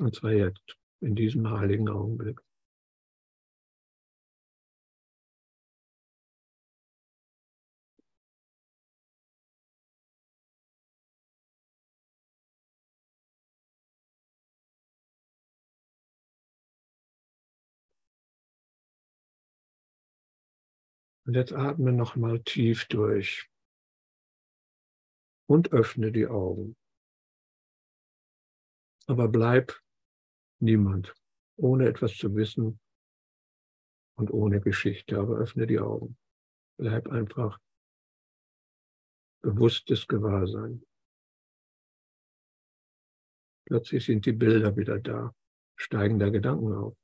Und 0.00 0.14
zwar 0.14 0.32
jetzt, 0.32 0.78
in 1.02 1.14
diesem 1.14 1.50
heiligen 1.50 1.90
Augenblick. 1.90 2.40
Und 21.26 21.34
jetzt 21.34 21.52
atme 21.52 21.92
nochmal 21.92 22.40
tief 22.40 22.86
durch 22.88 23.48
und 25.46 25.72
öffne 25.72 26.10
die 26.10 26.26
Augen. 26.26 26.74
Aber 29.06 29.28
bleib 29.28 29.78
niemand, 30.60 31.14
ohne 31.56 31.86
etwas 31.86 32.16
zu 32.16 32.34
wissen 32.34 32.80
und 34.16 34.30
ohne 34.30 34.60
Geschichte. 34.60 35.18
Aber 35.18 35.38
öffne 35.38 35.66
die 35.66 35.78
Augen. 35.78 36.16
Bleib 36.78 37.08
einfach 37.08 37.58
bewusstes 39.42 40.06
Gewahrsein. 40.06 40.84
Plötzlich 43.66 44.04
sind 44.04 44.26
die 44.26 44.32
Bilder 44.32 44.76
wieder 44.76 44.98
da, 44.98 45.34
steigen 45.76 46.18
da 46.18 46.28
Gedanken 46.28 46.72
auf 46.72 46.96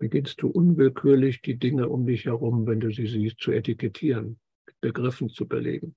beginnst 0.00 0.40
du 0.40 0.48
unwillkürlich 0.48 1.42
die 1.42 1.58
Dinge 1.58 1.88
um 1.88 2.06
dich 2.06 2.24
herum, 2.24 2.66
wenn 2.66 2.80
du 2.80 2.90
sie 2.90 3.06
siehst, 3.06 3.38
zu 3.38 3.52
etikettieren, 3.52 4.40
mit 4.66 4.80
Begriffen 4.80 5.28
zu 5.28 5.46
belegen. 5.46 5.94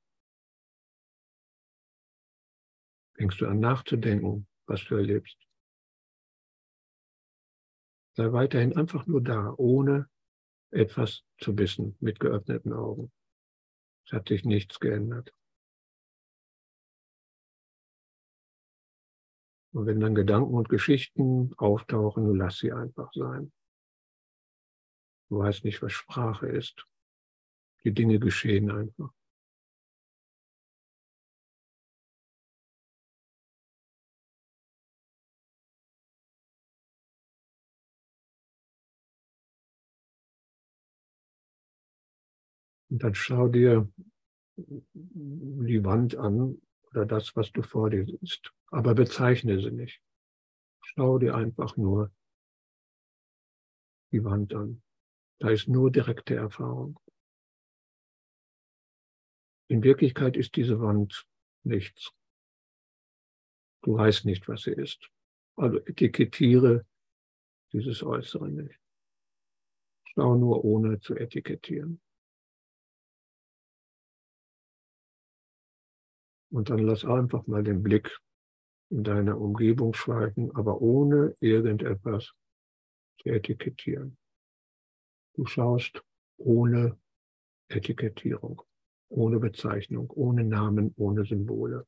Fängst 3.16 3.40
du 3.40 3.48
an 3.48 3.62
nachzudenken, 3.62 4.46
was 4.66 4.84
du 4.86 4.96
erlebst. 4.96 5.38
Sei 8.16 8.32
weiterhin 8.32 8.78
einfach 8.78 9.06
nur 9.08 9.22
da, 9.22 9.54
ohne 9.58 10.10
etwas 10.72 11.24
zu 11.40 11.58
wissen, 11.58 11.98
mit 12.00 12.20
geöffneten 12.20 12.74
Augen. 12.74 13.12
Es 14.06 14.14
hat 14.14 14.28
sich 14.28 14.44
nichts 14.44 14.80
geändert. 14.80 15.34
Und 19.74 19.88
wenn 19.88 20.00
dann 20.00 20.14
Gedanken 20.14 20.54
und 20.54 20.70
Geschichten 20.70 21.54
auftauchen, 21.58 22.36
lass 22.36 22.60
sie 22.60 22.72
einfach 22.72 23.12
sein. 23.14 23.52
Du 25.30 25.40
weißt 25.40 25.64
nicht, 25.64 25.82
was 25.82 25.94
Sprache 25.94 26.48
ist. 26.48 26.86
Die 27.84 27.92
Dinge 27.92 28.20
geschehen 28.20 28.70
einfach. 28.70 29.12
Und 42.94 43.02
dann 43.02 43.16
schau 43.16 43.48
dir 43.48 43.92
die 44.56 45.84
Wand 45.84 46.16
an 46.16 46.62
oder 46.92 47.08
das, 47.08 47.36
was 47.36 47.52
du 47.52 47.64
vor 47.64 47.90
dir 47.90 48.06
siehst. 48.06 48.54
Aber 48.68 48.94
bezeichne 48.94 49.60
sie 49.60 49.72
nicht. 49.72 50.00
Schau 50.84 51.18
dir 51.18 51.34
einfach 51.34 51.76
nur 51.76 52.14
die 54.12 54.24
Wand 54.24 54.54
an. 54.54 54.84
Da 55.40 55.50
ist 55.50 55.68
nur 55.68 55.90
direkte 55.90 56.36
Erfahrung. 56.36 57.00
In 59.70 59.82
Wirklichkeit 59.82 60.38
ist 60.38 60.56
diese 60.56 60.80
Wand 60.80 61.26
nichts. 61.64 62.12
Du 63.82 63.96
weißt 63.96 64.26
nicht, 64.26 64.48
was 64.48 64.62
sie 64.62 64.74
ist. 64.74 65.10
Also 65.56 65.80
etikettiere 65.80 66.86
dieses 67.72 68.04
Äußere 68.04 68.50
nicht. 68.50 68.80
Schau 70.14 70.36
nur 70.36 70.64
ohne 70.64 71.00
zu 71.00 71.16
etikettieren. 71.16 72.00
Und 76.54 76.70
dann 76.70 76.78
lass 76.78 77.04
einfach 77.04 77.48
mal 77.48 77.64
den 77.64 77.82
Blick 77.82 78.16
in 78.92 79.04
deiner 79.04 79.42
Umgebung 79.42 79.96
schweifen, 79.96 80.56
aber 80.56 80.82
ohne 80.82 81.36
irgendetwas 81.40 82.32
zu 83.20 83.30
etikettieren. 83.30 84.20
Du 85.34 85.48
schaust 85.48 86.04
ohne 86.38 86.96
Etikettierung, 87.70 88.62
ohne 89.10 89.40
Bezeichnung, 89.40 90.12
ohne 90.12 90.44
Namen, 90.44 90.94
ohne 90.96 91.26
Symbole. 91.26 91.88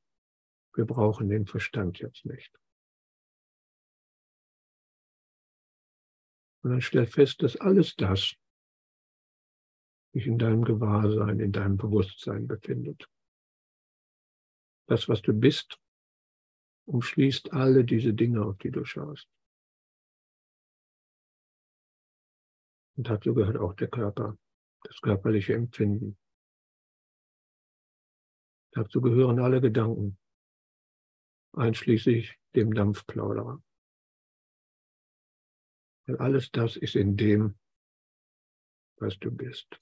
Wir 0.73 0.85
brauchen 0.85 1.29
den 1.29 1.45
Verstand 1.45 1.99
jetzt 1.99 2.25
nicht. 2.25 2.51
Und 6.63 6.71
dann 6.71 6.81
stell 6.81 7.05
fest, 7.05 7.43
dass 7.43 7.55
alles 7.57 7.95
das 7.95 8.33
sich 10.13 10.25
in 10.25 10.39
deinem 10.39 10.63
Gewahrsein, 10.63 11.39
in 11.39 11.51
deinem 11.51 11.77
Bewusstsein 11.77 12.47
befindet. 12.47 13.07
Das, 14.87 15.09
was 15.09 15.21
du 15.21 15.33
bist, 15.33 15.79
umschließt 16.85 17.53
alle 17.53 17.83
diese 17.83 18.13
Dinge, 18.13 18.43
auf 18.45 18.57
die 18.57 18.71
du 18.71 18.85
schaust. 18.85 19.27
Und 22.97 23.09
dazu 23.09 23.33
gehört 23.33 23.57
auch 23.57 23.73
der 23.73 23.89
Körper, 23.89 24.37
das 24.83 25.01
körperliche 25.01 25.53
Empfinden. 25.53 26.17
Dazu 28.71 29.01
gehören 29.01 29.39
alle 29.39 29.61
Gedanken, 29.61 30.17
einschließlich 31.53 32.37
dem 32.55 32.73
Dampfplauderer. 32.73 33.61
Weil 36.05 36.17
alles 36.17 36.51
das 36.51 36.75
ist 36.75 36.95
in 36.95 37.17
dem, 37.17 37.57
was 38.97 39.17
du 39.19 39.31
bist. 39.31 39.81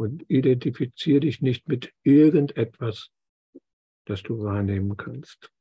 Und 0.00 0.24
identifiziere 0.30 1.20
dich 1.20 1.42
nicht 1.42 1.68
mit 1.68 1.92
irgendetwas, 2.04 3.10
das 4.06 4.22
du 4.22 4.42
wahrnehmen 4.42 4.96
kannst. 4.96 5.52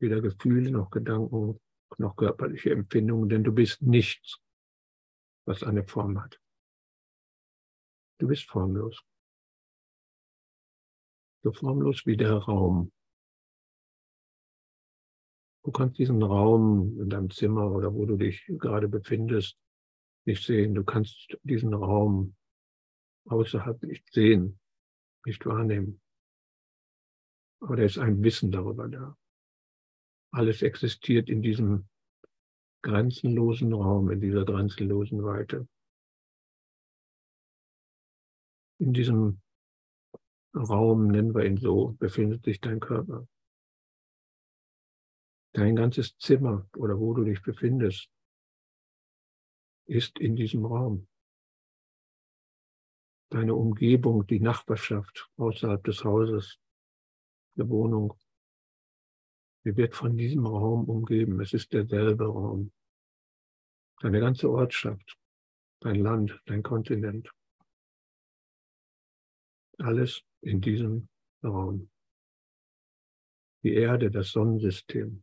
Weder 0.00 0.20
Gefühle 0.20 0.72
noch 0.72 0.90
Gedanken 0.90 1.60
noch 1.96 2.16
körperliche 2.16 2.72
Empfindungen, 2.72 3.28
denn 3.28 3.44
du 3.44 3.52
bist 3.52 3.80
nichts, 3.80 4.40
was 5.46 5.62
eine 5.62 5.84
Form 5.84 6.20
hat. 6.20 6.40
Du 8.18 8.26
bist 8.26 8.50
formlos. 8.50 9.04
So 11.44 11.52
formlos 11.52 12.04
wie 12.06 12.16
der 12.16 12.34
Raum. 12.34 12.90
Du 15.62 15.70
kannst 15.70 15.96
diesen 15.96 16.24
Raum 16.24 17.00
in 17.00 17.08
deinem 17.08 17.30
Zimmer 17.30 17.70
oder 17.70 17.94
wo 17.94 18.04
du 18.04 18.16
dich 18.16 18.44
gerade 18.48 18.88
befindest 18.88 19.56
nicht 20.26 20.44
sehen. 20.44 20.74
Du 20.74 20.82
kannst 20.82 21.38
diesen 21.44 21.72
Raum 21.72 22.34
außerhalb 23.26 23.82
nicht 23.82 24.12
sehen, 24.12 24.58
nicht 25.24 25.44
wahrnehmen. 25.46 26.00
Aber 27.60 27.76
da 27.76 27.82
ist 27.82 27.98
ein 27.98 28.22
Wissen 28.22 28.50
darüber 28.50 28.88
da. 28.88 29.16
Alles 30.32 30.62
existiert 30.62 31.28
in 31.28 31.42
diesem 31.42 31.88
grenzenlosen 32.82 33.72
Raum, 33.72 34.10
in 34.10 34.20
dieser 34.20 34.44
grenzenlosen 34.44 35.22
Weite. 35.22 35.68
In 38.78 38.94
diesem 38.94 39.42
Raum, 40.54 41.08
nennen 41.08 41.34
wir 41.34 41.44
ihn 41.44 41.58
so, 41.58 41.92
befindet 41.98 42.44
sich 42.44 42.60
dein 42.60 42.80
Körper. 42.80 43.28
Dein 45.52 45.76
ganzes 45.76 46.16
Zimmer 46.16 46.68
oder 46.76 46.98
wo 46.98 47.12
du 47.12 47.24
dich 47.24 47.42
befindest, 47.42 48.08
ist 49.86 50.18
in 50.18 50.36
diesem 50.36 50.64
Raum 50.64 51.08
deine 53.30 53.54
Umgebung, 53.54 54.26
die 54.26 54.40
Nachbarschaft 54.40 55.30
außerhalb 55.36 55.82
des 55.84 56.04
Hauses, 56.04 56.58
der 57.56 57.68
Wohnung, 57.68 58.14
die 59.64 59.76
wird 59.76 59.94
von 59.94 60.16
diesem 60.16 60.46
Raum 60.46 60.88
umgeben. 60.88 61.40
Es 61.40 61.52
ist 61.52 61.72
derselbe 61.72 62.26
Raum. 62.26 62.72
Deine 64.00 64.20
ganze 64.20 64.50
Ortschaft, 64.50 65.18
dein 65.80 65.96
Land, 65.96 66.40
dein 66.46 66.62
Kontinent. 66.62 67.30
Alles 69.78 70.22
in 70.40 70.60
diesem 70.60 71.08
Raum. 71.44 71.90
Die 73.62 73.74
Erde, 73.74 74.10
das 74.10 74.30
Sonnensystem, 74.30 75.22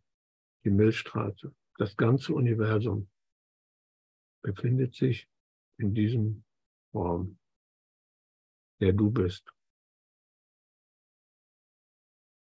die 0.64 0.70
Milchstraße, 0.70 1.56
das 1.78 1.96
ganze 1.98 2.34
Universum 2.34 3.10
befindet 4.44 4.94
sich 4.94 5.28
in 5.78 5.94
diesem 5.94 6.44
Raum 6.94 7.40
der 8.80 8.94
du 8.94 9.12
bist. 9.12 9.52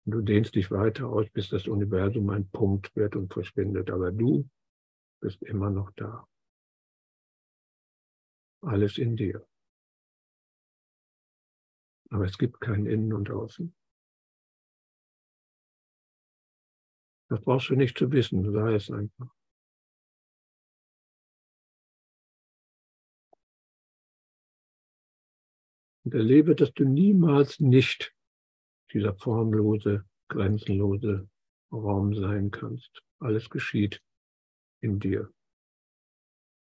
Und 0.04 0.12
du 0.12 0.20
dehnst 0.20 0.54
dich 0.54 0.70
weiter 0.70 1.08
aus, 1.08 1.28
bis 1.30 1.48
das 1.48 1.66
Universum 1.66 2.30
ein 2.30 2.48
Punkt 2.50 2.94
wird 2.94 3.16
und 3.16 3.32
verschwindet. 3.32 3.90
Aber 3.90 4.12
du 4.12 4.48
bist 5.20 5.42
immer 5.42 5.70
noch 5.70 5.90
da. 5.92 6.26
Alles 8.62 8.98
in 8.98 9.16
dir. 9.16 9.46
Aber 12.10 12.24
es 12.24 12.38
gibt 12.38 12.60
kein 12.60 12.86
Innen 12.86 13.12
und 13.12 13.30
Außen. 13.30 13.74
Das 17.28 17.40
brauchst 17.40 17.68
du 17.70 17.74
nicht 17.74 17.98
zu 17.98 18.10
wissen, 18.12 18.52
sei 18.52 18.74
es 18.74 18.90
einfach. 18.90 19.35
Und 26.06 26.14
erlebe, 26.14 26.54
dass 26.54 26.72
du 26.72 26.84
niemals 26.84 27.58
nicht 27.58 28.14
dieser 28.92 29.16
formlose, 29.16 30.04
grenzenlose 30.28 31.28
Raum 31.72 32.14
sein 32.14 32.52
kannst. 32.52 33.02
Alles 33.18 33.50
geschieht 33.50 34.00
in 34.80 35.00
dir, 35.00 35.34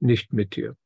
nicht 0.01 0.33
mit 0.33 0.57
dir. 0.57 0.79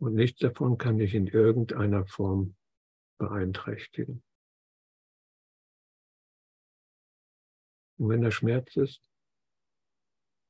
Und 0.00 0.14
nichts 0.14 0.40
davon 0.40 0.76
kann 0.76 0.98
dich 0.98 1.14
in 1.14 1.28
irgendeiner 1.28 2.04
Form 2.06 2.56
beeinträchtigen. 3.18 4.24
Und 7.96 8.08
wenn 8.08 8.22
der 8.22 8.32
Schmerz 8.32 8.74
ist 8.74 9.08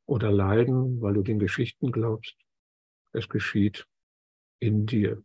oder 0.06 0.32
Leiden, 0.32 1.02
weil 1.02 1.12
du 1.12 1.22
den 1.22 1.38
Geschichten 1.38 1.92
glaubst, 1.92 2.34
es 3.12 3.28
geschieht 3.28 3.86
in 4.60 4.86
dir, 4.86 5.24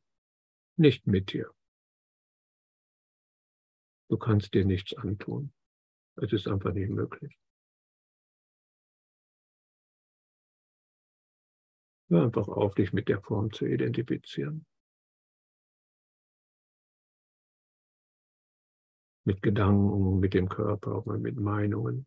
nicht 0.77 1.07
mit 1.07 1.33
dir. 1.33 1.53
Du 4.09 4.17
kannst 4.17 4.53
dir 4.53 4.65
nichts 4.65 4.95
antun. 4.95 5.53
Es 6.15 6.31
ist 6.33 6.47
einfach 6.47 6.73
nicht 6.73 6.89
möglich. 6.89 7.37
Hör 12.09 12.23
einfach 12.23 12.47
auf, 12.47 12.75
dich 12.75 12.93
mit 12.93 13.07
der 13.07 13.21
Form 13.21 13.51
zu 13.51 13.65
identifizieren. 13.65 14.67
Mit 19.25 19.41
Gedanken, 19.41 20.19
mit 20.19 20.35
dem 20.35 20.47
Körper, 20.47 20.93
auch 20.93 21.05
mal 21.05 21.17
mit 21.17 21.37
Meinungen. 21.37 22.05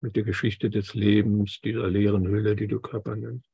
Mit 0.00 0.16
der 0.16 0.22
Geschichte 0.22 0.70
des 0.70 0.94
Lebens, 0.94 1.60
dieser 1.60 1.88
leeren 1.88 2.26
Hülle, 2.26 2.56
die 2.56 2.68
du 2.68 2.80
Körper 2.80 3.16
nennst. 3.16 3.53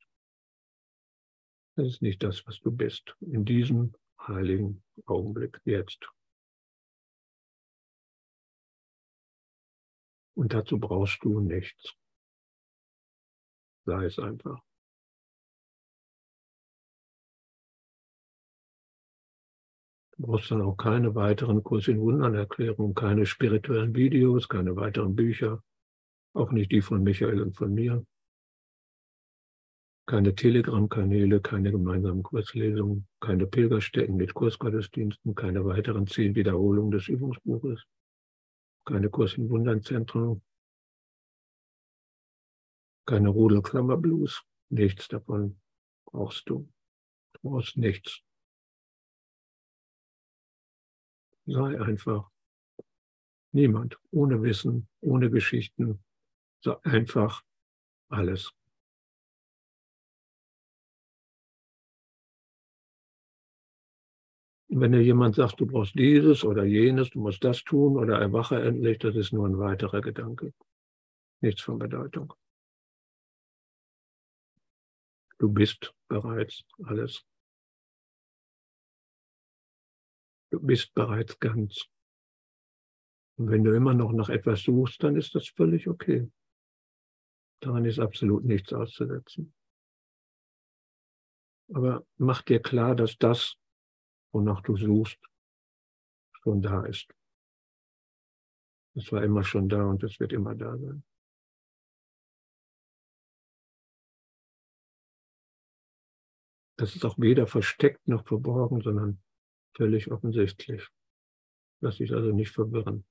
Das 1.81 1.93
ist 1.93 2.01
nicht 2.03 2.21
das, 2.21 2.45
was 2.45 2.59
du 2.59 2.71
bist. 2.71 3.17
In 3.21 3.43
diesem 3.43 3.95
heiligen 4.27 4.83
Augenblick 5.07 5.59
jetzt. 5.65 6.07
Und 10.35 10.53
dazu 10.53 10.79
brauchst 10.79 11.23
du 11.23 11.39
nichts. 11.39 11.95
Sei 13.87 14.05
es 14.05 14.19
einfach. 14.19 14.61
Du 20.17 20.27
brauchst 20.27 20.51
dann 20.51 20.61
auch 20.61 20.77
keine 20.77 21.15
weiteren 21.15 21.63
Kurs 21.63 21.87
in 21.87 21.99
Wundern 21.99 22.47
keine 22.93 23.25
spirituellen 23.25 23.95
Videos, 23.95 24.47
keine 24.47 24.75
weiteren 24.75 25.15
Bücher, 25.15 25.63
auch 26.35 26.51
nicht 26.51 26.71
die 26.71 26.83
von 26.83 27.01
Michael 27.01 27.41
und 27.41 27.57
von 27.57 27.73
mir 27.73 28.05
keine 30.05 30.35
Telegram-Kanäle, 30.35 31.41
keine 31.41 31.71
gemeinsamen 31.71 32.23
Kurslesungen, 32.23 33.07
keine 33.19 33.45
Pilgerstätten 33.45 34.15
mit 34.17 34.33
Kursgottesdiensten, 34.33 35.35
keine 35.35 35.63
weiteren 35.63 36.07
zehn 36.07 36.35
Wiederholungen 36.35 36.91
des 36.91 37.07
Übungsbuches, 37.07 37.83
keine 38.85 39.09
Kurs 39.09 39.35
in 39.35 39.49
Wundernzentren, 39.49 40.41
Keine 43.05 43.29
Rudelklammerblues. 43.29 44.43
Nichts 44.69 45.07
davon 45.07 45.59
brauchst 46.05 46.49
du. 46.49 46.71
Du 47.33 47.49
brauchst 47.49 47.75
nichts. 47.77 48.21
Sei 51.45 51.81
einfach 51.81 52.29
niemand, 53.51 53.99
ohne 54.11 54.41
Wissen, 54.43 54.87
ohne 55.01 55.29
Geschichten. 55.29 56.03
Sei 56.63 56.75
einfach 56.83 57.43
alles. 58.09 58.53
Wenn 64.73 64.93
dir 64.93 65.01
jemand 65.01 65.35
sagt, 65.35 65.59
du 65.59 65.65
brauchst 65.65 65.95
dieses 65.95 66.45
oder 66.45 66.63
jenes, 66.63 67.09
du 67.09 67.19
musst 67.19 67.43
das 67.43 67.63
tun 67.63 67.97
oder 67.97 68.19
erwache 68.19 68.61
endlich, 68.61 68.99
das 68.99 69.15
ist 69.15 69.33
nur 69.33 69.45
ein 69.45 69.59
weiterer 69.59 70.01
Gedanke. 70.01 70.53
Nichts 71.41 71.61
von 71.61 71.77
Bedeutung. 71.77 72.33
Du 75.39 75.51
bist 75.51 75.93
bereits 76.07 76.63
alles. 76.85 77.25
Du 80.51 80.59
bist 80.59 80.93
bereits 80.93 81.37
ganz. 81.39 81.87
Und 83.37 83.49
wenn 83.49 83.63
du 83.63 83.75
immer 83.75 83.93
noch 83.93 84.13
nach 84.13 84.29
etwas 84.29 84.61
suchst, 84.61 85.03
dann 85.03 85.15
ist 85.15 85.35
das 85.35 85.49
völlig 85.49 85.87
okay. 85.87 86.31
Daran 87.59 87.85
ist 87.85 87.99
absolut 87.99 88.45
nichts 88.45 88.71
auszusetzen. 88.71 89.53
Aber 91.73 92.05
mach 92.17 92.41
dir 92.41 92.61
klar, 92.61 92.95
dass 92.95 93.17
das, 93.17 93.57
wonach 94.31 94.61
du 94.61 94.77
suchst, 94.77 95.19
schon 96.43 96.61
da 96.61 96.85
ist. 96.85 97.07
Es 98.95 99.11
war 99.11 99.23
immer 99.23 99.43
schon 99.43 99.69
da 99.69 99.85
und 99.85 100.03
es 100.03 100.19
wird 100.19 100.33
immer 100.33 100.55
da 100.55 100.77
sein. 100.77 101.03
Das 106.77 106.95
ist 106.95 107.05
auch 107.05 107.17
weder 107.19 107.45
versteckt 107.45 108.07
noch 108.07 108.25
verborgen, 108.25 108.81
sondern 108.81 109.21
völlig 109.75 110.11
offensichtlich. 110.11 110.87
Lass 111.79 111.97
dich 111.97 112.11
also 112.11 112.31
nicht 112.31 112.51
verwirren. 112.51 113.05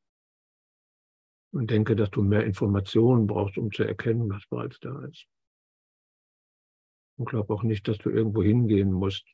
Und 1.52 1.70
denke, 1.70 1.96
dass 1.96 2.10
du 2.10 2.22
mehr 2.22 2.44
Informationen 2.44 3.26
brauchst, 3.26 3.58
um 3.58 3.70
zu 3.72 3.84
erkennen, 3.84 4.28
was 4.28 4.46
bereits 4.48 4.78
da 4.80 5.04
ist. 5.04 5.26
Und 7.16 7.28
glaub 7.28 7.50
auch 7.50 7.62
nicht, 7.62 7.86
dass 7.86 7.98
du 7.98 8.10
irgendwo 8.10 8.42
hingehen 8.42 8.92
musst, 8.92 9.26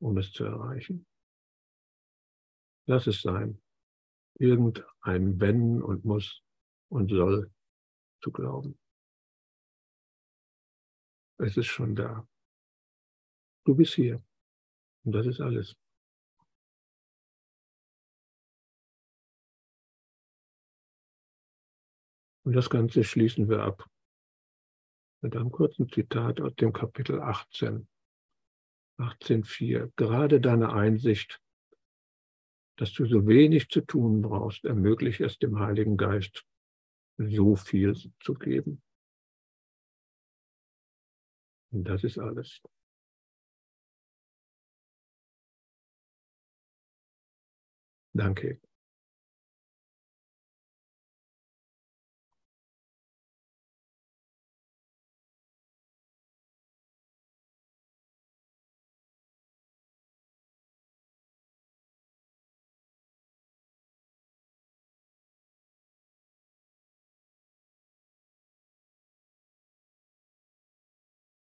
um 0.00 0.16
es 0.16 0.32
zu 0.32 0.44
erreichen. 0.44 1.06
Lass 2.86 3.06
es 3.06 3.22
sein. 3.22 3.60
Irgendein 4.38 5.40
Wenn 5.40 5.82
und 5.82 6.04
Muss 6.04 6.42
und 6.88 7.10
Soll 7.10 7.52
zu 8.22 8.32
glauben. 8.32 8.78
Es 11.38 11.56
ist 11.56 11.66
schon 11.66 11.94
da. 11.94 12.26
Du 13.64 13.74
bist 13.74 13.94
hier. 13.94 14.22
Und 15.04 15.12
das 15.12 15.26
ist 15.26 15.40
alles. 15.40 15.76
Und 22.44 22.54
das 22.54 22.68
Ganze 22.70 23.04
schließen 23.04 23.48
wir 23.48 23.62
ab 23.62 23.88
mit 25.22 25.36
einem 25.36 25.52
kurzen 25.52 25.88
Zitat 25.88 26.40
aus 26.40 26.54
dem 26.56 26.72
Kapitel 26.72 27.20
18. 27.20 27.88
18.4. 28.98 29.92
Gerade 29.96 30.40
deine 30.40 30.72
Einsicht, 30.72 31.40
dass 32.76 32.92
du 32.92 33.06
so 33.06 33.26
wenig 33.26 33.68
zu 33.68 33.80
tun 33.82 34.22
brauchst, 34.22 34.64
ermöglicht 34.64 35.20
es 35.20 35.38
dem 35.38 35.58
Heiligen 35.58 35.96
Geist, 35.96 36.44
so 37.18 37.56
viel 37.56 37.94
zu 38.20 38.34
geben. 38.34 38.82
Und 41.72 41.84
das 41.84 42.04
ist 42.04 42.18
alles. 42.18 42.60
Danke. 48.14 48.60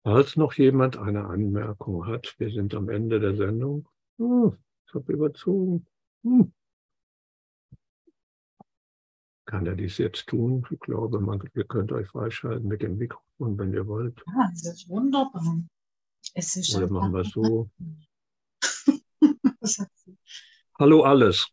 Falls 0.04 0.36
noch 0.36 0.54
jemand 0.54 0.98
eine 0.98 1.26
Anmerkung 1.28 2.06
hat, 2.06 2.36
wir 2.38 2.52
sind 2.52 2.76
am 2.76 2.90
Ende 2.90 3.22
der 3.22 3.38
Sendung. 3.38 3.88
Hm, 4.18 4.58
ich 4.86 4.94
habe 4.94 5.14
überzogen. 5.14 5.88
Hm. 6.24 6.52
Kann 9.46 9.66
er 9.66 9.76
dies 9.76 9.98
jetzt 10.00 10.28
tun? 10.28 10.68
Ich 10.72 10.80
glaube, 10.82 11.22
man, 11.22 11.42
ihr 11.54 11.64
könnt 11.64 11.94
euch 11.94 12.10
freischalten 12.10 12.68
mit 12.68 12.82
dem 12.82 12.98
Mikrofon, 12.98 13.58
wenn 13.58 13.74
ihr 13.74 13.88
wollt. 13.88 14.22
Ja, 14.28 14.50
das 14.52 14.66
ist 14.66 14.90
wunderbar. 14.90 15.64
Es 16.34 16.56
ist 16.58 16.76
Oder 16.76 16.90
machen 16.90 17.14
wir 17.14 17.22
es 17.22 17.32
so. 17.32 17.70
Hallo 20.80 21.04
alles. 21.04 21.48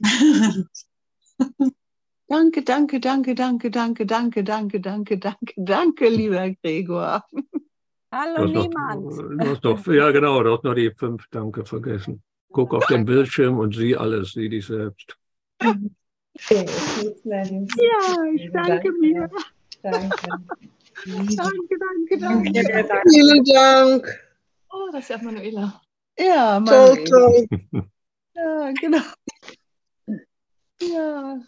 danke, 2.28 2.62
danke, 2.62 3.00
danke, 3.00 3.34
danke, 3.34 3.70
danke, 3.70 4.04
danke, 4.06 4.42
danke, 4.44 4.80
danke, 4.80 5.18
danke, 5.18 5.54
danke, 5.56 6.08
lieber 6.08 6.50
Gregor. 6.62 7.24
Hallo 8.10 8.46
niemand. 8.46 9.04
Noch, 9.04 9.36
du 9.36 9.50
hast 9.50 9.64
noch, 9.64 9.94
ja, 9.94 10.10
genau, 10.10 10.42
du 10.42 10.52
hast 10.52 10.64
noch 10.64 10.74
die 10.74 10.90
fünf 10.90 11.24
Danke 11.30 11.64
vergessen. 11.64 12.22
Guck 12.50 12.72
auf 12.74 12.86
den 12.86 13.04
Bildschirm 13.04 13.58
und 13.58 13.74
sieh 13.74 13.96
alles, 13.96 14.32
sieh 14.32 14.48
dich 14.48 14.66
selbst. 14.66 15.16
Ja, 16.40 16.64
ich 18.34 18.50
danke 18.52 18.92
mir. 18.92 19.28
Danke. 19.82 20.16
Danke, 21.04 21.36
danke, 21.36 22.18
danke. 22.18 22.18
Danke. 22.18 23.02
Vielen 23.10 23.44
Dank. 23.44 24.28
Oh, 24.70 24.88
das 24.92 25.02
ist 25.02 25.10
ja 25.10 25.18
Manuela. 25.22 25.80
Ja, 26.18 26.60
Toll, 26.60 26.94
Manuela. 26.94 27.04
toll. 27.04 27.48
Ja, 28.34 28.72
genau. 28.80 28.98
Ja, 30.80 31.40